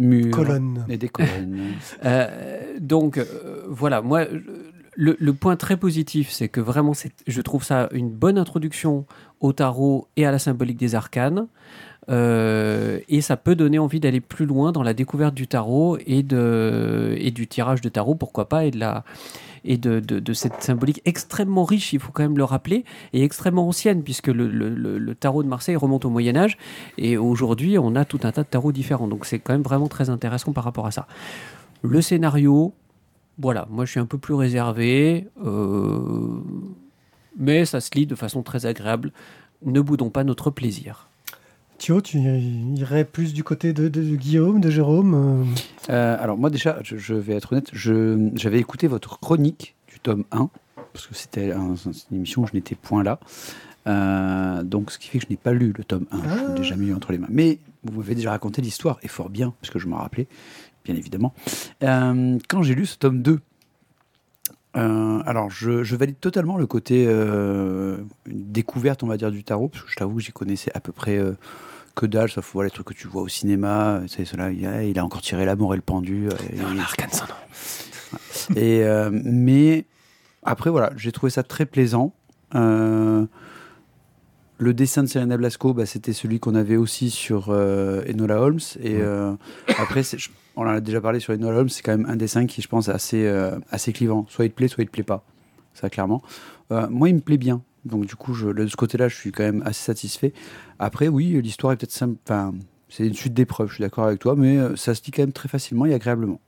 Murs. 0.02 0.32
colonnes 0.32 0.86
Et 0.90 0.98
des 0.98 1.10
colonnes. 1.10 1.58
Euh, 2.06 2.28
donc 2.80 3.18
euh, 3.18 3.26
voilà, 3.70 4.02
moi, 4.02 4.26
le, 4.96 5.16
le 5.20 5.34
point 5.34 5.56
très 5.56 5.78
positif, 5.78 6.30
c'est 6.32 6.50
que 6.50 6.60
vraiment, 6.60 6.94
c'est- 6.94 7.14
je 7.28 7.42
trouve 7.42 7.64
ça 7.64 7.88
une 7.94 8.10
bonne 8.10 8.38
introduction 8.38 9.06
au 9.40 9.54
tarot 9.54 10.08
et 10.18 10.26
à 10.26 10.32
la 10.32 10.40
symbolique 10.40 10.78
des 10.78 10.96
arcanes. 10.96 11.48
Euh, 12.10 13.00
et 13.10 13.22
ça 13.22 13.38
peut 13.38 13.56
donner 13.56 13.78
envie 13.80 14.00
d'aller 14.00 14.22
plus 14.22 14.46
loin 14.48 14.72
dans 14.72 14.82
la 14.84 14.94
découverte 14.94 15.36
du 15.36 15.48
tarot 15.48 15.98
et, 16.08 16.24
de, 16.24 17.16
et 17.20 17.30
du 17.32 17.48
tirage 17.48 17.82
de 17.82 17.90
tarot, 17.90 18.16
pourquoi 18.16 18.50
pas, 18.50 18.66
et 18.66 18.72
de, 18.72 18.80
la, 18.80 19.04
et 19.64 19.78
de, 19.78 20.00
de, 20.00 20.34
cette 20.34 20.62
symbolique 20.64 21.02
extrêmement 21.06 21.64
riche, 21.64 21.94
il 21.94 22.00
faut 22.00 22.12
quand 22.12 22.24
même 22.24 22.38
le 22.38 22.44
rappeler, 22.44 22.84
et 23.14 23.24
extrêmement 23.24 23.68
ancienne, 23.68 24.04
puisque 24.04 24.28
le 24.28 25.14
tarot 25.14 25.44
de 25.44 25.48
Marseille 25.48 25.76
remonte 25.76 26.06
au 26.06 26.10
Moyen 26.10 26.36
Âge, 26.36 26.58
et 26.98 27.18
aujourd'hui, 27.18 27.78
on 27.78 27.96
a 27.96 28.06
tout 28.06 28.20
un 28.24 28.32
tas 28.32 28.44
de 28.44 28.48
tarots 28.48 28.72
différents. 28.72 29.08
Donc 29.08 29.26
c'est 29.26 29.40
quand 29.40 29.54
même 29.54 29.62
vraiment 29.62 29.88
très 29.88 30.10
intéressant 30.10 30.52
par 30.52 30.64
rapport 30.64 30.88
à 30.88 30.92
ça. 30.92 31.08
Le 31.84 32.02
scénario, 32.02 32.74
voilà, 33.40 33.68
moi 33.70 33.86
je 33.86 33.92
suis 33.92 34.00
un 34.00 34.06
peu 34.06 34.18
plus 34.18 34.34
réservé, 34.34 35.28
euh, 35.44 36.42
mais 37.38 37.66
ça 37.66 37.80
se 37.82 37.92
lit 37.96 38.06
de 38.06 38.16
façon 38.16 38.44
très 38.44 38.66
agréable. 38.66 39.12
Ne 39.66 39.82
boudons 39.82 40.10
pas 40.10 40.24
notre 40.24 40.50
plaisir. 40.50 41.11
Thio, 41.82 42.00
tu 42.00 42.20
irais 42.20 43.06
plus 43.06 43.34
du 43.34 43.44
côté 43.44 43.74
de, 43.74 43.88
de- 43.88 44.04
de 44.04 44.16
Guillaume, 44.16 44.62
de 44.62 44.70
Jérôme 44.70 45.16
euh, 45.16 45.44
Euh, 45.92 46.16
alors 46.20 46.38
moi 46.38 46.52
déjà, 46.52 46.78
je, 46.84 46.96
je 46.96 47.16
vais 47.16 47.34
être 47.34 47.54
honnête, 47.54 47.72
j'avais 47.74 48.60
écouté 48.60 48.86
votre 48.86 49.20
chronique 49.20 49.74
du 49.88 50.00
tome 50.00 50.24
1, 50.32 50.52
parce 50.94 51.08
que 51.08 51.16
c'était 51.16 51.52
un- 51.52 51.74
une 52.12 52.18
émission 52.18 52.44
où 52.44 52.48
je 52.48 52.54
n'étais 52.54 52.76
point 52.76 53.02
là. 53.02 53.20
Euh, 53.88 54.62
donc 54.62 54.92
ce 54.92 55.00
qui 55.00 55.08
fait 55.08 55.18
que 55.18 55.26
je 55.26 55.30
n'ai 55.32 55.38
pas 55.38 55.54
lu 55.54 55.74
le 55.76 55.84
tome 55.84 56.06
1, 56.12 56.18
je 56.22 56.28
ne 56.44 56.48
Ah. 56.52 56.56
l'ai 56.56 56.64
jamais 56.64 56.86
eu 56.86 56.94
entre 56.94 57.12
les 57.14 57.18
mains. 57.18 57.26
Mais 57.32 57.58
vous 57.84 57.98
m'avez 58.00 58.14
déjà 58.14 58.30
raconté 58.30 58.62
l'histoire, 58.62 59.00
et 59.02 59.08
fort 59.08 59.32
bien, 59.32 59.52
parce 59.60 59.74
que 59.74 59.80
je 59.80 59.88
m'en 59.88 59.98
rappelais, 59.98 60.28
bien 60.86 60.96
évidemment. 60.96 61.34
Euh, 61.82 62.38
quand 62.48 62.62
j'ai 62.62 62.76
lu 62.76 62.86
ce 62.86 62.98
tome 63.00 63.24
2, 63.24 63.40
euh, 64.78 65.24
alors 65.26 65.50
je, 65.50 65.84
je 65.84 65.96
valide 65.96 66.20
totalement 66.20 66.58
le 66.58 66.68
côté 66.68 67.08
découverte, 68.28 69.02
on 69.02 69.08
va 69.08 69.18
dire, 69.18 69.32
du 69.32 69.44
tarot, 69.44 69.70
parce 69.70 69.84
que 69.84 69.90
je 69.90 69.96
t'avoue 69.96 70.18
que 70.18 70.22
j'y 70.22 70.32
connaissais 70.32 70.70
à 70.76 70.80
peu 70.80 70.92
près 70.92 71.20
que 71.96 72.06
dalle, 72.06 72.30
sauf 72.30 72.52
voilà, 72.54 72.68
les 72.68 72.72
trucs 72.74 72.88
que 72.88 72.94
tu 72.94 73.08
vois 73.08 73.22
au 73.22 73.28
cinéma, 73.28 74.00
tu 74.04 74.08
sais, 74.10 74.26
cela, 74.26 74.52
il, 74.52 74.66
a, 74.66 74.84
il 74.84 74.98
a 75.00 75.06
encore 75.06 75.22
tiré 75.22 75.46
l'amour 75.46 75.74
et 75.74 75.78
le 75.78 75.82
pendu. 75.82 76.28
euh, 76.28 76.32
et- 76.54 76.58
et, 78.56 78.84
euh, 78.84 79.10
mais 79.12 79.86
après, 80.44 80.70
voilà, 80.70 80.92
j'ai 80.98 81.12
trouvé 81.12 81.30
ça 81.30 81.44
très 81.44 81.66
plaisant. 81.66 82.14
Euh, 82.56 83.26
le 84.58 84.74
dessin 84.74 85.02
de 85.04 85.08
Serena 85.08 85.38
Blasco, 85.38 85.74
bah, 85.74 85.86
c'était 85.86 86.14
celui 86.14 86.40
qu'on 86.40 86.56
avait 86.56 86.76
aussi 86.78 87.10
sur 87.10 87.48
euh, 87.50 88.04
Enola 88.08 88.40
Holmes. 88.42 88.60
Et 88.82 88.96
euh, 88.98 89.34
après, 89.78 90.04
c'est- 90.04 90.18
je- 90.20 90.30
on 90.56 90.64
en 90.64 90.68
a 90.70 90.80
déjà 90.82 91.02
parlé 91.02 91.20
sur 91.20 91.34
Enola 91.34 91.60
Holmes, 91.60 91.70
c'est 91.70 91.82
quand 91.82 91.98
même 91.98 92.08
un 92.10 92.16
dessin 92.16 92.46
qui, 92.46 92.62
je 92.62 92.68
pense, 92.68 92.88
est 92.88 92.92
assez, 92.92 93.26
euh, 93.26 93.58
assez 93.72 93.92
clivant. 93.94 94.26
Soit 94.30 94.46
il 94.46 94.52
te 94.52 94.56
plaît, 94.56 94.68
soit 94.68 94.84
il 94.84 94.88
te 94.88 94.92
plaît 94.92 95.04
pas. 95.04 95.24
Ça, 95.74 95.90
clairement. 95.90 96.22
Euh, 96.72 96.88
moi, 96.90 97.10
il 97.10 97.16
me 97.16 97.22
plaît 97.22 97.38
bien. 97.38 97.62
Donc, 97.86 98.06
du 98.06 98.16
coup, 98.16 98.34
je, 98.34 98.50
de 98.50 98.68
ce 98.68 98.76
côté-là, 98.76 99.08
je 99.08 99.16
suis 99.16 99.32
quand 99.32 99.44
même 99.44 99.64
assez 99.66 99.84
satisfait. 99.84 100.34
Après, 100.80 101.08
oui, 101.08 101.42
l'histoire 101.42 101.74
est 101.74 101.78
peut-être 101.78 101.92
simple. 101.92 102.16
Enfin, 102.26 102.54
c'est 102.90 103.08
une 103.08 103.14
suite 103.14 103.34
d'épreuves, 103.34 103.70
je 103.70 103.76
suis 103.76 103.82
d'accord 103.82 104.06
avec 104.06 104.20
toi, 104.20 104.36
mais 104.36 104.58
euh, 104.58 104.76
ça 104.76 104.94
se 104.94 105.02
lit 105.04 105.12
quand 105.12 105.24
même 105.24 105.32
très 105.32 105.50
facilement 105.50 105.86
et 105.86 105.94
agréablement. 105.94 106.40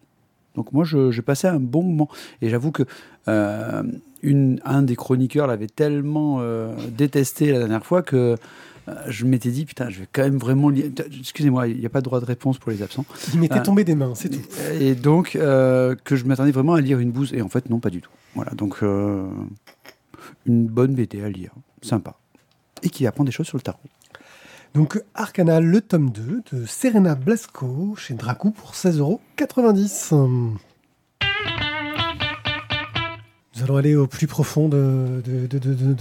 Donc 0.56 0.72
moi, 0.72 0.84
j'ai 0.86 1.22
passé 1.22 1.48
un 1.48 1.60
bon 1.60 1.84
moment. 1.84 2.10
Et 2.42 2.50
j'avoue 2.50 2.72
que 2.72 2.84
euh, 3.28 3.84
une, 4.22 4.60
un 4.66 4.84
des 4.84 4.96
chroniqueurs 4.96 5.48
l'avait 5.48 5.68
tellement 5.68 6.38
euh, 6.42 6.76
détesté 6.90 7.52
la 7.52 7.60
dernière 7.60 7.86
fois 7.86 8.04
que 8.04 8.36
euh, 8.88 8.94
je 9.08 9.26
m'étais 9.26 9.50
dit, 9.50 9.66
putain, 9.66 9.90
je 9.90 10.02
vais 10.02 10.08
quand 10.12 10.22
même 10.22 10.38
vraiment 10.38 10.70
lire. 10.70 10.92
Excusez-moi, 11.20 11.70
il 11.70 11.80
n'y 11.80 11.86
a 11.86 11.90
pas 11.90 12.02
de 12.02 12.06
droit 12.06 12.20
de 12.20 12.26
réponse 12.26 12.60
pour 12.60 12.72
les 12.72 12.84
absents. 12.84 13.06
Il 13.34 13.40
m'était 13.40 13.64
tombé 13.64 13.84
des 13.84 13.96
mains, 13.96 14.14
c'est 14.14 14.30
tout. 14.30 14.42
Et 14.80 14.94
donc, 14.94 15.32
que 15.32 16.16
je 16.16 16.26
m'attendais 16.26 16.52
vraiment 16.52 16.74
à 16.74 16.82
lire 16.82 17.00
une 17.00 17.12
bouse. 17.12 17.34
Et 17.34 17.42
en 17.42 17.50
fait, 17.50 17.70
non, 17.70 17.80
pas 17.80 17.90
du 17.90 18.02
tout. 18.02 18.12
Voilà, 18.36 18.52
donc 18.52 18.82
une 20.46 20.68
bonne 20.68 20.94
BD 20.94 21.22
à 21.22 21.30
lire. 21.30 21.54
Sympa. 21.82 22.16
Et 22.82 22.90
qui 22.90 23.08
apprend 23.08 23.24
des 23.24 23.32
choses 23.32 23.48
sur 23.48 23.58
le 23.58 23.64
tarot. 23.64 23.80
Donc 24.74 25.00
Arcana, 25.14 25.60
le 25.60 25.82
tome 25.82 26.10
2 26.10 26.42
de 26.52 26.66
Serena 26.66 27.14
Blasco 27.14 27.96
chez 27.96 28.16
Dracou 28.16 28.50
pour 28.50 28.72
16,90€. 28.72 30.58
Nous 33.56 33.64
allons 33.64 33.78
aller 33.78 33.96
au 33.96 34.08
plus 34.08 34.26
profond 34.26 34.68
de, 34.70 35.22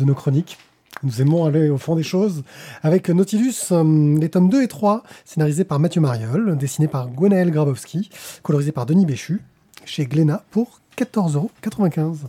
nos 0.04 0.14
chroniques. 0.14 0.56
Nous 1.02 1.20
aimons 1.20 1.44
aller 1.44 1.68
au 1.68 1.76
fond 1.76 1.96
des 1.96 2.02
choses. 2.02 2.44
Avec 2.82 3.10
Nautilus, 3.10 3.72
euh, 3.72 4.18
les 4.18 4.30
tomes 4.30 4.48
2 4.48 4.62
et 4.62 4.68
3, 4.68 5.02
scénarisés 5.24 5.64
par 5.64 5.78
Mathieu 5.78 6.00
Mariol, 6.00 6.56
dessinés 6.56 6.88
par 6.88 7.08
Gwenaël 7.08 7.50
Grabowski, 7.50 8.08
colorisés 8.42 8.72
par 8.72 8.86
Denis 8.86 9.04
Béchu, 9.04 9.42
chez 9.84 10.06
Glénat 10.06 10.44
pour 10.50 10.80
14,95€. 10.96 12.20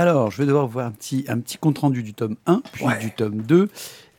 Alors, 0.00 0.30
je 0.30 0.38
vais 0.38 0.46
devoir 0.46 0.66
voir 0.66 0.86
un 0.86 0.92
petit, 0.92 1.26
un 1.28 1.38
petit 1.40 1.58
compte-rendu 1.58 2.02
du 2.02 2.14
tome 2.14 2.36
1, 2.46 2.62
puis 2.72 2.86
Ouais. 2.86 2.98
du 3.00 3.10
tome 3.10 3.42
2, 3.42 3.68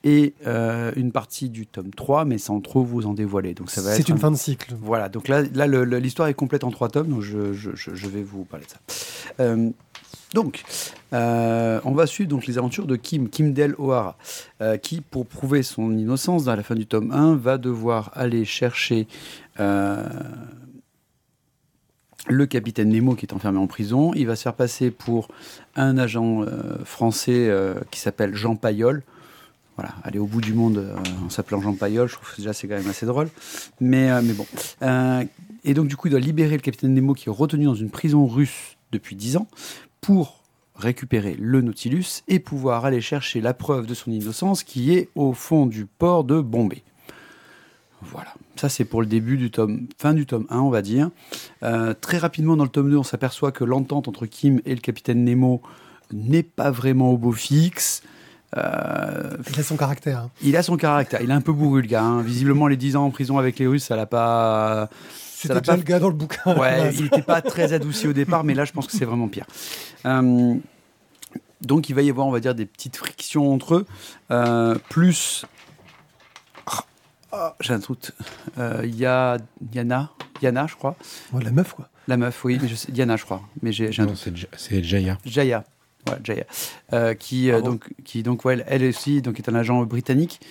et 0.03 0.35
euh, 0.45 0.91
une 0.95 1.11
partie 1.11 1.49
du 1.49 1.65
tome 1.65 1.89
3, 1.89 2.23
mais 2.23 2.37
sans 2.37 2.59
trop 2.61 2.83
vous 2.83 3.07
en 3.07 3.13
dévoiler. 3.15 3.55
Donc 3.55 3.71
ça 3.71 3.81
va 3.81 3.95
C'est 3.95 4.07
une 4.07 4.15
un- 4.17 4.19
fin 4.19 4.29
de 4.29 4.35
cycle. 4.35 4.75
Voilà, 4.79 5.09
donc 5.09 5.27
là, 5.27 5.41
l'histoire 5.99 6.27
est 6.27 6.35
complète 6.35 6.63
en 6.63 6.69
trois 6.69 6.89
tomes, 6.89 7.07
donc 7.07 7.21
je, 7.21 7.53
je- 7.53 7.71
je- 7.73 7.95
je 7.95 8.07
vais 8.07 8.21
vous 8.21 8.43
parler 8.43 8.65
de 8.67 8.69
ça. 8.71 8.77
Euh, 9.39 9.71
donc, 10.35 10.61
euh, 11.13 11.79
on 11.83 11.93
va 11.93 12.05
suivre 12.05 12.29
donc 12.29 12.45
les 12.45 12.59
aventures 12.59 12.85
de 12.85 12.95
Kim, 12.95 13.27
Kim 13.27 13.51
Del 13.51 13.73
O'Hara, 13.79 14.17
euh, 14.61 14.77
qui, 14.77 15.01
pour 15.01 15.25
prouver 15.25 15.63
son 15.63 15.97
innocence 15.97 16.47
à 16.47 16.55
la 16.55 16.61
fin 16.61 16.75
du 16.75 16.85
tome 16.85 17.11
1, 17.11 17.35
va 17.37 17.57
devoir 17.57 18.11
aller 18.13 18.45
chercher 18.45 19.07
euh, 19.59 20.03
le 22.27 22.45
capitaine 22.45 22.89
Nemo 22.89 23.15
qui 23.15 23.25
est 23.25 23.33
enfermé 23.33 23.57
en 23.57 23.67
prison. 23.67 24.13
Il 24.15 24.27
va 24.27 24.35
se 24.35 24.43
faire 24.43 24.53
passer 24.53 24.91
pour 24.91 25.27
un 25.75 25.97
agent 25.97 26.43
euh, 26.43 26.83
français 26.83 27.47
euh, 27.49 27.75
qui 27.91 27.99
s'appelle 27.99 28.35
Jean 28.35 28.55
Payol. 28.55 29.03
Voilà, 29.77 29.95
aller 30.03 30.19
au 30.19 30.27
bout 30.27 30.41
du 30.41 30.53
monde 30.53 30.77
euh, 30.77 30.95
en 31.25 31.29
s'appelant 31.29 31.61
Jean 31.61 31.73
Payol, 31.73 32.07
je 32.07 32.15
trouve 32.15 32.29
que 32.29 32.37
déjà 32.37 32.53
c'est 32.53 32.67
quand 32.67 32.75
même 32.75 32.89
assez 32.89 33.05
drôle. 33.05 33.29
Mais, 33.79 34.21
mais 34.21 34.33
bon. 34.33 34.45
Et 35.63 35.73
donc, 35.73 35.87
du 35.87 35.95
coup, 35.95 36.07
il 36.07 36.11
doit 36.11 36.19
libérer 36.19 36.55
le 36.55 36.61
capitaine 36.61 36.93
Nemo 36.93 37.13
qui 37.13 37.29
est 37.29 37.31
retenu 37.31 37.65
dans 37.65 37.75
une 37.75 37.91
prison 37.91 38.25
russe 38.25 38.77
depuis 38.91 39.15
10 39.15 39.37
ans 39.37 39.47
pour 40.01 40.41
récupérer 40.75 41.35
le 41.39 41.61
Nautilus 41.61 42.23
et 42.27 42.39
pouvoir 42.39 42.85
aller 42.85 43.01
chercher 43.01 43.41
la 43.41 43.53
preuve 43.53 43.85
de 43.85 43.93
son 43.93 44.11
innocence 44.11 44.63
qui 44.63 44.93
est 44.93 45.09
au 45.15 45.33
fond 45.33 45.67
du 45.67 45.85
port 45.85 46.23
de 46.23 46.41
Bombay. 46.41 46.83
Voilà, 48.01 48.33
ça 48.55 48.69
c'est 48.69 48.85
pour 48.85 49.01
le 49.01 49.07
début 49.07 49.37
du 49.37 49.49
tome, 49.51 49.87
fin 49.97 50.13
du 50.13 50.25
tome 50.25 50.45
1, 50.49 50.59
on 50.59 50.69
va 50.69 50.81
dire. 50.81 51.09
Euh, 51.63 51.93
très 51.99 52.17
rapidement, 52.17 52.55
dans 52.57 52.63
le 52.65 52.69
tome 52.69 52.89
2, 52.91 52.97
on 52.97 53.03
s'aperçoit 53.03 53.51
que 53.51 53.63
l'entente 53.63 54.07
entre 54.07 54.25
Kim 54.25 54.61
et 54.65 54.75
le 54.75 54.81
capitaine 54.81 55.23
Nemo 55.23 55.61
n'est 56.13 56.43
pas 56.43 56.71
vraiment 56.71 57.11
au 57.11 57.17
beau 57.17 57.31
fixe. 57.31 58.03
Euh, 58.57 59.37
Il 59.53 59.59
a 59.59 59.63
son 59.63 59.77
caractère. 59.77 60.19
hein. 60.19 60.31
il 60.43 60.57
a 60.57 60.63
son 60.63 60.75
caractère, 60.75 61.21
il 61.21 61.29
est 61.29 61.33
un 61.33 61.39
peu 61.41 61.53
bourru 61.53 61.81
le 61.81 61.87
gars. 61.87 62.03
hein. 62.03 62.21
Visiblement, 62.21 62.67
les 62.67 62.75
10 62.77 62.97
ans 62.97 63.05
en 63.05 63.09
prison 63.09 63.37
avec 63.37 63.57
les 63.59 63.67
Russes, 63.67 63.85
ça 63.85 63.95
l'a 63.95 64.05
pas. 64.05 64.89
C'était 65.35 65.53
déjà 65.59 65.71
pas- 65.71 65.77
le 65.77 65.83
gars 65.83 65.99
dans 65.99 66.09
le 66.09 66.13
bouquin. 66.15 66.55
Ouais, 66.57 66.93
il 66.95 67.03
n'était 67.03 67.21
pas 67.21 67.41
très 67.41 67.71
adouci 67.73 68.07
au 68.07 68.13
départ, 68.13 68.43
mais 68.43 68.53
là, 68.53 68.65
je 68.65 68.73
pense 68.73 68.87
que 68.87 68.91
c'est 68.91 69.05
vraiment 69.05 69.27
pire. 69.29 69.45
Euh, 70.05 70.55
donc, 71.61 71.89
il 71.89 71.95
va 71.95 72.01
y 72.01 72.09
avoir, 72.09 72.27
on 72.27 72.31
va 72.31 72.39
dire, 72.39 72.53
des 72.55 72.65
petites 72.65 72.97
frictions 72.97 73.53
entre 73.53 73.75
eux, 73.75 73.85
euh, 74.31 74.75
plus. 74.89 75.45
Ah, 77.31 77.37
ah, 77.51 77.55
J'ai 77.61 77.73
un 77.73 77.79
doute. 77.79 78.11
Euh, 78.57 78.81
Il 78.83 78.95
y 78.95 79.05
a 79.05 79.37
Yana, 79.73 80.11
Yana, 80.41 80.67
je 80.67 80.75
crois. 80.75 80.95
Ouais, 81.33 81.43
la 81.43 81.51
meuf, 81.51 81.73
quoi. 81.73 81.89
La 82.07 82.17
meuf, 82.17 82.43
oui, 82.43 82.57
mais 82.61 82.67
je 82.67 82.75
sais, 82.75 82.91
Diana, 82.91 83.15
je 83.15 83.23
crois. 83.25 83.41
Mais 83.61 83.71
j'ai 83.71 83.87
un 83.99 84.03
Non, 84.03 84.11
doute. 84.11 84.17
c'est 84.17 84.35
Ja- 84.35 84.47
c'est 84.57 84.83
Jaya. 84.83 85.17
Jaya. 85.23 85.63
Ouais, 86.07 86.15
Jaya. 86.23 86.45
Euh, 86.93 87.13
qui, 87.13 87.49
euh, 87.51 87.59
Bravo. 87.59 87.71
donc, 87.73 87.89
qui 88.03 88.23
donc, 88.23 88.43
ouais, 88.43 88.53
elle, 88.53 88.65
elle 88.67 88.89
aussi 88.89 89.21
donc, 89.21 89.37
est 89.39 89.47
un 89.49 89.55
agent 89.55 89.83
britannique. 89.83 90.41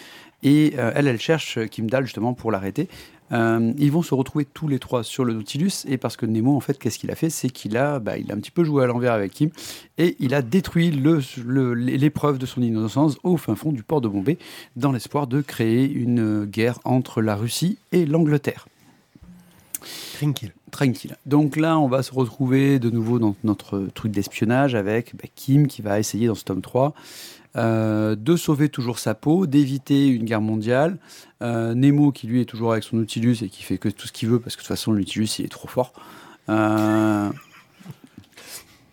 Et 0.42 0.74
euh, 0.79 0.92
elle, 0.94 1.07
elle 1.07 1.20
cherche 1.20 1.59
Kim 1.68 1.88
Dahl 1.90 2.05
justement 2.05 2.33
pour 2.35 2.50
l'arrêter. 2.50 2.88
Euh, 3.33 3.72
ils 3.79 3.92
vont 3.92 4.03
se 4.03 4.12
retrouver 4.12 4.44
tous 4.44 4.66
les 4.66 4.81
trois 4.81 5.05
sur 5.05 5.24
le 5.24 5.33
Nautilus. 5.35 5.85
Et 5.87 5.98
parce 5.98 6.16
que 6.16 6.26
Nemo, 6.26 6.57
en 6.57 6.61
fait, 6.61 6.79
qu'est-ce 6.79 6.98
qu'il 6.98 7.12
a 7.12 7.14
fait? 7.14 7.31
C'est 7.31 7.48
qu'il 7.50 7.76
a, 7.76 8.00
bah, 8.00 8.18
il 8.18 8.31
a 8.33 8.35
un 8.35 8.38
petit 8.38 8.50
peu 8.50 8.64
joué 8.64 8.83
à 8.83 8.87
l'envers 8.87 9.12
avec 9.12 9.33
Kim. 9.33 9.50
Et 9.98 10.16
il 10.18 10.35
a 10.35 10.42
détruit 10.42 10.90
le- 10.90 11.20
le- 11.46 11.74
l'épreuve 11.74 12.38
de 12.38 12.46
son 12.46 12.61
innocence 12.61 13.18
au 13.22 13.37
fin 13.37 13.55
fond 13.55 13.70
du 13.70 13.85
port 13.85 14.00
de 14.00 14.09
Bombay, 14.09 14.37
dans 14.74 14.90
l'espoir 14.90 15.29
de 15.29 15.42
créer 15.42 15.88
une 15.88 16.44
guerre 16.44 16.81
entre 16.85 17.22
la 17.22 17.37
Russie 17.37 17.79
et 17.92 18.05
l'Angleterre 18.05 18.66
Tranquille. 20.18 20.53
tranquille. 20.70 21.16
Donc 21.24 21.57
là, 21.57 21.79
on 21.79 21.88
va 21.88 22.03
se 22.03 22.12
retrouver 22.12 22.79
de 22.79 22.90
nouveau 22.90 23.18
dans 23.18 23.35
notre 23.44 23.88
truc 23.94 24.12
d'espionnage 24.12 24.74
avec 24.74 25.14
bah, 25.16 25.24
Kim 25.35 25.66
qui 25.66 25.81
va 25.83 25.98
essayer 25.98 26.26
dans 26.26 26.35
ce 26.35 26.44
tome 26.44 26.61
3 26.61 26.94
euh, 27.57 28.15
de 28.17 28.37
sauver 28.37 28.69
toujours 28.69 28.99
sa 28.99 29.15
peau, 29.15 29.47
d'éviter 29.47 30.09
une 30.09 30.25
guerre 30.25 30.41
mondiale. 30.41 30.99
Euh, 31.43 31.75
Nemo 31.75 32.13
qui 32.13 32.27
lui 32.27 32.41
est 32.41 32.45
toujours 32.45 32.73
avec 32.73 32.85
son 32.85 32.97
Nautilus 32.97 33.39
et 33.43 33.49
qui 33.49 33.63
fait 33.63 33.79
que 33.79 33.89
tout 33.89 34.07
ce 34.07 34.13
qu'il 34.13 34.29
veut 34.29 34.39
parce 34.41 34.57
que 34.57 34.61
de 34.61 34.67
toute 34.67 34.69
façon, 34.69 34.93
le 34.93 34.99
Nautilus 34.99 35.29
il 35.39 35.45
est 35.45 35.49
trop 35.49 35.69
fort. 35.69 35.93
Euh, 36.49 37.29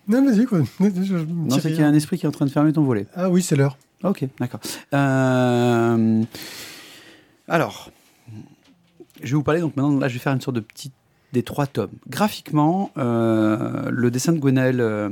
Non, 0.08 0.26
vas-y, 0.26 0.46
quoi. 0.46 0.60
Non, 0.80 1.60
c'est 1.60 1.70
qu'il 1.70 1.80
y 1.80 1.84
a 1.84 1.88
un 1.88 1.94
esprit 1.94 2.18
qui 2.18 2.26
est 2.26 2.30
en 2.30 2.32
train 2.32 2.46
de 2.46 2.52
fermer 2.52 2.74
ton 2.74 2.84
volet. 2.84 3.08
Ah 3.16 3.30
oui, 3.30 3.42
c'est 3.42 3.56
l'heure. 3.56 3.78
Ok, 4.04 4.26
d'accord. 4.40 4.60
Alors, 7.48 7.92
je 9.22 9.30
vais 9.30 9.36
vous 9.36 9.44
parler 9.44 9.62
donc 9.62 9.76
maintenant. 9.76 9.98
Là, 10.00 10.08
je 10.08 10.14
vais 10.14 10.20
faire 10.20 10.34
une 10.34 10.42
sorte 10.42 10.56
de 10.56 10.62
petit 10.62 10.92
des 11.34 11.44
trois 11.44 11.68
tomes. 11.68 11.92
Graphiquement, 12.08 12.92
euh, 12.98 13.90
le 13.92 14.12
dessin 14.12 14.32
de 14.32 14.40
Gwenaël 14.40 14.80
euh, 14.80 15.10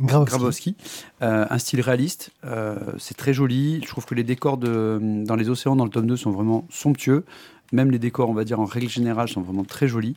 Grabowski, 0.00 0.76
euh, 1.22 1.46
un 1.48 1.58
style 1.58 1.80
réaliste, 1.80 2.30
euh, 2.44 2.74
c'est 2.98 3.16
très 3.16 3.32
joli. 3.32 3.80
Je 3.82 3.88
trouve 3.88 4.04
que 4.04 4.14
les 4.14 4.24
décors 4.24 4.56
de, 4.56 4.98
dans 5.24 5.36
les 5.36 5.48
océans 5.48 5.76
dans 5.76 5.84
le 5.84 5.90
tome 5.90 6.06
2 6.06 6.16
sont 6.16 6.30
vraiment 6.32 6.66
somptueux. 6.70 7.24
Même 7.72 7.90
les 7.90 7.98
décors, 7.98 8.28
on 8.28 8.34
va 8.34 8.44
dire 8.44 8.60
en 8.60 8.64
règle 8.64 8.88
générale, 8.88 9.28
sont 9.28 9.40
vraiment 9.40 9.64
très 9.64 9.86
jolis. 9.88 10.16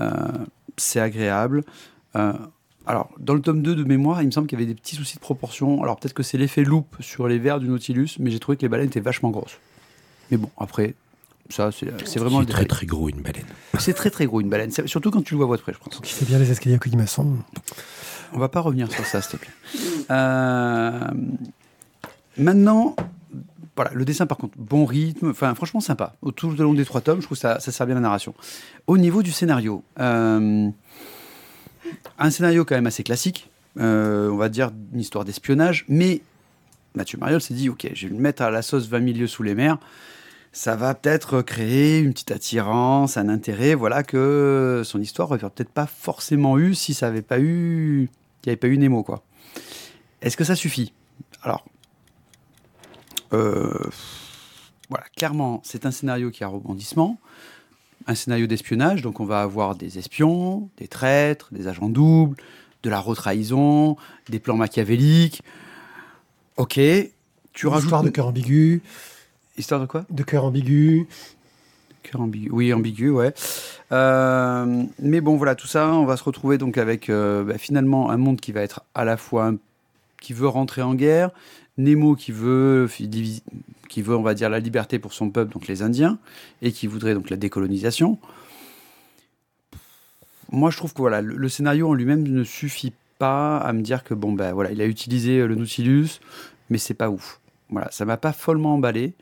Euh, 0.00 0.10
c'est 0.76 1.00
agréable. 1.00 1.62
Euh, 2.16 2.32
alors, 2.86 3.08
dans 3.18 3.34
le 3.34 3.40
tome 3.40 3.62
2 3.62 3.74
de 3.76 3.84
mémoire, 3.84 4.20
il 4.20 4.26
me 4.26 4.30
semble 4.30 4.46
qu'il 4.46 4.58
y 4.58 4.62
avait 4.62 4.70
des 4.72 4.78
petits 4.78 4.96
soucis 4.96 5.14
de 5.16 5.20
proportion. 5.20 5.82
Alors, 5.82 5.98
peut-être 5.98 6.12
que 6.12 6.22
c'est 6.22 6.36
l'effet 6.36 6.64
loupe 6.64 6.96
sur 7.00 7.28
les 7.28 7.38
verres 7.38 7.60
du 7.60 7.68
Nautilus, 7.68 8.16
mais 8.18 8.30
j'ai 8.30 8.38
trouvé 8.40 8.56
que 8.56 8.62
les 8.62 8.68
baleines 8.68 8.88
étaient 8.88 9.00
vachement 9.00 9.30
grosses. 9.30 9.58
Mais 10.30 10.36
bon, 10.36 10.50
après, 10.58 10.94
ça, 11.50 11.70
c'est 11.72 11.86
vraiment 12.18 12.40
le 12.40 12.46
C'est 12.46 12.52
très 12.52 12.62
détail. 12.64 12.66
très 12.78 12.86
gros 12.86 13.08
une 13.08 13.20
baleine. 13.22 13.44
C'est 13.78 13.94
très 13.94 14.10
très 14.10 14.26
gros 14.26 14.40
une 14.40 14.48
baleine, 14.48 14.70
C'est- 14.70 14.86
surtout 14.86 15.10
quand 15.10 15.22
tu 15.22 15.34
le 15.34 15.36
vois 15.36 15.44
à 15.44 15.48
voix 15.48 15.56
de 15.56 15.62
près, 15.62 15.72
je 15.72 15.78
pense. 15.78 16.00
Qui 16.00 16.12
fait 16.12 16.24
bien 16.26 16.38
les 16.38 16.50
escaliers 16.50 16.74
à 16.76 16.78
Colimaçon. 16.78 17.36
On 18.32 18.38
va 18.38 18.48
pas 18.48 18.60
revenir 18.60 18.90
sur 18.90 19.04
ça, 19.04 19.20
s'il 19.20 19.38
te 19.38 19.44
plaît. 19.44 19.54
Euh, 20.10 21.10
maintenant, 22.38 22.96
voilà, 23.76 23.90
le 23.94 24.04
dessin 24.04 24.26
par 24.26 24.38
contre, 24.38 24.54
bon 24.56 24.84
rythme, 24.84 25.30
enfin 25.30 25.54
franchement 25.54 25.80
sympa. 25.80 26.14
Tout 26.36 26.48
au 26.48 26.62
long 26.62 26.74
des 26.74 26.84
trois 26.84 27.00
tomes, 27.00 27.20
je 27.20 27.26
trouve 27.26 27.36
que 27.36 27.40
ça, 27.40 27.60
ça 27.60 27.72
sert 27.72 27.86
bien 27.86 27.94
la 27.94 28.00
narration. 28.00 28.34
Au 28.86 28.98
niveau 28.98 29.22
du 29.22 29.32
scénario, 29.32 29.82
euh, 29.98 30.68
un 32.18 32.30
scénario 32.30 32.64
quand 32.64 32.74
même 32.74 32.86
assez 32.86 33.02
classique, 33.02 33.50
euh, 33.80 34.28
on 34.30 34.36
va 34.36 34.48
dire 34.48 34.70
une 34.92 35.00
histoire 35.00 35.24
d'espionnage, 35.24 35.84
mais 35.88 36.20
Mathieu 36.94 37.18
Mariol 37.18 37.40
s'est 37.40 37.54
dit, 37.54 37.68
ok, 37.68 37.90
je 37.92 38.06
vais 38.06 38.14
le 38.14 38.20
mettre 38.20 38.42
à 38.42 38.50
la 38.50 38.62
sauce 38.62 38.88
20 38.88 39.00
milieux 39.00 39.26
sous 39.26 39.42
les 39.42 39.54
mers. 39.54 39.78
Ça 40.54 40.76
va 40.76 40.94
peut-être 40.94 41.42
créer 41.42 41.98
une 41.98 42.12
petite 42.12 42.30
attirance, 42.30 43.16
un 43.16 43.28
intérêt, 43.28 43.74
voilà 43.74 44.04
que 44.04 44.82
son 44.84 45.00
histoire 45.00 45.28
aurait 45.28 45.40
peut-être 45.40 45.68
pas 45.68 45.88
forcément 45.88 46.58
eu 46.58 46.76
si 46.76 46.94
ça 46.94 47.08
avait 47.08 47.22
pas 47.22 47.40
eu, 47.40 48.02
il 48.02 48.46
n'y 48.46 48.50
avait 48.50 48.56
pas 48.56 48.68
eu 48.68 48.78
Nemo 48.78 49.02
quoi. 49.02 49.24
Est-ce 50.22 50.36
que 50.36 50.44
ça 50.44 50.54
suffit? 50.54 50.92
Alors, 51.42 51.64
euh, 53.32 53.90
voilà, 54.88 55.06
clairement, 55.16 55.60
c'est 55.64 55.86
un 55.86 55.90
scénario 55.90 56.30
qui 56.30 56.44
a 56.44 56.46
rebondissement, 56.46 57.18
un 58.06 58.14
scénario 58.14 58.46
d'espionnage, 58.46 59.02
donc 59.02 59.18
on 59.18 59.24
va 59.24 59.42
avoir 59.42 59.74
des 59.74 59.98
espions, 59.98 60.70
des 60.78 60.86
traîtres, 60.86 61.48
des 61.50 61.66
agents 61.66 61.88
doubles, 61.88 62.36
de 62.84 62.90
la 62.90 63.00
retrahison, 63.00 63.96
des 64.28 64.38
plans 64.38 64.56
machiavéliques. 64.56 65.42
Ok, 66.56 66.78
tu 67.54 67.66
rajoutes 67.66 67.86
Histoire 67.86 68.04
de 68.04 68.10
cœur 68.10 68.28
ambigu. 68.28 68.82
Histoire 69.56 69.80
de 69.80 69.86
quoi? 69.86 70.04
De 70.10 70.22
cœur 70.22 70.44
ambigu. 70.44 71.06
Cœur 72.02 72.20
ambigu. 72.20 72.50
Oui, 72.50 72.72
ambigu, 72.72 73.10
ouais. 73.10 73.32
Euh, 73.92 74.82
mais 74.98 75.20
bon, 75.20 75.36
voilà, 75.36 75.54
tout 75.54 75.66
ça, 75.66 75.88
on 75.92 76.04
va 76.04 76.16
se 76.16 76.24
retrouver 76.24 76.58
donc 76.58 76.78
avec 76.78 77.08
euh, 77.08 77.44
bah, 77.44 77.58
finalement 77.58 78.10
un 78.10 78.16
monde 78.16 78.40
qui 78.40 78.52
va 78.52 78.62
être 78.62 78.82
à 78.94 79.04
la 79.04 79.16
fois 79.16 79.46
un- 79.48 79.56
qui 80.20 80.32
veut 80.32 80.48
rentrer 80.48 80.82
en 80.82 80.94
guerre, 80.94 81.30
Nemo 81.76 82.14
qui 82.14 82.32
veut 82.32 82.88
qui 83.88 84.02
veut, 84.02 84.16
on 84.16 84.22
va 84.22 84.34
dire, 84.34 84.50
la 84.50 84.58
liberté 84.58 84.98
pour 84.98 85.12
son 85.12 85.30
peuple, 85.30 85.52
donc 85.52 85.68
les 85.68 85.82
Indiens, 85.82 86.18
et 86.62 86.72
qui 86.72 86.86
voudrait 86.86 87.14
donc 87.14 87.30
la 87.30 87.36
décolonisation. 87.36 88.18
Moi, 90.50 90.70
je 90.70 90.76
trouve 90.76 90.92
que 90.92 90.98
voilà, 90.98 91.20
le, 91.20 91.36
le 91.36 91.48
scénario 91.48 91.88
en 91.88 91.94
lui-même 91.94 92.22
ne 92.26 92.44
suffit 92.44 92.92
pas 93.18 93.58
à 93.58 93.72
me 93.72 93.82
dire 93.82 94.02
que 94.04 94.14
bon 94.14 94.32
ben 94.32 94.52
voilà, 94.52 94.72
il 94.72 94.80
a 94.80 94.86
utilisé 94.86 95.38
euh, 95.38 95.46
le 95.46 95.54
Nautilus, 95.54 96.20
mais 96.70 96.78
c'est 96.78 96.94
pas 96.94 97.10
ouf. 97.10 97.40
Voilà, 97.70 97.90
ça 97.90 98.04
m'a 98.04 98.16
pas 98.16 98.32
follement 98.32 98.74
emballé. 98.74 99.14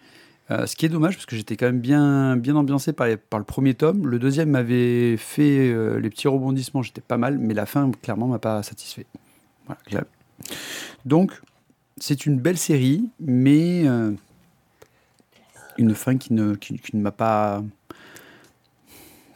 Euh, 0.52 0.66
ce 0.66 0.76
qui 0.76 0.84
est 0.84 0.88
dommage 0.88 1.14
parce 1.14 1.24
que 1.24 1.36
j'étais 1.36 1.56
quand 1.56 1.66
même 1.66 1.80
bien, 1.80 2.36
bien 2.36 2.56
ambiancé 2.56 2.92
par, 2.92 3.06
le 3.06 3.44
premier 3.44 3.74
tome. 3.74 4.06
Le 4.06 4.18
deuxième 4.18 4.50
m'avait 4.50 5.16
fait 5.16 5.70
euh, 5.70 5.98
les 5.98 6.10
petits 6.10 6.28
rebondissements, 6.28 6.82
j'étais 6.82 7.00
pas 7.00 7.16
mal, 7.16 7.38
mais 7.38 7.54
la 7.54 7.64
fin 7.64 7.90
clairement 8.02 8.26
m'a 8.26 8.38
pas 8.38 8.62
satisfait. 8.62 9.06
Voilà. 9.66 10.04
Donc 11.06 11.40
c'est 11.96 12.26
une 12.26 12.38
belle 12.38 12.58
série, 12.58 13.08
mais 13.18 13.86
euh, 13.86 14.12
une 15.78 15.94
fin 15.94 16.18
qui 16.18 16.34
ne, 16.34 16.54
qui 16.54 16.80
ne 16.92 17.00
m'a 17.00 17.12
pas 17.12 17.62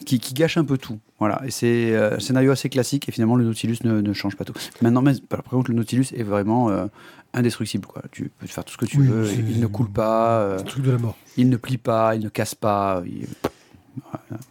qui, 0.06 0.18
qui 0.20 0.32
gâche 0.32 0.56
un 0.56 0.64
peu 0.64 0.78
tout. 0.78 0.98
Voilà, 1.18 1.42
et 1.44 1.50
c'est 1.50 1.94
euh, 1.94 2.16
un 2.16 2.20
scénario 2.20 2.50
assez 2.50 2.68
classique 2.70 3.08
et 3.08 3.12
finalement 3.12 3.36
le 3.36 3.44
Nautilus 3.44 3.76
ne, 3.84 4.00
ne 4.00 4.12
change 4.14 4.36
pas 4.36 4.44
tout. 4.44 4.54
Maintenant, 4.80 5.02
mais, 5.02 5.12
par 5.28 5.42
contre, 5.42 5.70
le 5.70 5.76
Nautilus 5.76 6.06
est 6.16 6.22
vraiment 6.22 6.70
euh, 6.70 6.86
indestructible. 7.34 7.86
Quoi. 7.86 8.02
Tu 8.12 8.30
peux 8.38 8.46
faire 8.46 8.64
tout 8.64 8.72
ce 8.72 8.78
que 8.78 8.86
tu 8.86 8.98
Oui, 9.00 9.06
veux, 9.08 9.30
il 9.32 9.60
ne 9.60 9.66
coule 9.66 9.90
pas, 9.90 10.40
euh, 10.40 10.58
truc 10.60 10.84
de 10.84 10.92
la 10.92 10.98
mort. 10.98 11.16
il 11.36 11.48
ne 11.50 11.56
plie 11.58 11.76
pas, 11.78 12.14
il 12.16 12.22
ne 12.22 12.28
casse 12.30 12.54
pas. 12.54 13.02
il- 13.06 13.26
voilà. 14.10 14.42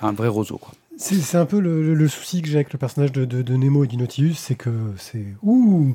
Un 0.00 0.12
vrai 0.12 0.28
roseau, 0.28 0.58
quoi. 0.58 0.72
C'est 0.96 1.16
c'est 1.16 1.38
un 1.38 1.46
peu 1.46 1.58
le, 1.60 1.82
le- 1.82 1.94
le 1.94 2.08
souci 2.08 2.42
que 2.42 2.48
j'ai 2.48 2.56
avec 2.56 2.72
le 2.72 2.78
personnage 2.78 3.12
de, 3.12 3.24
de- 3.24 3.42
de 3.42 3.56
Nemo 3.56 3.84
et 3.84 3.86
du 3.88 3.96
Nautilus, 3.96 4.34
c'est 4.34 4.54
que 4.54 4.70
c'est. 4.98 5.24
Ouh 5.42 5.94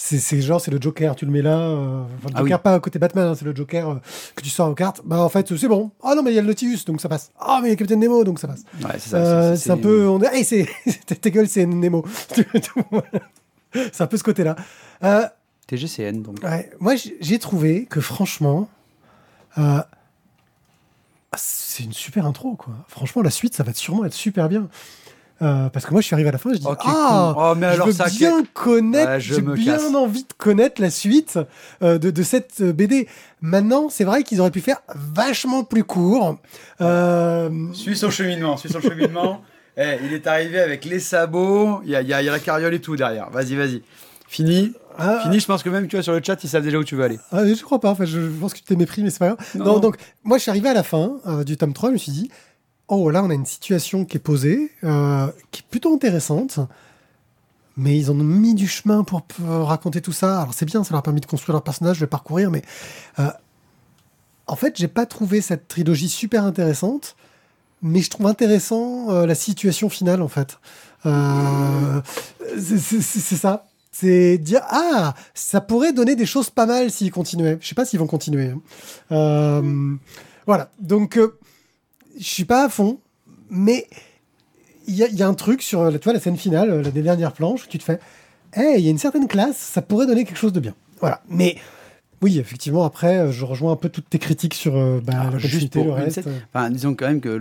c'est 0.00 0.40
genre, 0.40 0.60
c'est 0.60 0.70
le 0.70 0.80
Joker, 0.80 1.16
tu 1.16 1.24
le 1.26 1.32
mets 1.32 1.42
là. 1.42 1.58
euh, 1.58 2.02
enfin, 2.18 2.28
le 2.28 2.34
Ah 2.34 2.38
Joker, 2.38 2.58
oui. 2.58 2.62
pas 2.62 2.74
à 2.74 2.78
côté 2.80 3.00
Batman, 3.00 3.26
hein, 3.28 3.34
c'est 3.36 3.44
le 3.44 3.54
Joker 3.54 3.90
euh, 3.90 3.94
que 4.36 4.42
tu 4.42 4.48
sors 4.48 4.68
aux 4.70 4.74
cartes. 4.74 5.00
Bah 5.04 5.20
en 5.20 5.28
fait, 5.28 5.56
c'est 5.56 5.66
bon. 5.66 5.90
Ah 6.04 6.14
non, 6.14 6.22
mais 6.22 6.30
il 6.30 6.34
y 6.34 6.38
a 6.38 6.40
le 6.40 6.46
Nautilus, 6.46 6.84
donc 6.86 7.00
ça 7.00 7.08
passe. 7.08 7.32
Ah, 7.38 7.58
mais 7.60 7.68
il 7.68 7.70
y 7.72 7.74
a 7.74 7.76
Captain 7.76 7.96
Nemo, 7.96 8.22
donc 8.22 8.38
ça 8.38 8.46
passe. 8.46 8.62
Ouais, 8.80 8.92
c'est 8.98 9.10
ça. 9.10 9.16
Euh, 9.16 9.56
c'est 9.56 9.72
un 9.72 9.76
peu. 9.76 10.08
On 10.08 10.22
hey, 10.32 10.44
c'est. 10.44 10.68
Ta 11.20 11.30
gueule, 11.30 11.48
c'est 11.48 11.66
Nemo. 11.66 12.04
c'est 13.74 14.00
un 14.00 14.06
peu 14.06 14.16
ce 14.16 14.22
côté-là. 14.22 14.54
TGCN, 15.66 16.22
donc. 16.22 16.44
Ouais, 16.44 16.70
moi, 16.78 16.94
j'ai 17.20 17.38
trouvé 17.40 17.86
que 17.86 18.00
franchement, 18.00 18.68
c'est 21.36 21.82
une 21.82 21.92
super 21.92 22.24
intro, 22.24 22.54
quoi. 22.54 22.74
Franchement, 22.86 23.20
la 23.22 23.30
suite, 23.30 23.54
ça 23.54 23.64
va 23.64 23.74
sûrement 23.74 24.04
être 24.04 24.14
super 24.14 24.48
bien. 24.48 24.68
Euh, 25.40 25.68
parce 25.68 25.86
que 25.86 25.92
moi, 25.92 26.00
je 26.00 26.06
suis 26.06 26.14
arrivé 26.14 26.28
à 26.30 26.32
la 26.32 26.38
fin, 26.38 26.52
je 26.52 26.58
dis 26.58 26.66
Oh, 26.68 26.74
ah. 26.80 27.34
Oh, 27.36 27.54
mais 27.56 27.68
je 27.68 27.72
alors 27.74 27.86
veux 27.86 27.92
ça, 27.92 28.06
bien 28.08 28.42
connaître, 28.54 29.10
Ouais, 29.12 29.20
je 29.20 29.34
j'ai 29.34 29.40
bien 29.40 29.76
casse. 29.76 29.94
envie 29.94 30.24
de 30.24 30.32
connaître 30.36 30.82
la 30.82 30.90
suite 30.90 31.38
euh, 31.82 31.98
de, 31.98 32.10
de 32.10 32.22
cette 32.24 32.60
euh, 32.60 32.72
BD. 32.72 33.06
Maintenant, 33.40 33.88
c'est 33.88 34.02
vrai 34.04 34.24
qu'ils 34.24 34.40
auraient 34.40 34.50
pu 34.50 34.60
faire 34.60 34.78
vachement 34.94 35.62
plus 35.62 35.84
court. 35.84 36.38
Euh, 36.80 37.50
Suis 37.72 37.96
son 37.96 38.10
cheminement, 38.10 38.56
suis 38.56 38.68
son 38.70 38.80
cheminement. 38.80 39.40
Eh, 39.80 39.96
il 40.04 40.12
est 40.12 40.26
arrivé 40.26 40.58
avec 40.58 40.84
les 40.84 40.98
sabots, 40.98 41.82
il 41.84 41.90
y 41.90 41.94
a, 41.94 42.02
il 42.02 42.08
y 42.08 42.12
a- 42.12 42.20
il 42.20 42.24
y 42.24 42.28
a 42.28 42.32
la 42.32 42.40
carriole 42.40 42.74
et 42.74 42.80
tout 42.80 42.96
derrière. 42.96 43.30
Vas-y, 43.30 43.54
vas-y. 43.54 43.80
Fini. 44.26 44.72
ah, 44.98 45.20
Fini, 45.22 45.38
je 45.38 45.46
pense 45.46 45.62
que 45.62 45.70
même 45.70 45.86
tu 45.86 45.94
vois 45.94 46.02
sur 46.02 46.12
le 46.14 46.20
chat, 46.20 46.42
ils 46.42 46.48
savent 46.48 46.64
déjà 46.64 46.78
où 46.78 46.82
tu 46.82 46.96
veux 46.96 47.04
aller. 47.04 47.20
Ah, 47.30 47.46
je 47.46 47.62
crois 47.62 47.78
pas. 47.80 47.90
Enfin, 47.92 48.04
je 48.04 48.18
pense 48.40 48.54
que 48.54 48.58
tu 48.58 48.64
t'es 48.64 48.74
mépris, 48.74 49.04
mais 49.04 49.10
c'est 49.10 49.20
pas 49.20 49.26
grave. 49.28 49.38
Non, 49.54 49.64
Non, 49.66 49.72
non. 49.74 49.78
donc, 49.78 49.96
moi, 50.24 50.36
je 50.38 50.42
suis 50.42 50.50
arrivé 50.50 50.68
à 50.68 50.74
la 50.74 50.82
fin 50.82 51.12
euh, 51.28 51.44
du 51.44 51.56
tome 51.56 51.74
3. 51.74 51.90
Je 51.90 51.92
me 51.92 51.98
suis 51.98 52.10
dit, 52.10 52.28
oh, 52.88 53.10
là, 53.10 53.22
on 53.22 53.30
a 53.30 53.34
une 53.34 53.46
situation 53.46 54.04
qui 54.04 54.16
est 54.16 54.20
posée, 54.20 54.72
euh, 54.84 55.30
qui 55.50 55.60
est 55.60 55.66
plutôt 55.68 55.94
intéressante. 55.94 56.58
Mais 57.76 57.96
ils 57.96 58.10
ont 58.10 58.14
mis 58.14 58.54
du 58.54 58.66
chemin 58.66 59.04
pour, 59.04 59.22
raconter 59.46 60.00
tout 60.00 60.12
ça. 60.12 60.40
Alors, 60.40 60.54
c'est 60.54 60.66
bien, 60.66 60.82
ça 60.82 60.90
leur 60.90 61.00
a 61.00 61.02
permis 61.02 61.20
de 61.20 61.26
construire 61.26 61.54
leur 61.54 61.62
personnage, 61.62 61.98
de 61.98 62.04
le 62.04 62.08
parcourir. 62.08 62.50
Mais 62.50 62.62
euh, 63.20 63.30
en 64.48 64.56
fait, 64.56 64.76
j'ai 64.76 64.88
pas 64.88 65.06
trouvé 65.06 65.40
cette 65.40 65.68
trilogie 65.68 66.08
super 66.08 66.42
intéressante. 66.44 67.14
Mais 67.80 68.00
je 68.00 68.10
trouve 68.10 68.26
intéressant 68.26 69.10
euh, 69.10 69.26
la 69.26 69.36
situation 69.36 69.88
finale, 69.88 70.22
en 70.22 70.28
fait. 70.28 70.58
C'est- 72.58 73.36
ça. 73.36 73.66
C'est 73.92 74.38
dire 74.38 74.60
ah 74.68 75.14
ça 75.34 75.60
pourrait 75.60 75.92
donner 75.92 76.14
des 76.14 76.26
choses 76.26 76.50
pas 76.50 76.66
mal 76.66 76.90
s'ils 76.90 77.10
continuaient. 77.10 77.58
Je 77.60 77.66
sais 77.66 77.74
pas 77.74 77.84
s'ils 77.84 77.98
vont 77.98 78.06
continuer. 78.06 78.52
hein. 79.10 79.62
Voilà. 80.46 80.70
Donc 80.80 81.18
je 82.18 82.24
suis 82.24 82.44
pas 82.44 82.64
à 82.64 82.68
fond, 82.68 82.98
mais 83.50 83.86
il 84.86 84.94
y, 84.94 85.02
a- 85.04 85.08
il 85.08 85.16
y 85.16 85.22
a 85.22 85.28
un 85.28 85.34
truc 85.34 85.62
sur 85.62 85.82
la, 85.84 85.98
tu 85.98 86.04
vois, 86.04 86.12
la 86.12 86.20
scène 86.20 86.36
finale, 86.36 86.70
euh, 86.70 86.82
la 86.82 86.90
des 86.90 87.02
dernières 87.02 87.32
planches, 87.32 87.64
où 87.64 87.68
tu 87.68 87.78
te 87.78 87.84
fais 87.84 87.98
hey, 88.54 88.78
il 88.80 88.84
y 88.84 88.88
a 88.88 88.90
une 88.90 88.98
certaine 88.98 89.28
classe, 89.28 89.56
ça 89.56 89.82
pourrait 89.82 90.06
donner 90.06 90.24
quelque 90.24 90.38
chose 90.38 90.52
de 90.52 90.60
bien. 90.60 90.74
Voilà. 91.00 91.20
Mais 91.28 91.56
oui, 92.22 92.38
effectivement, 92.38 92.84
après, 92.84 93.18
euh, 93.18 93.30
je 93.32 93.44
rejoins 93.44 93.72
un 93.72 93.76
peu 93.76 93.88
toutes 93.90 94.08
tes 94.10 94.18
critiques 94.18 94.54
sur 94.54 94.76
euh, 94.76 95.00
bah, 95.04 95.30
la 95.32 95.38
juste 95.38 95.72
pour 95.72 95.84
le 95.84 95.92
reste. 95.92 96.22
Enfin, 96.52 96.70
disons 96.70 96.94
quand 96.94 97.06
même 97.06 97.20
que, 97.20 97.40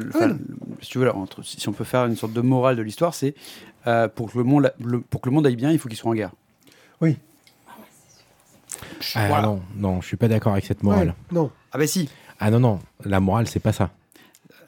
si 0.82 0.89
tu 0.89 0.99
veux, 0.99 1.05
là, 1.05 1.15
entre, 1.15 1.41
si 1.43 1.59
si 1.59 1.67
on 1.69 1.73
peut 1.73 1.84
faire 1.86 2.05
une 2.05 2.15
sorte 2.15 2.34
de 2.34 2.41
morale 2.41 2.75
de 2.75 2.82
l'histoire, 2.84 3.13
c'est 3.15 3.34
euh, 3.88 4.07
pour 4.07 4.32
que 4.32 4.38
le 4.38 4.43
monde, 4.43 4.71
le- 4.84 4.99
pour 5.01 5.21
que 5.21 5.30
le 5.30 5.34
monde 5.36 5.47
aille 5.47 5.55
bien, 5.55 5.71
il 5.71 5.80
faut 5.80 5.88
qu'il 5.89 5.97
soit 5.97 6.11
en 6.11 6.13
guerre. 6.15 6.32
Oui. 7.01 7.17
Ah 9.15 9.28
Voilà. 9.28 9.41
non, 9.47 9.61
non, 9.75 10.01
je 10.01 10.07
suis 10.07 10.17
pas 10.17 10.28
d'accord 10.28 10.53
avec 10.53 10.65
cette 10.65 10.84
morale. 10.84 11.07
Ouais, 11.09 11.13
non. 11.32 11.51
Ah 11.71 11.78
ben 11.78 11.88
si. 11.88 12.09
Ah 12.39 12.51
non, 12.51 12.59
non, 12.59 12.80
la 13.05 13.19
morale, 13.19 13.47
c'est 13.47 13.59
pas 13.59 13.73
ça. 13.73 13.89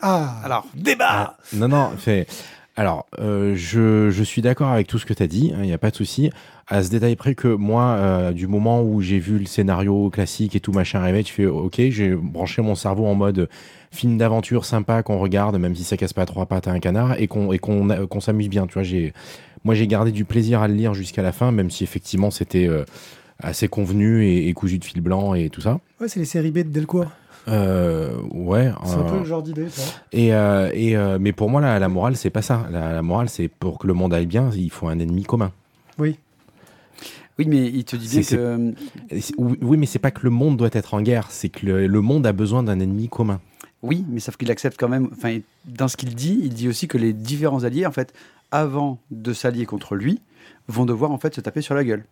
Ah. 0.02 0.36
Alors 0.44 0.66
débat. 0.76 1.08
Ah, 1.10 1.38
non, 1.54 1.68
non, 1.68 1.92
c'est. 2.00 2.28
Alors, 2.76 3.08
euh, 3.20 3.56
je, 3.58 4.10
je 4.10 4.24
suis 4.24 4.42
d'accord 4.42 4.70
avec 4.70 4.88
tout 4.88 4.98
ce 5.00 5.06
que 5.06 5.14
tu 5.14 5.22
as 5.22 5.28
dit, 5.28 5.52
il 5.54 5.64
n'y 5.64 5.74
a 5.74 5.78
pas 5.78 5.92
de 5.92 5.96
souci. 5.98 6.30
À 6.68 6.82
ce 6.82 6.90
détail 6.90 7.18
près 7.18 7.36
que 7.36 7.50
moi, 7.50 7.84
euh, 7.84 8.32
du 8.32 8.48
moment 8.48 8.82
où 8.84 9.02
j'ai 9.02 9.20
vu 9.20 9.38
le 9.38 9.46
scénario 9.46 10.10
classique 10.10 10.56
et 10.56 10.62
tout 10.62 10.72
machin 10.72 11.02
arriver, 11.02 11.24
tu 11.24 11.34
fais 11.34 11.46
OK, 11.46 11.76
j'ai 11.90 12.16
branché 12.16 12.62
mon 12.62 12.76
cerveau 12.76 13.06
en 13.06 13.16
mode 13.16 13.50
film 13.92 14.18
d'aventure 14.18 14.64
sympa 14.64 15.04
qu'on 15.04 15.18
regarde, 15.18 15.58
même 15.58 15.76
si 15.76 15.84
ça 15.84 15.98
casse 15.98 16.14
pas 16.14 16.26
trois 16.26 16.46
pattes 16.46 16.70
à 16.70 16.72
un 16.72 16.80
canard, 16.80 17.20
et 17.20 17.28
qu'on 17.28 17.52
et 17.52 17.60
qu'on 17.60 17.90
euh, 17.90 18.08
qu'on 18.08 18.22
s'amuse 18.22 18.48
bien. 18.48 18.66
Tu 18.66 18.76
vois, 18.76 18.84
j'ai 18.84 19.14
moi 19.66 19.76
j'ai 19.76 19.88
gardé 19.88 20.14
du 20.14 20.24
plaisir 20.24 20.62
à 20.62 20.70
le 20.70 20.76
lire 20.76 20.94
jusqu'à 20.94 21.24
la 21.24 21.34
fin, 21.34 21.52
même 21.52 21.72
si 21.72 21.84
effectivement 21.84 22.32
c'était 22.32 22.68
euh, 22.68 22.86
assez 23.40 23.68
convenu 23.68 24.24
et, 24.26 24.48
et 24.48 24.54
cousu 24.54 24.80
de 24.80 24.86
fil 24.86 25.02
blanc 25.02 25.34
et 25.34 25.50
tout 25.50 25.62
ça. 25.62 25.80
Ouais, 26.00 26.08
c'est 26.08 26.20
les 26.20 26.26
séries 26.26 26.52
B 26.52 26.60
de 26.60 26.70
Delcourt. 26.70 27.12
Euh, 27.48 28.14
ouais. 28.32 28.72
C'est 28.86 28.96
un 28.96 29.00
euh, 29.00 29.10
peu 29.12 29.20
le 29.20 29.26
genre 29.26 29.42
d'idée, 29.42 29.70
ça. 29.70 29.82
et, 30.12 30.34
euh, 30.34 30.70
et 30.74 30.96
euh, 30.96 31.18
mais 31.20 31.32
pour 31.32 31.50
moi, 31.50 31.62
la, 31.62 31.80
la 31.80 31.90
morale, 31.90 32.16
c'est 32.16 32.30
pas 32.30 32.42
ça. 32.42 32.68
La, 32.72 32.94
la 32.94 33.02
morale, 33.02 33.30
c'est 33.30 33.48
pour 33.48 33.80
que 33.80 33.88
le 33.88 33.94
monde 33.94 34.14
aille 34.14 34.28
bien, 34.28 34.50
il 34.56 34.70
faut 34.70 34.88
un 34.88 35.00
ennemi 35.00 35.24
commun. 35.24 35.52
Oui. 35.98 36.18
Oui, 37.40 37.46
mais 37.48 37.68
il 37.68 37.86
te 37.86 37.96
dit 37.96 38.08
bien 38.08 38.22
que 38.22 38.74
oui, 39.38 39.78
mais 39.78 39.86
c'est 39.86 39.98
pas 40.00 40.12
que 40.12 40.22
le 40.24 40.30
monde 40.30 40.58
doit 40.58 40.70
être 40.74 40.94
en 40.94 41.02
guerre, 41.02 41.28
c'est 41.32 41.48
que 41.50 41.66
le, 41.66 41.88
le 41.88 42.02
monde 42.02 42.28
a 42.28 42.34
besoin 42.34 42.64
d'un 42.64 42.80
ennemi 42.82 43.08
commun. 43.08 43.40
oui, 43.82 44.06
mais 44.10 44.20
sauf 44.20 44.36
qu'il 44.36 44.52
accepte 44.52 44.78
quand 44.78 44.90
même. 44.90 45.08
Enfin, 45.14 45.40
dans 45.66 45.88
ce 45.88 45.96
qu'il 45.96 46.14
dit, 46.16 46.38
il 46.44 46.54
dit 46.54 46.68
aussi 46.68 46.88
que 46.90 46.98
les 46.98 47.14
différents 47.14 47.64
alliés, 47.64 47.86
en 47.86 47.94
fait, 47.94 48.14
avant 48.52 49.00
de 49.10 49.32
s'allier 49.32 49.66
contre 49.66 49.96
lui, 49.96 50.20
vont 50.68 50.86
devoir 50.86 51.12
en 51.12 51.18
fait 51.18 51.34
se 51.34 51.40
taper 51.42 51.62
sur 51.62 51.76
la 51.76 51.84
gueule. 51.86 52.04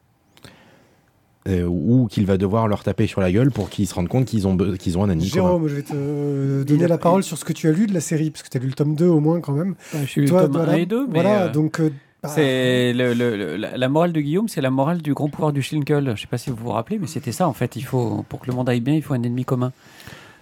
Euh, 1.47 1.63
ou 1.65 2.07
qu'il 2.07 2.25
va 2.25 2.37
devoir 2.37 2.67
leur 2.67 2.83
taper 2.83 3.07
sur 3.07 3.21
la 3.21 3.31
gueule 3.31 3.51
pour 3.51 3.69
qu'ils 3.69 3.87
se 3.87 3.93
rendent 3.95 4.09
compte 4.09 4.25
qu'ils 4.25 4.47
ont, 4.47 4.57
qu'ils 4.77 4.97
ont 4.97 5.03
un 5.05 5.09
ennemi 5.09 5.29
commun. 5.29 5.45
Jérôme, 5.47 5.67
je 5.69 5.75
vais 5.75 5.81
te 5.83 5.93
euh, 5.95 6.63
donner 6.65 6.83
a- 6.83 6.87
la 6.89 6.97
parole 6.97 7.21
il- 7.21 7.23
sur 7.23 7.37
ce 7.37 7.45
que 7.45 7.53
tu 7.53 7.69
as 7.69 7.71
lu 7.71 7.87
de 7.87 7.93
la 7.93 8.01
série, 8.01 8.31
parce 8.31 8.43
que 8.43 8.49
tu 8.49 8.57
as 8.57 8.59
lu 8.59 8.67
le 8.67 8.73
tome 8.73 8.95
2 8.95 9.07
au 9.07 9.19
moins 9.21 9.39
quand 9.39 9.53
même. 9.53 9.75
Je 9.93 10.05
suis 10.05 10.21
le 10.23 10.27
Toi, 10.27 10.41
tome 10.43 10.51
voilà, 10.53 10.73
1 10.73 10.75
et 10.75 10.85
2, 10.85 11.07
mais 11.07 11.13
voilà, 11.21 11.43
euh, 11.43 11.51
donc 11.51 11.79
euh, 11.79 11.89
bah, 12.21 12.27
c'est 12.29 12.91
le- 12.91 13.13
le- 13.13 13.37
le- 13.37 13.55
la, 13.55 13.77
la 13.77 13.87
morale 13.89 14.11
de 14.11 14.19
Guillaume, 14.19 14.49
c'est 14.49 14.59
la 14.59 14.71
morale 14.71 15.01
du 15.01 15.13
grand 15.13 15.29
pouvoir 15.29 15.53
du 15.53 15.61
Schlinkel. 15.61 16.13
Je 16.15 16.21
sais 16.21 16.27
pas 16.27 16.37
si 16.37 16.49
vous 16.49 16.57
vous 16.57 16.71
rappelez, 16.71 16.99
mais 16.99 17.07
c'était 17.07 17.31
ça 17.31 17.47
en 17.47 17.53
fait. 17.53 17.75
Il 17.77 17.83
faut 17.83 18.25
pour 18.27 18.41
que 18.41 18.47
le 18.49 18.53
monde 18.55 18.67
aille 18.67 18.81
bien, 18.81 18.95
il 18.95 19.01
faut 19.01 19.13
un 19.13 19.23
ennemi 19.23 19.45
commun. 19.45 19.71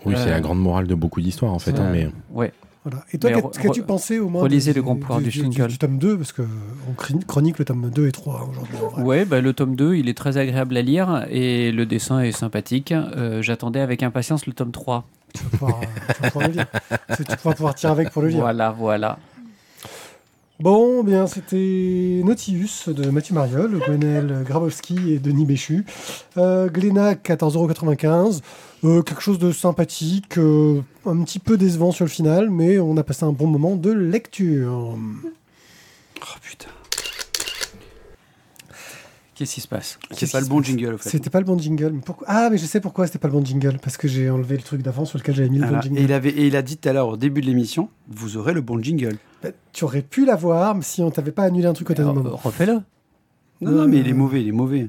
Oui, 0.06 0.14
c'est 0.18 0.28
Euh, 0.30 0.32
la 0.32 0.40
grande 0.42 0.60
morale 0.60 0.88
de 0.88 0.96
beaucoup 0.96 1.22
d'histoires 1.22 1.54
en 1.54 1.60
fait. 1.60 1.78
hein, 1.80 1.90
mais 1.92 2.10
ouais. 2.32 2.52
Voilà. 2.86 3.04
Et 3.12 3.18
toi, 3.18 3.32
qu'as-tu 3.52 3.82
pensé 3.84 4.20
au 4.20 4.30
moins 4.30 4.44
relisez 4.44 4.72
de- 4.72 4.78
le 4.78 4.84
grand 4.84 4.96
pouvoir 4.96 5.20
du 5.20 5.32
Schlinkel. 5.32 5.68
du 5.68 5.78
tome 5.78 5.98
2, 5.98 6.18
parce 6.18 6.32
que 6.32 6.44
on 6.88 6.94
chroni- 6.94 7.26
chronique 7.26 7.58
le 7.60 7.66
tome 7.66 7.90
2 7.90 8.08
et 8.08 8.12
3 8.12 8.48
aujourd'hui. 8.50 8.76
en 8.84 8.90
vrai. 8.90 9.04
Ouais, 9.04 9.26
bah, 9.26 9.42
le 9.42 9.54
tome 9.54 9.76
2, 9.76 9.96
il 9.96 10.08
est 10.08 10.14
très 10.18 10.38
agréable 10.38 10.78
à 10.78 10.82
lire 10.82 11.26
et 11.30 11.72
le 11.72 11.86
dessin 11.86 12.20
est 12.22 12.32
sympathique. 12.32 12.92
Euh, 12.94 13.42
J'attendais 13.42 13.80
avec 13.80 14.04
impatience 14.04 14.46
le 14.46 14.54
tome 14.54 14.72
3. 14.72 15.04
Tu 15.34 15.44
vas 15.44 15.50
pouvoir, 15.50 15.82
euh, 15.82 15.86
tu 16.16 16.22
vas 16.22 16.30
pouvoir 16.30 16.48
le 16.48 16.54
lire. 16.54 16.66
Tu 17.18 17.24
pourras 17.42 17.54
pouvoir 17.56 17.76
tirer 17.76 17.92
avec 17.92 18.10
pour 18.12 18.22
le 18.22 18.30
lire. 18.30 18.40
Voilà, 18.40 18.72
voilà. 18.72 19.18
Bon, 20.62 21.04
bien, 21.04 21.28
c'était 21.28 22.22
Nautilus 22.24 22.88
de 22.88 23.10
Mathieu 23.10 23.36
Mariol, 23.36 23.78
Gwenel 23.78 24.44
Grabowski 24.46 25.12
et 25.12 25.20
Denis 25.20 25.44
Béchu. 25.44 25.86
Euh, 26.38 26.70
Glénat, 26.70 27.16
14,95€. 27.16 28.40
Euh, 28.86 29.02
quelque 29.02 29.22
chose 29.22 29.38
de 29.38 29.52
sympathique, 29.52 30.38
euh, 30.38 30.82
un 31.06 31.22
petit 31.24 31.40
peu 31.40 31.58
décevant 31.58 31.92
sur 31.92 32.06
le 32.06 32.10
final, 32.10 32.50
mais 32.50 32.80
on 32.80 32.96
a 32.96 33.04
passé 33.04 33.26
un 33.26 33.34
bon 33.34 33.48
moment 33.48 33.76
de 33.76 33.92
lecture. 33.92 34.96
Oh 34.96 36.38
putain. 36.42 36.70
Qu'est-ce 39.36 39.56
qui 39.56 39.62
se 39.62 39.68
passe? 39.68 40.00
C'est 40.12 40.32
pas 40.32 40.40
le 40.40 40.48
bon 40.48 40.64
jingle, 40.64 40.94
au 40.94 40.98
fait. 40.98 41.10
C'était 41.10 41.30
pas 41.30 41.40
le 41.40 41.46
bon 41.46 41.60
jingle. 41.60 41.92
Mais 41.94 42.02
pourquoi? 42.04 42.26
Ah, 42.30 42.50
mais 42.50 42.58
je 42.58 42.66
sais 42.66 42.80
pourquoi 42.80 43.06
c'était 43.06 43.20
pas 43.20 43.28
le 43.28 43.34
bon 43.34 43.44
jingle. 43.44 43.78
Parce 43.82 43.98
que 43.98 44.08
j'ai 44.08 44.30
enlevé 44.30 44.56
le 44.56 44.64
truc 44.64 44.82
d'avant 44.82 45.04
sur 45.04 45.18
lequel 45.18 45.36
j'avais 45.36 45.50
mis 45.50 45.60
le 45.60 45.68
bon 45.68 45.82
jingle. 45.82 46.00
Et 46.00 46.04
il, 46.04 46.14
avait, 46.14 46.30
et 46.30 46.48
il 46.48 46.56
a 46.56 46.62
dit 46.62 46.78
tout 46.78 46.88
à 46.88 46.94
l'heure, 46.94 47.10
au 47.10 47.18
début 47.18 47.42
de 47.42 47.48
l'émission, 47.48 47.90
vous 48.08 48.38
aurez 48.38 48.54
le 48.54 48.62
bon 48.62 48.82
jingle. 48.82 49.18
Bah, 49.44 49.50
tu 49.74 49.84
aurais 49.84 50.04
pu 50.04 50.26
l'avoir 50.26 50.78
si 50.82 51.02
on 51.02 51.12
t'avait 51.12 51.34
pas 51.34 51.44
annulé 51.44 51.66
un 51.66 51.74
truc 51.74 51.90
au 51.90 51.94
dernier 51.94 52.14
moment. 52.14 52.40
Refais-le. 52.42 52.80
Non, 53.60 53.72
non, 53.72 53.88
mais 53.88 54.00
il 54.00 54.08
est 54.08 54.14
mauvais, 54.14 54.42
il 54.42 54.48
est 54.48 54.54
mauvais. 54.54 54.88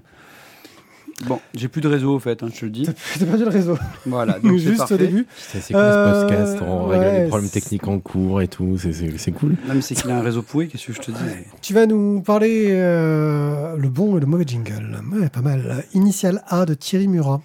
Bon, 1.25 1.41
j'ai 1.55 1.69
plus 1.69 1.81
de 1.81 1.89
réseau, 1.89 2.17
au 2.17 2.19
fait, 2.19 2.43
hein, 2.43 2.49
je 2.53 2.61
te 2.61 2.65
le 2.67 2.71
dis. 2.71 2.87
T'as 3.19 3.25
perdu 3.25 3.45
le 3.45 3.49
réseau. 3.51 3.79
Voilà, 4.05 4.39
donc 4.43 4.59
Juste 4.59 4.77
parfait. 4.77 4.95
au 4.95 4.99
début. 4.99 5.27
c'est 5.39 5.73
quoi 5.73 5.81
Euh, 5.81 6.15
ce 6.15 6.27
podcast 6.27 6.63
On 6.69 6.85
règle 6.87 7.05
ouais, 7.05 7.23
les 7.23 7.29
problèmes 7.29 7.49
c'est- 7.49 7.61
techniques 7.61 7.89
en 7.89 7.99
cours 8.01 8.43
et 8.43 8.49
tout, 8.49 8.77
c'est- 8.79 9.33
cool. 9.33 9.53
Non, 9.67 9.75
mais 9.75 9.81
c'est 9.81 9.95
qu'il 9.95 10.11
a 10.11 10.19
un 10.19 10.23
réseau 10.23 10.43
pourri, 10.43 10.69
qu'est-ce 10.69 10.87
que 10.89 10.93
je 10.93 11.01
te 11.01 11.11
dis 11.11 11.19
Tu 11.63 11.73
vas 11.73 11.87
nous 11.87 12.21
parler 12.21 12.67
euh, 12.69 13.77
le 13.79 13.89
bon 13.89 14.19
et 14.19 14.21
le 14.21 14.27
mauvais 14.27 14.45
jingle. 14.47 15.01
Ouais, 15.13 15.31
pas 15.31 15.41
mal. 15.41 15.85
Initial 15.95 16.43
A 16.49 16.67
de 16.67 16.75
Thierry 16.75 17.09
Murat. 17.09 17.41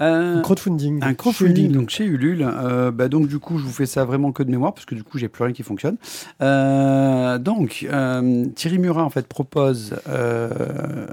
Euh, 0.00 0.40
crowdfunding. 0.42 1.02
Un 1.02 1.14
crowdfunding 1.14 1.68
Chez- 1.68 1.74
donc 1.74 1.88
chez 1.90 2.04
Ulule. 2.04 2.46
Euh, 2.48 2.90
bah, 2.92 3.08
donc 3.08 3.26
du 3.28 3.38
coup, 3.40 3.58
je 3.58 3.64
vous 3.64 3.72
fais 3.72 3.86
ça 3.86 4.04
vraiment 4.04 4.30
que 4.30 4.42
de 4.44 4.50
mémoire 4.50 4.72
parce 4.74 4.84
que 4.86 4.94
du 4.94 5.02
coup, 5.02 5.18
j'ai 5.18 5.28
plus 5.28 5.42
rien 5.42 5.52
qui 5.52 5.62
fonctionne. 5.64 5.96
Euh, 6.40 7.38
donc 7.38 7.84
euh, 7.90 8.44
Thierry 8.54 8.78
Murat 8.78 9.02
en 9.02 9.10
fait 9.10 9.26
propose 9.26 9.96
euh, 10.08 11.06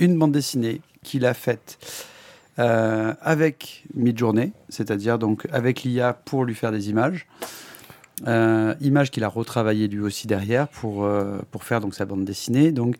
une 0.00 0.18
bande 0.18 0.32
dessinée 0.32 0.80
qu'il 1.04 1.24
a 1.24 1.34
faite 1.34 1.78
euh, 2.58 3.14
avec 3.22 3.84
Midjourney, 3.94 4.52
c'est-à-dire 4.68 5.18
donc 5.18 5.46
avec 5.52 5.84
l'IA 5.84 6.12
pour 6.12 6.44
lui 6.44 6.54
faire 6.54 6.72
des 6.72 6.90
images. 6.90 7.26
Euh, 8.26 8.74
image 8.82 9.10
qu'il 9.10 9.24
a 9.24 9.28
retravaillé 9.28 9.88
lui 9.88 10.00
aussi 10.00 10.26
derrière 10.26 10.68
pour, 10.68 11.04
euh, 11.04 11.38
pour 11.50 11.64
faire 11.64 11.80
donc 11.80 11.94
sa 11.94 12.04
bande 12.04 12.24
dessinée. 12.24 12.70
Donc, 12.70 12.96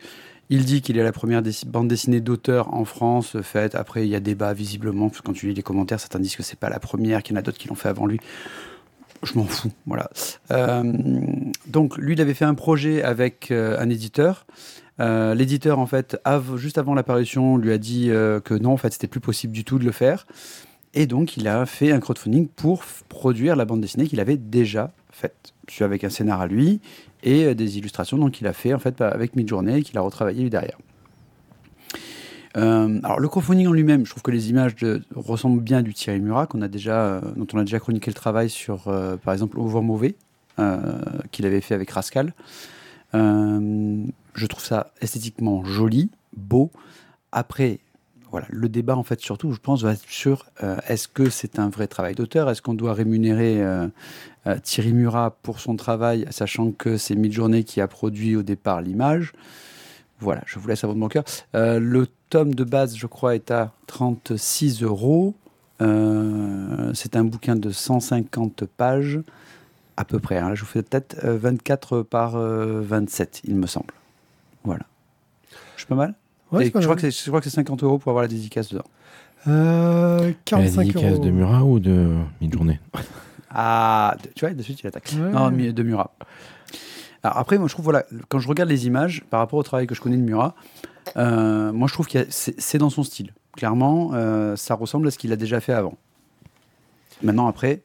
il 0.49 0.65
dit 0.65 0.81
qu'il 0.81 0.97
est 0.97 1.03
la 1.03 1.11
première 1.11 1.43
bande 1.67 1.87
dessinée 1.87 2.21
d'auteur 2.21 2.73
en 2.73 2.85
France 2.85 3.39
faite. 3.41 3.75
Après, 3.75 4.05
il 4.05 4.09
y 4.09 4.15
a 4.15 4.19
débat 4.19 4.53
visiblement, 4.53 5.09
parce 5.09 5.21
que 5.21 5.27
quand 5.27 5.33
tu 5.33 5.47
lis 5.47 5.53
les 5.53 5.61
commentaires, 5.61 5.99
certains 5.99 6.19
disent 6.19 6.35
que 6.35 6.43
c'est 6.43 6.59
pas 6.59 6.69
la 6.69 6.79
première, 6.79 7.21
qu'il 7.21 7.35
y 7.35 7.37
en 7.37 7.39
a 7.39 7.43
d'autres 7.43 7.59
qui 7.59 7.67
l'ont 7.67 7.75
fait 7.75 7.89
avant 7.89 8.05
lui. 8.05 8.19
Je 9.23 9.37
m'en 9.37 9.45
fous, 9.45 9.71
voilà. 9.85 10.09
Euh, 10.49 10.91
donc, 11.67 11.97
lui, 11.97 12.13
il 12.13 12.21
avait 12.21 12.33
fait 12.33 12.45
un 12.45 12.55
projet 12.55 13.03
avec 13.03 13.51
un 13.51 13.89
éditeur. 13.89 14.45
Euh, 15.01 15.33
L'éditeur, 15.33 15.79
en 15.79 15.87
fait, 15.87 16.17
juste 16.55 16.77
avant 16.77 16.93
l'apparition, 16.93 17.57
lui 17.57 17.71
a 17.71 17.77
dit 17.77 18.09
euh, 18.09 18.39
que 18.39 18.53
non, 18.53 18.73
en 18.73 18.77
fait, 18.77 18.93
c'était 18.93 19.07
plus 19.07 19.19
possible 19.19 19.53
du 19.53 19.63
tout 19.63 19.79
de 19.79 19.85
le 19.85 19.91
faire. 19.91 20.27
Et 20.93 21.07
donc, 21.07 21.37
il 21.37 21.47
a 21.47 21.65
fait 21.65 21.91
un 21.91 21.99
crowdfunding 21.99 22.47
pour 22.47 22.83
produire 23.09 23.55
la 23.55 23.65
bande 23.65 23.81
dessinée 23.81 24.07
qu'il 24.07 24.19
avait 24.19 24.37
déjà 24.37 24.91
faite. 25.11 25.53
Avec 25.79 26.03
un 26.03 26.09
scénar 26.09 26.41
à 26.41 26.47
lui 26.47 26.81
et 27.23 27.45
euh, 27.45 27.55
des 27.55 27.77
illustrations 27.77 28.17
donc 28.17 28.41
il 28.41 28.47
a 28.47 28.51
fait 28.51 28.73
en 28.73 28.79
fait 28.79 28.99
avec 28.99 29.37
Midjourney 29.37 29.79
et 29.79 29.83
qu'il 29.83 29.97
a 29.97 30.01
retravaillé 30.01 30.49
derrière. 30.49 30.77
Alors 32.55 33.21
le 33.21 33.29
crowdfunding 33.29 33.67
en 33.67 33.71
lui-même, 33.71 34.05
je 34.05 34.09
trouve 34.09 34.21
que 34.21 34.31
les 34.31 34.49
images 34.49 34.75
ressemblent 35.15 35.61
bien 35.61 35.77
à 35.77 35.81
du 35.81 35.93
Thierry 35.93 36.19
Murat 36.19 36.47
dont 36.51 36.59
on 36.59 37.57
a 37.57 37.63
déjà 37.63 37.79
chroniqué 37.79 38.11
le 38.11 38.15
travail 38.15 38.49
sur, 38.49 38.93
par 39.23 39.33
exemple, 39.33 39.57
Au 39.57 39.81
mauvais, 39.81 40.15
qu'il 41.31 41.45
avait 41.45 41.61
fait 41.61 41.73
avec 41.73 41.89
Rascal. 41.91 42.33
Je 44.33 44.45
trouve 44.45 44.63
ça 44.63 44.91
esthétiquement 45.01 45.63
joli, 45.65 46.09
beau. 46.35 46.71
Après, 47.31 47.79
voilà, 48.29 48.47
le 48.49 48.69
débat 48.69 48.95
en 48.95 49.03
fait 49.03 49.19
surtout, 49.19 49.51
je 49.51 49.59
pense, 49.59 49.83
va 49.83 49.93
être 49.93 50.05
sur 50.07 50.45
euh, 50.63 50.77
est-ce 50.87 51.07
que 51.07 51.29
c'est 51.29 51.59
un 51.59 51.69
vrai 51.69 51.87
travail 51.87 52.15
d'auteur? 52.15 52.49
Est-ce 52.49 52.61
qu'on 52.61 52.73
doit 52.73 52.93
rémunérer 52.93 53.61
euh, 53.61 53.87
euh, 54.47 54.57
Thierry 54.63 54.93
Murat 54.93 55.35
pour 55.43 55.59
son 55.59 55.75
travail, 55.75 56.25
sachant 56.29 56.71
que 56.71 56.97
c'est 56.97 57.15
Midjourney 57.15 57.63
qui 57.65 57.81
a 57.81 57.87
produit 57.87 58.35
au 58.35 58.43
départ 58.43 58.81
l'image? 58.81 59.33
Voilà, 60.19 60.43
je 60.45 60.59
vous 60.59 60.67
laisse 60.67 60.83
à 60.83 60.87
votre 60.87 61.07
cœur. 61.09 61.23
Le 61.53 62.07
tome 62.29 62.53
de 62.53 62.63
base, 62.63 62.95
je 62.95 63.07
crois, 63.07 63.33
est 63.35 63.49
à 63.49 63.73
36 63.87 64.83
euros. 64.83 65.33
C'est 65.79 67.15
un 67.15 67.23
bouquin 67.23 67.55
de 67.55 67.71
150 67.71 68.65
pages, 68.65 69.19
à 69.97 70.05
peu 70.05 70.19
près. 70.19 70.37
hein. 70.37 70.49
Là, 70.49 70.55
je 70.55 70.61
vous 70.61 70.67
fais 70.67 70.83
peut-être 70.83 71.17
euh, 71.23 71.37
24 71.37 72.03
par 72.03 72.35
euh, 72.35 72.81
27, 72.81 73.41
il 73.45 73.55
me 73.55 73.65
semble. 73.65 73.93
Voilà. 74.63 74.83
Je 75.75 75.81
suis 75.81 75.87
pas 75.87 75.95
mal 75.95 76.15
Ouais, 76.51 76.69
pas 76.69 76.81
je, 76.81 76.85
crois 76.85 76.95
que 76.95 77.01
c'est- 77.09 77.23
je 77.23 77.29
crois 77.29 77.39
que 77.39 77.45
c'est 77.49 77.55
50 77.55 77.81
euros 77.83 77.97
pour 77.97 78.09
avoir 78.09 78.23
la 78.23 78.27
dédicace 78.27 78.69
dedans. 78.69 78.83
Euh, 79.47 80.27
La 80.27 80.33
45 80.45 80.81
dédicace 80.87 81.13
euros. 81.13 81.23
de 81.25 81.31
Murat 81.31 81.63
ou 81.63 81.79
de 81.79 82.15
Midjourney 82.41 82.79
Ah, 83.49 84.15
tu 84.35 84.45
vois, 84.45 84.53
de 84.53 84.61
suite, 84.61 84.81
il 84.81 84.87
attaque. 84.87 85.11
Ouais. 85.13 85.31
Non, 85.31 85.49
de 85.49 85.83
Murat. 85.83 86.13
Alors 87.23 87.37
après, 87.37 87.57
moi, 87.57 87.67
je 87.67 87.73
trouve, 87.73 87.85
voilà, 87.85 88.03
quand 88.29 88.39
je 88.39 88.47
regarde 88.47 88.69
les 88.69 88.85
images 88.87 89.23
par 89.29 89.39
rapport 89.39 89.59
au 89.59 89.63
travail 89.63 89.87
que 89.87 89.95
je 89.95 90.01
connais 90.01 90.17
de 90.17 90.21
Murat, 90.23 90.55
euh, 91.17 91.71
moi, 91.71 91.87
je 91.87 91.93
trouve 91.93 92.07
que 92.07 92.25
c'est 92.29 92.59
c'est 92.59 92.77
dans 92.77 92.89
son 92.89 93.03
style. 93.03 93.33
Clairement, 93.55 94.11
euh, 94.13 94.55
ça 94.55 94.75
ressemble 94.75 95.07
à 95.07 95.11
ce 95.11 95.17
qu'il 95.17 95.31
a 95.31 95.35
déjà 95.35 95.59
fait 95.59 95.73
avant. 95.73 95.97
Maintenant, 97.23 97.47
après, 97.47 97.81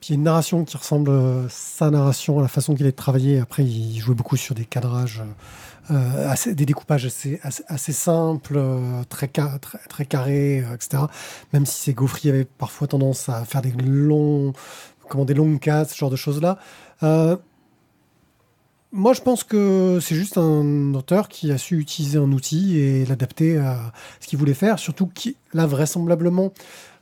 Puis 0.00 0.10
il 0.10 0.12
y 0.12 0.16
a 0.16 0.18
une 0.18 0.24
narration 0.24 0.64
qui 0.64 0.76
ressemble, 0.76 1.08
euh, 1.10 1.48
sa 1.48 1.90
narration, 1.90 2.38
à 2.38 2.42
la 2.42 2.48
façon 2.48 2.74
qu'il 2.74 2.84
est 2.86 2.92
travaillé. 2.92 3.38
Après, 3.40 3.64
il 3.64 3.98
jouait 3.98 4.14
beaucoup 4.14 4.36
sur 4.36 4.54
des 4.54 4.64
cadrages, 4.66 5.20
euh, 5.20 5.24
assez- 5.90 6.54
des 6.54 6.66
découpages 6.66 7.04
assez, 7.06 7.92
simples, 7.92 8.54
euh, 8.56 9.02
très, 9.08 9.28
très, 9.28 10.06
carrés, 10.06 10.60
euh, 10.60 10.74
etc. 10.74 11.04
Même 11.52 11.66
si 11.66 11.80
ces 11.80 11.94
gaufriers 11.94 12.32
avaient 12.32 12.44
parfois 12.44 12.86
tendance 12.88 13.28
à 13.28 13.44
faire 13.44 13.62
des 13.62 13.72
longs, 13.72 14.52
comment, 15.08 15.24
des 15.24 15.34
longues 15.34 15.60
cases, 15.60 15.92
ce 15.92 15.96
genre 15.98 16.10
de 16.10 16.16
choses-là. 16.16 16.58
Euh, 17.02 17.36
moi, 18.92 19.12
je 19.12 19.20
pense 19.22 19.42
que 19.42 19.98
c'est 20.00 20.14
juste 20.14 20.38
un 20.38 20.94
auteur 20.94 21.28
qui 21.28 21.50
a 21.50 21.58
su 21.58 21.78
utiliser 21.80 22.18
un 22.18 22.30
outil 22.30 22.78
et 22.78 23.04
l'adapter 23.06 23.58
à 23.58 23.92
ce 24.20 24.28
qu'il 24.28 24.38
voulait 24.38 24.54
faire. 24.54 24.78
Surtout 24.78 25.08
qui, 25.08 25.36
là, 25.52 25.66
vraisemblablement, 25.66 26.52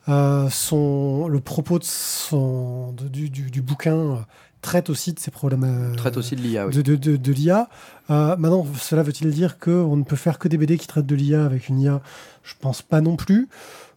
euh, 0.09 0.49
son, 0.49 1.27
le 1.27 1.39
propos 1.39 1.77
de 1.79 1.83
son, 1.83 2.93
du, 2.93 3.29
du- 3.29 3.51
du 3.51 3.61
bouquin 3.61 3.95
euh, 3.95 4.15
traite 4.63 4.89
aussi 4.89 5.13
de 5.13 5.19
ces 5.19 5.29
problèmes. 5.29 5.63
euh, 5.63 5.95
traite 5.95 6.17
aussi 6.17 6.35
de 6.35 6.41
l'IA. 6.41 6.65
Oui. 6.65 6.73
de, 6.75 6.81
de, 6.81 6.95
de- 6.95 7.17
de 7.17 7.31
l'IA. 7.31 7.69
Euh, 8.09 8.35
maintenant, 8.37 8.65
cela 8.79 9.03
veut-il 9.03 9.29
dire 9.31 9.59
qu'on 9.59 9.95
ne 9.95 10.03
peut 10.03 10.15
faire 10.15 10.39
que 10.39 10.47
des 10.47 10.57
BD 10.57 10.77
qui 10.79 10.87
traitent 10.87 11.05
de 11.05 11.15
l'IA 11.15 11.45
avec 11.45 11.69
une 11.69 11.79
IA 11.79 12.01
Je 12.43 12.53
pense 12.59 12.81
pas 12.81 12.99
non 13.01 13.15
plus. 13.15 13.47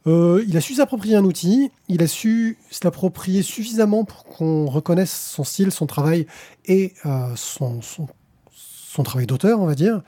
Euh, 0.07 0.45
il 0.47 0.57
a 0.57 0.61
su 0.61 0.75
s'approprier 0.75 1.17
un 1.17 1.25
outil, 1.25 1.71
il 1.89 2.01
a 2.03 2.07
su 2.07 2.59
se 2.71 2.81
l'approprier 2.85 3.43
suffisamment 3.43 4.05
pour 4.05 4.25
qu'on 4.25 4.67
reconnaisse 4.67 5.11
son 5.35 5.43
style, 5.43 5.73
son 5.73 5.87
travail 5.87 6.27
et 6.67 6.95
son, 7.35 7.83
son, 7.83 8.07
son 8.55 9.03
travail 9.03 9.27
d'auteur, 9.27 9.59
on 9.61 9.67
va 9.67 9.75
dire. 9.75 10.03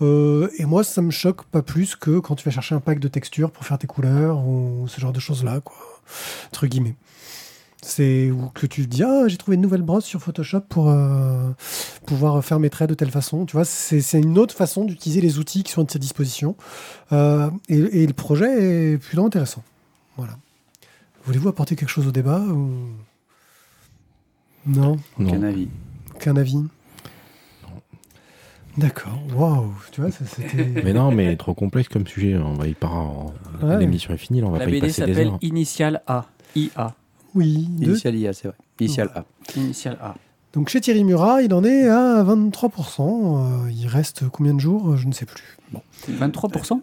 Et 0.00 0.64
moi, 0.66 0.84
ça 0.84 1.02
me 1.02 1.10
choque 1.10 1.44
pas 1.46 1.62
plus 1.62 1.96
que 1.96 2.20
quand 2.20 2.36
tu 2.36 2.44
vas 2.44 2.52
chercher 2.52 2.76
un 2.76 2.80
pack 2.80 3.00
de 3.00 3.08
textures 3.08 3.50
pour 3.50 3.64
faire 3.66 3.76
tes 3.78 3.88
couleurs 3.88 4.38
ou 4.46 4.86
ce 4.86 5.00
genre 5.00 5.12
de 5.12 5.18
choses-là, 5.20 5.60
quoi. 5.60 5.76
Entre 6.46 6.66
guillemets. 6.68 6.94
C'est 7.82 8.30
ou 8.30 8.48
que 8.54 8.66
tu 8.66 8.82
te 8.84 8.88
dis 8.88 9.02
ah 9.02 9.24
j'ai 9.26 9.36
trouvé 9.38 9.54
une 9.54 9.62
nouvelle 9.62 9.80
brosse 9.82 10.04
sur 10.04 10.20
Photoshop 10.20 10.60
pour 10.68 10.90
euh, 10.90 11.50
pouvoir 12.06 12.44
faire 12.44 12.60
mes 12.60 12.68
traits 12.70 12.90
de 12.90 12.94
telle 12.94 13.10
façon. 13.10 13.46
Tu 13.46 13.52
vois, 13.56 13.64
c'est 13.64 14.00
c'est 14.02 14.18
une 14.20 14.38
autre 14.38 14.54
façon 14.54 14.84
d'utiliser 14.84 15.20
les 15.22 15.38
outils 15.38 15.62
qui 15.62 15.72
sont 15.72 15.84
à 15.86 15.88
sa 15.90 15.98
disposition. 15.98 16.56
Euh, 17.12 17.50
et, 17.68 17.78
et 17.78 18.06
le 18.06 18.12
projet 18.12 18.92
est 18.92 18.98
plutôt 18.98 19.24
intéressant. 19.24 19.62
Voilà. 20.16 20.34
Voulez-vous 21.24 21.48
apporter 21.48 21.76
quelque 21.76 21.88
chose 21.88 22.06
au 22.06 22.12
débat 22.12 22.40
ou... 22.40 22.70
Non? 24.66 24.98
Aucun 25.18 25.42
avis. 25.42 25.68
aucun 26.14 26.36
avis? 26.36 26.58
D'accord. 28.76 29.18
Waouh. 29.34 29.72
Tu 29.92 30.00
vois, 30.00 30.10
ça, 30.10 30.24
c'était. 30.26 30.64
Mais 30.84 30.92
non, 30.92 31.10
mais 31.10 31.36
trop 31.36 31.54
complexe 31.54 31.88
comme 31.88 32.06
sujet. 32.06 32.36
On 32.36 32.54
va 32.54 32.66
y 32.68 32.74
pas. 32.74 32.86
en- 32.88 33.32
Ouais. 33.62 33.78
L'émission 33.78 34.14
est 34.14 34.18
finie, 34.18 34.40
là, 34.40 34.46
on 34.46 34.50
va 34.52 34.58
La 34.58 34.64
pas 34.64 34.70
y 34.70 34.74
BD 34.74 34.86
passer 34.86 35.04
des 35.04 35.12
s'appelle 35.14 35.28
heures. 35.28 35.38
Initial 35.42 36.02
A. 36.06 36.26
IA. 36.54 36.94
Oui. 37.34 37.68
Initial 37.80 38.14
IA, 38.16 38.32
c'est 38.32 38.48
vrai. 38.48 38.56
Initial 38.80 39.10
A. 39.14 39.24
Initial 39.56 39.98
A. 40.00 40.14
Donc 40.52 40.68
chez 40.68 40.80
Thierry 40.80 41.04
Murat, 41.04 41.42
il 41.42 41.54
en 41.54 41.62
est 41.64 41.88
à 41.88 42.24
23%. 42.24 43.64
Euh, 43.66 43.70
il 43.70 43.86
reste 43.86 44.28
combien 44.28 44.54
de 44.54 44.60
jours 44.60 44.96
Je 44.96 45.06
ne 45.06 45.12
sais 45.12 45.26
plus. 45.26 45.56
Bon. 45.72 45.80
23% 46.08 46.80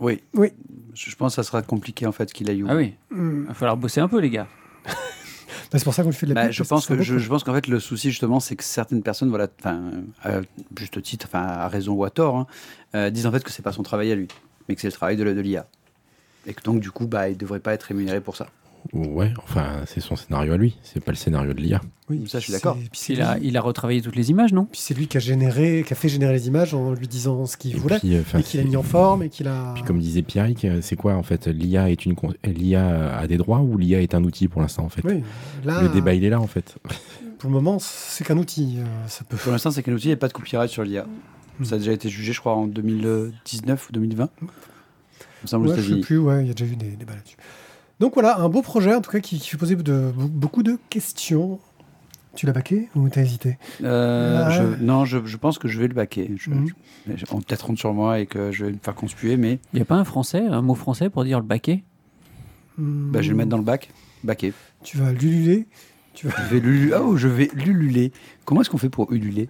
Oui. 0.00 0.22
Oui. 0.34 0.48
Je 0.94 1.10
je 1.10 1.16
pense 1.16 1.32
que 1.36 1.42
ça 1.42 1.48
sera 1.48 1.62
compliqué 1.62 2.06
en 2.06 2.12
fait 2.12 2.32
qu'il 2.32 2.48
aille 2.50 2.62
où. 2.62 2.66
Ah 2.68 2.76
oui, 2.76 2.94
Hmm. 3.10 3.42
il 3.42 3.48
va 3.48 3.54
falloir 3.54 3.76
bosser 3.76 4.00
un 4.00 4.08
peu, 4.08 4.20
les 4.20 4.30
gars. 4.30 4.46
Bah, 5.72 5.78
c'est 5.78 5.84
pour 5.84 5.94
ça 5.94 6.02
qu'on 6.02 6.08
lui 6.08 6.16
fait 6.16 6.26
de 6.26 6.34
la 6.34 6.40
Bah, 6.42 6.46
pub, 6.48 6.52
je 6.52 6.62
pense 6.64 6.86
que 6.86 7.00
je, 7.00 7.28
pense 7.28 7.44
qu'en 7.44 7.54
fait 7.54 7.68
le 7.68 7.78
souci 7.78 8.10
justement 8.10 8.40
c'est 8.40 8.56
que 8.56 8.64
certaines 8.64 9.02
personnes 9.04 9.28
voilà 9.30 9.46
enfin 9.60 9.80
à 10.24 10.40
juste 10.76 11.00
titre 11.00 11.26
enfin 11.28 11.44
à 11.44 11.68
raison 11.68 11.92
ou 11.92 12.02
à 12.02 12.10
tort 12.10 12.36
hein, 12.36 12.46
euh, 12.96 13.08
disent 13.10 13.26
en 13.26 13.30
fait 13.30 13.44
que 13.44 13.52
c'est 13.52 13.62
pas 13.62 13.70
son 13.70 13.84
travail 13.84 14.10
à 14.10 14.16
lui 14.16 14.26
mais 14.68 14.74
que 14.74 14.80
c'est 14.80 14.88
le 14.88 14.92
travail 14.92 15.16
de, 15.16 15.22
de 15.22 15.40
l'IA 15.40 15.68
et 16.46 16.54
que 16.54 16.62
donc 16.64 16.80
du 16.80 16.90
coup 16.90 17.06
bah 17.06 17.28
il 17.28 17.36
devrait 17.36 17.60
pas 17.60 17.72
être 17.72 17.84
rémunéré 17.84 18.20
pour 18.20 18.36
ça. 18.36 18.48
Ouais, 18.92 19.32
enfin, 19.42 19.82
c'est 19.86 20.00
son 20.00 20.16
scénario 20.16 20.52
à 20.52 20.56
lui. 20.56 20.76
C'est 20.82 21.02
pas 21.04 21.12
le 21.12 21.16
scénario 21.16 21.52
de 21.52 21.60
l'IA. 21.60 21.80
Oui, 22.08 22.24
Ça, 22.26 22.38
je 22.38 22.44
suis 22.44 22.52
d'accord. 22.52 22.76
Il 23.08 23.22
a, 23.22 23.38
il 23.40 23.56
a 23.56 23.60
retravaillé 23.60 24.02
toutes 24.02 24.16
les 24.16 24.30
images, 24.30 24.52
non? 24.52 24.64
Puis 24.64 24.80
c'est 24.80 24.94
lui 24.94 25.06
qui 25.06 25.16
a 25.16 25.20
généré, 25.20 25.84
qui 25.86 25.92
a 25.92 25.96
fait 25.96 26.08
générer 26.08 26.32
les 26.32 26.48
images 26.48 26.74
en 26.74 26.92
lui 26.92 27.06
disant 27.06 27.46
ce 27.46 27.56
qu'il 27.56 27.76
voulait, 27.76 27.98
puis, 28.00 28.16
euh, 28.16 28.20
enfin, 28.20 28.38
et 28.38 28.42
qu'il 28.42 28.58
a 28.60 28.64
mis 28.64 28.76
en 28.76 28.82
forme, 28.82 29.22
et 29.22 29.28
qu'il 29.28 29.46
a. 29.48 29.72
Puis 29.74 29.84
comme 29.84 29.98
disait 30.00 30.22
Pierrick, 30.22 30.64
euh, 30.64 30.80
c'est 30.82 30.96
quoi 30.96 31.14
en 31.14 31.22
fait 31.22 31.46
L'IA 31.46 31.90
est 31.90 32.04
une 32.04 32.16
l'IA 32.44 33.16
a 33.18 33.26
des 33.26 33.36
droits 33.36 33.60
ou 33.60 33.78
l'IA 33.78 34.00
est 34.00 34.14
un 34.14 34.24
outil 34.24 34.48
pour 34.48 34.60
l'instant 34.60 34.84
en 34.84 34.88
fait? 34.88 35.02
Oui, 35.04 35.22
là, 35.64 35.82
Le 35.82 35.88
débat 35.88 36.14
il 36.14 36.24
est 36.24 36.30
là 36.30 36.40
en 36.40 36.46
fait. 36.48 36.76
pour 37.38 37.48
le 37.50 37.54
moment, 37.54 37.78
c'est 37.78 38.24
qu'un 38.24 38.38
outil. 38.38 38.78
euh, 38.78 38.84
ça 39.06 39.24
peut. 39.24 39.36
Pour 39.36 39.52
l'instant 39.52 39.70
c'est 39.70 39.82
qu'un 39.82 39.92
outil 39.92 40.06
il 40.06 40.10
n'y 40.10 40.14
a 40.14 40.16
pas 40.16 40.28
de 40.28 40.32
copyright 40.32 40.70
sur 40.70 40.82
l'IA. 40.82 41.06
Mm. 41.58 41.64
Ça 41.64 41.74
a 41.76 41.78
déjà 41.78 41.92
été 41.92 42.08
jugé 42.08 42.32
je 42.32 42.40
crois 42.40 42.54
en 42.54 42.66
2019 42.66 43.88
ou 43.88 43.92
2020. 43.92 44.30
Il 45.52 45.58
me 45.58 45.68
Ouais, 45.68 45.76
je 45.76 45.94
sais 45.94 46.00
plus. 46.00 46.18
Ouais, 46.18 46.42
il 46.42 46.48
y 46.48 46.50
a 46.50 46.54
déjà 46.54 46.70
eu 46.70 46.76
des 46.76 46.96
débats 46.96 47.14
là-dessus. 47.14 47.36
Donc 48.00 48.14
voilà, 48.14 48.38
un 48.38 48.48
beau 48.48 48.62
projet 48.62 48.94
en 48.94 49.00
tout 49.00 49.10
cas 49.10 49.20
qui, 49.20 49.38
qui 49.38 49.48
fait 49.50 49.56
poser 49.58 49.76
de, 49.76 50.12
beaucoup 50.16 50.62
de 50.62 50.78
questions. 50.88 51.60
Tu 52.36 52.46
l'as 52.46 52.52
baqué 52.52 52.88
ou 52.94 53.08
t'as 53.08 53.22
hésité? 53.22 53.58
Euh, 53.82 54.48
je- 54.50 54.82
non, 54.82 55.04
je, 55.04 55.18
je 55.26 55.36
pense 55.36 55.58
que 55.58 55.66
je 55.68 55.78
vais 55.80 55.88
le 55.88 55.94
baquer. 55.94 56.30
Je, 56.36 56.50
Mhm. 56.50 56.68
on 57.32 57.40
peut-être 57.40 57.68
honte 57.68 57.78
sur 57.78 57.92
moi 57.92 58.20
et 58.20 58.26
que 58.26 58.52
je 58.52 58.66
vais 58.66 58.72
me 58.72 58.78
faire 58.80 58.94
conspuer, 58.94 59.36
mais 59.36 59.58
Il 59.72 59.76
n'y 59.76 59.82
a 59.82 59.84
pas 59.84 59.96
un 59.96 60.04
français, 60.04 60.46
un 60.46 60.62
mot 60.62 60.74
français 60.74 61.10
pour 61.10 61.24
dire 61.24 61.38
le 61.40 61.44
baquet 61.46 61.82
Hmm, 62.78 63.10
bah, 63.10 63.20
je 63.20 63.26
vais 63.26 63.30
le 63.32 63.36
mettre 63.38 63.50
dans 63.50 63.58
le 63.58 63.64
bac. 63.64 63.90
Baquer. 64.22 64.52
Tu 64.84 64.96
vas 64.96 65.12
lululer. 65.12 65.66
Tu 66.14 66.28
vas. 66.28 66.34
Je 66.38 66.54
vais 66.54 66.60
lulu- 66.60 66.92
oh, 66.94 67.16
je 67.16 67.26
vais 67.28 67.50
lululer. 67.52 68.12
Comment 68.44 68.60
est-ce 68.62 68.70
qu'on 68.70 68.78
fait 68.78 68.88
pour 68.88 69.12
ululer? 69.12 69.48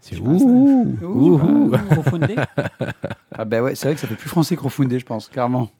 C'est 0.00 0.18
ouh, 0.18 0.38
ça- 0.38 1.06
ouh, 1.06 1.38
ouh. 1.38 1.72
Ah, 1.74 2.86
Ah 3.38 3.44
ben 3.44 3.62
ouais, 3.62 3.74
c'est 3.74 3.86
vrai 3.86 3.94
que 3.94 4.00
ça 4.00 4.06
fait 4.06 4.14
plus 4.16 4.28
français 4.28 4.56
que 4.56 4.62
je 4.68 5.04
pense, 5.04 5.28
clairement. 5.28 5.70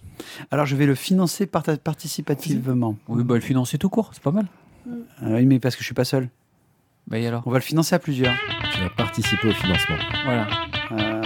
Alors 0.51 0.67
je 0.67 0.77
vais 0.77 0.87
le 0.87 0.95
financer 0.95 1.47
participativement. 1.47 2.97
Oui, 3.09 3.25
bah 3.25 3.35
le 3.35 3.41
financer 3.41 3.79
tout 3.79 3.89
court, 3.89 4.11
c'est 4.13 4.23
pas 4.23 4.31
mal. 4.33 4.47
Ah 5.21 5.27
oui, 5.31 5.47
mais 5.47 5.59
parce 5.59 5.75
que 5.77 5.81
je 5.81 5.87
suis 5.87 5.95
pas 5.95 6.05
seul. 6.05 6.29
Bah 7.09 7.19
et 7.19 7.27
alors 7.27 7.43
On 7.47 7.51
va 7.51 7.59
le 7.59 7.63
financer 7.65 7.95
à 7.95 7.99
plusieurs. 7.99 8.35
Tu 8.75 8.81
vas 8.81 8.91
participer 8.91 9.49
au 9.49 9.53
financement. 9.53 9.97
Voilà. 10.25 10.47
Euh, 10.93 11.23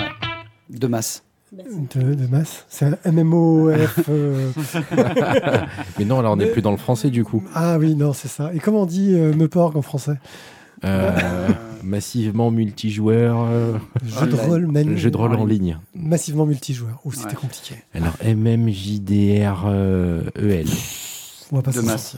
de 0.71 0.87
masse. 0.87 1.25
de, 1.53 2.15
de 2.15 2.27
masse. 2.27 2.65
C'est 2.69 2.87
un 2.87 3.13
MMOF. 3.13 4.01
euh, 4.09 4.51
Mais 5.99 6.05
non, 6.05 6.21
là, 6.21 6.31
on 6.31 6.37
n'est 6.37 6.47
plus 6.47 6.63
dans 6.63 6.71
le 6.71 6.77
français 6.77 7.11
du 7.11 7.25
coup. 7.25 7.43
Ah 7.55 7.79
oui, 7.79 7.95
non, 7.97 8.13
c'est 8.13 8.29
ça. 8.29 8.53
Et 8.55 8.59
comment 8.61 8.83
on 8.83 8.87
dit 8.87 9.15
euh, 9.15 9.33
Meuporg 9.35 9.77
en 9.77 9.83
français? 9.83 10.19
Euh, 10.85 11.49
massivement 11.83 12.51
multijoueur, 12.51 13.41
euh, 13.49 13.79
Jeu 14.07 14.27
de 14.27 14.35
rôle, 14.37 14.67
man- 14.67 14.97
jeu 14.97 15.11
de 15.11 15.17
rôle 15.17 15.35
en 15.35 15.45
ligne. 15.45 15.79
Massivement 15.95 16.47
multijoueur. 16.47 17.01
Oh, 17.05 17.13
c'était 17.13 17.29
Ouais. 17.29 17.35
compliqué. 17.35 17.75
Alors 17.95 18.15
MMJDR 18.25 19.65
euh, 19.67 20.23
EL. 20.37 20.67
On 21.53 21.57
va 21.57 21.63
pas 21.63 21.73
De 21.73 21.81
masse. 21.81 22.17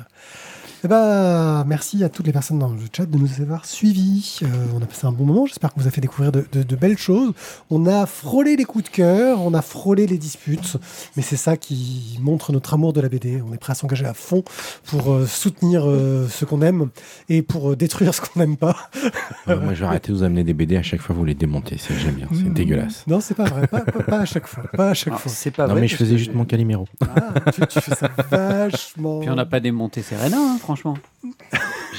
Eh 0.85 0.89
ben, 0.89 1.63
merci 1.69 2.03
à 2.03 2.09
toutes 2.09 2.27
les 2.27 2.33
personnes 2.33 2.59
dans 2.59 2.69
le 2.71 2.77
chat 2.93 3.07
de 3.07 3.17
nous 3.17 3.41
avoir 3.41 3.67
suivis. 3.67 4.41
Euh, 4.43 4.47
on 4.77 4.83
a 4.83 4.87
passé 4.87 5.07
un 5.07 5.13
bon 5.13 5.25
moment. 5.25 5.47
J'espère 5.47 5.73
qu'on 5.73 5.81
vous 5.81 5.87
a 5.87 5.93
fait 5.93 6.01
découvrir 6.01 6.33
de, 6.33 6.45
de- 6.51 6.65
de 6.65 6.77
belles 6.77 6.99
choses. 6.99 7.33
On 7.71 7.87
a 7.87 8.05
frôlé 8.07 8.57
les 8.57 8.65
coups 8.65 8.83
de 8.87 8.89
cœur, 8.89 9.41
on 9.43 9.55
a 9.55 9.63
frôlé 9.63 10.09
les 10.09 10.19
disputes, 10.19 10.77
mais 11.17 11.23
c'est 11.23 11.37
ça 11.37 11.57
qui 11.57 12.19
montre 12.21 12.51
notre 12.51 12.75
amour 12.75 12.93
de 12.93 13.01
la 13.01 13.09
BD. 13.09 13.41
On 13.49 13.53
est 13.53 13.59
prêt 13.59 13.71
à 13.71 13.75
s'engager 13.77 14.07
à 14.07 14.13
fond 14.15 14.43
pour 14.87 15.13
euh, 15.13 15.25
soutenir 15.25 15.89
euh, 15.89 16.27
ce 16.29 16.45
qu'on 16.45 16.63
aime 16.63 16.89
et 17.29 17.43
pour 17.43 17.71
euh, 17.71 17.77
détruire 17.77 18.13
ce 18.13 18.21
qu'on 18.21 18.41
n'aime 18.41 18.57
pas. 18.57 18.77
Euh, 19.49 19.61
moi, 19.61 19.75
je 19.75 19.81
vais 19.81 19.87
arrêter 19.87 20.13
de 20.13 20.17
vous 20.17 20.23
amener 20.23 20.45
des 20.45 20.55
BD 20.55 20.77
à 20.77 20.83
chaque 20.85 21.01
fois, 21.01 21.17
vous 21.17 21.25
les 21.25 21.35
démontez. 21.35 21.77
C'est 21.77 21.95
j'aime 21.99 22.15
bien, 22.15 22.29
c'est 22.33 22.45
Mm. 22.49 22.55
dégueulasse. 22.55 23.05
Non, 23.09 23.21
c'est 23.21 23.35
pas 23.35 23.45
vrai. 23.45 23.67
Pas, 23.67 23.81
pas- 23.81 24.03
pas 24.05 24.19
à 24.21 24.25
chaque 24.25 24.47
fois. 24.47 24.63
Pas 24.73 24.91
à 24.91 24.95
chaque 24.95 25.09
Alors, 25.09 25.21
fois. 25.21 25.33
c'est 25.35 25.51
pas 25.51 25.65
non, 25.67 25.73
vrai. 25.73 25.81
mais 25.81 25.89
je 25.89 25.97
faisais 25.97 26.13
que 26.13 26.19
juste 26.19 26.33
mon 26.33 26.45
Calimero. 26.45 26.87
Ah, 27.01 27.51
tu, 27.51 27.61
tu 27.67 27.81
fais 27.81 27.95
ça 27.97 28.09
vachement. 28.31 29.19
Puis 29.21 29.31
on 29.31 29.35
n'a 29.35 29.45
pas 29.47 29.59
démonté 29.59 30.03
Serena, 30.03 30.37
hein, 30.39 30.57
franchement. 30.61 30.72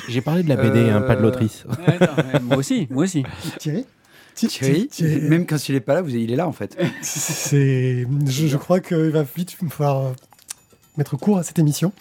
J'ai 0.10 0.22
parlé 0.22 0.44
de 0.44 0.50
la 0.50 0.56
BD, 0.56 0.90
hein, 0.90 1.02
pas 1.02 1.16
de 1.16 1.20
Euh, 1.20 1.24
l'autrice. 1.24 1.64
Ouais, 1.88 1.98
non, 2.00 2.24
mais 2.34 2.40
moi 2.42 2.58
aussi, 2.58 2.88
moi 2.90 3.04
aussi. 3.04 3.24
Thierry 3.60 3.86
Thi- 4.36 4.48
Thierry, 4.48 4.88
Thierry- 4.88 5.22
même 5.22 5.46
quand 5.46 5.70
il 5.70 5.76
est 5.76 5.80
pas 5.80 5.94
là, 5.94 6.02
vous, 6.02 6.10
il 6.10 6.32
est 6.32 6.36
là 6.36 6.48
en 6.48 6.52
fait. 6.54 6.76
C'est, 7.04 8.08
je, 8.28 8.48
je 8.48 8.58
crois 8.58 8.80
qu'il 8.80 8.98
va 9.12 9.24
vite 9.36 9.62
me 9.62 9.70
falloir 9.70 10.06
euh, 10.08 10.12
mettre 10.98 11.16
court 11.18 11.38
à 11.38 11.44
cette 11.44 11.60
émission. 11.60 11.92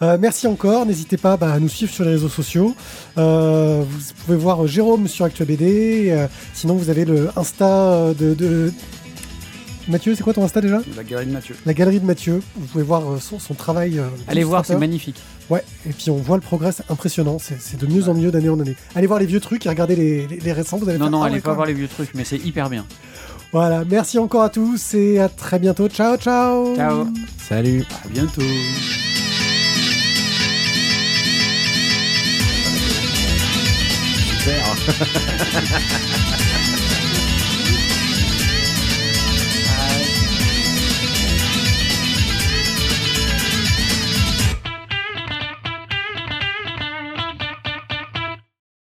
Euh, 0.00 0.16
merci 0.18 0.46
encore. 0.46 0.86
N'hésitez 0.86 1.18
pas 1.18 1.36
bah, 1.36 1.52
à 1.52 1.58
nous 1.60 1.68
suivre 1.68 1.92
sur 1.92 2.04
les 2.04 2.12
réseaux 2.12 2.30
sociaux. 2.30 2.74
Euh, 3.18 3.84
vous 3.86 4.14
pouvez 4.24 4.38
voir 4.38 4.66
Jérôme 4.66 5.06
sur 5.06 5.26
ActuBD. 5.26 6.08
Euh, 6.10 6.26
sinon, 6.54 6.76
vous 6.76 6.88
avez 6.88 7.04
le 7.04 7.28
Insta 7.36 8.14
de, 8.14 8.32
de- 8.34 8.72
Mathieu. 9.88 10.14
C'est 10.14 10.22
quoi 10.22 10.32
ton 10.34 10.44
Insta 10.44 10.60
déjà? 10.60 10.80
La 10.96 11.04
galerie 11.04 11.26
de 11.26 11.32
Mathieu. 11.32 11.56
La 11.66 11.74
galerie 11.74 12.00
de 12.00 12.06
Mathieu. 12.06 12.40
Vous 12.56 12.66
pouvez 12.66 12.84
voir 12.84 13.02
euh, 13.10 13.18
son, 13.18 13.38
son 13.38 13.54
travail. 13.54 13.98
euh, 13.98 14.06
Allez 14.28 14.44
voir, 14.44 14.64
c'est 14.64 14.76
magnifique. 14.76 15.16
Ouais. 15.50 15.64
Et 15.86 15.92
puis 15.92 16.10
on 16.10 16.16
voit 16.16 16.36
le 16.36 16.42
progrès, 16.42 16.72
c'est 16.72 16.90
impressionnant. 16.90 17.38
C'est, 17.38 17.76
de 17.78 17.86
mieux 17.86 18.08
en 18.08 18.14
mieux 18.14 18.30
d'année 18.30 18.48
en 18.48 18.58
année. 18.60 18.76
Allez 18.94 19.06
voir 19.06 19.18
les 19.20 19.26
vieux 19.26 19.40
trucs 19.40 19.66
et 19.66 19.68
regardez 19.68 19.96
les, 19.96 20.26
les- 20.26 20.38
les 20.40 20.52
récents. 20.52 20.78
Vous 20.78 20.88
allez 20.88 20.98
Non, 20.98 21.10
non, 21.10 21.22
ah 21.22 21.26
allez 21.26 21.40
pas 21.40 21.52
voir 21.54 21.66
les 21.66 21.74
vieux 21.74 21.88
trucs, 21.88 22.14
mais 22.14 22.24
c'est 22.24 22.38
hyper 22.38 22.70
bien. 22.70 22.86
Voilà. 23.52 23.84
Merci 23.88 24.18
encore 24.18 24.42
à 24.42 24.48
tous 24.48 24.94
et 24.94 25.18
à 25.20 25.28
très 25.28 25.58
bientôt. 25.58 25.88
Ciao, 25.88 26.16
ciao. 26.16 26.74
Ciao. 26.76 27.06
Salut 27.48 27.84
À 28.04 28.08
bientôt. 28.08 28.40
Super 34.42 36.38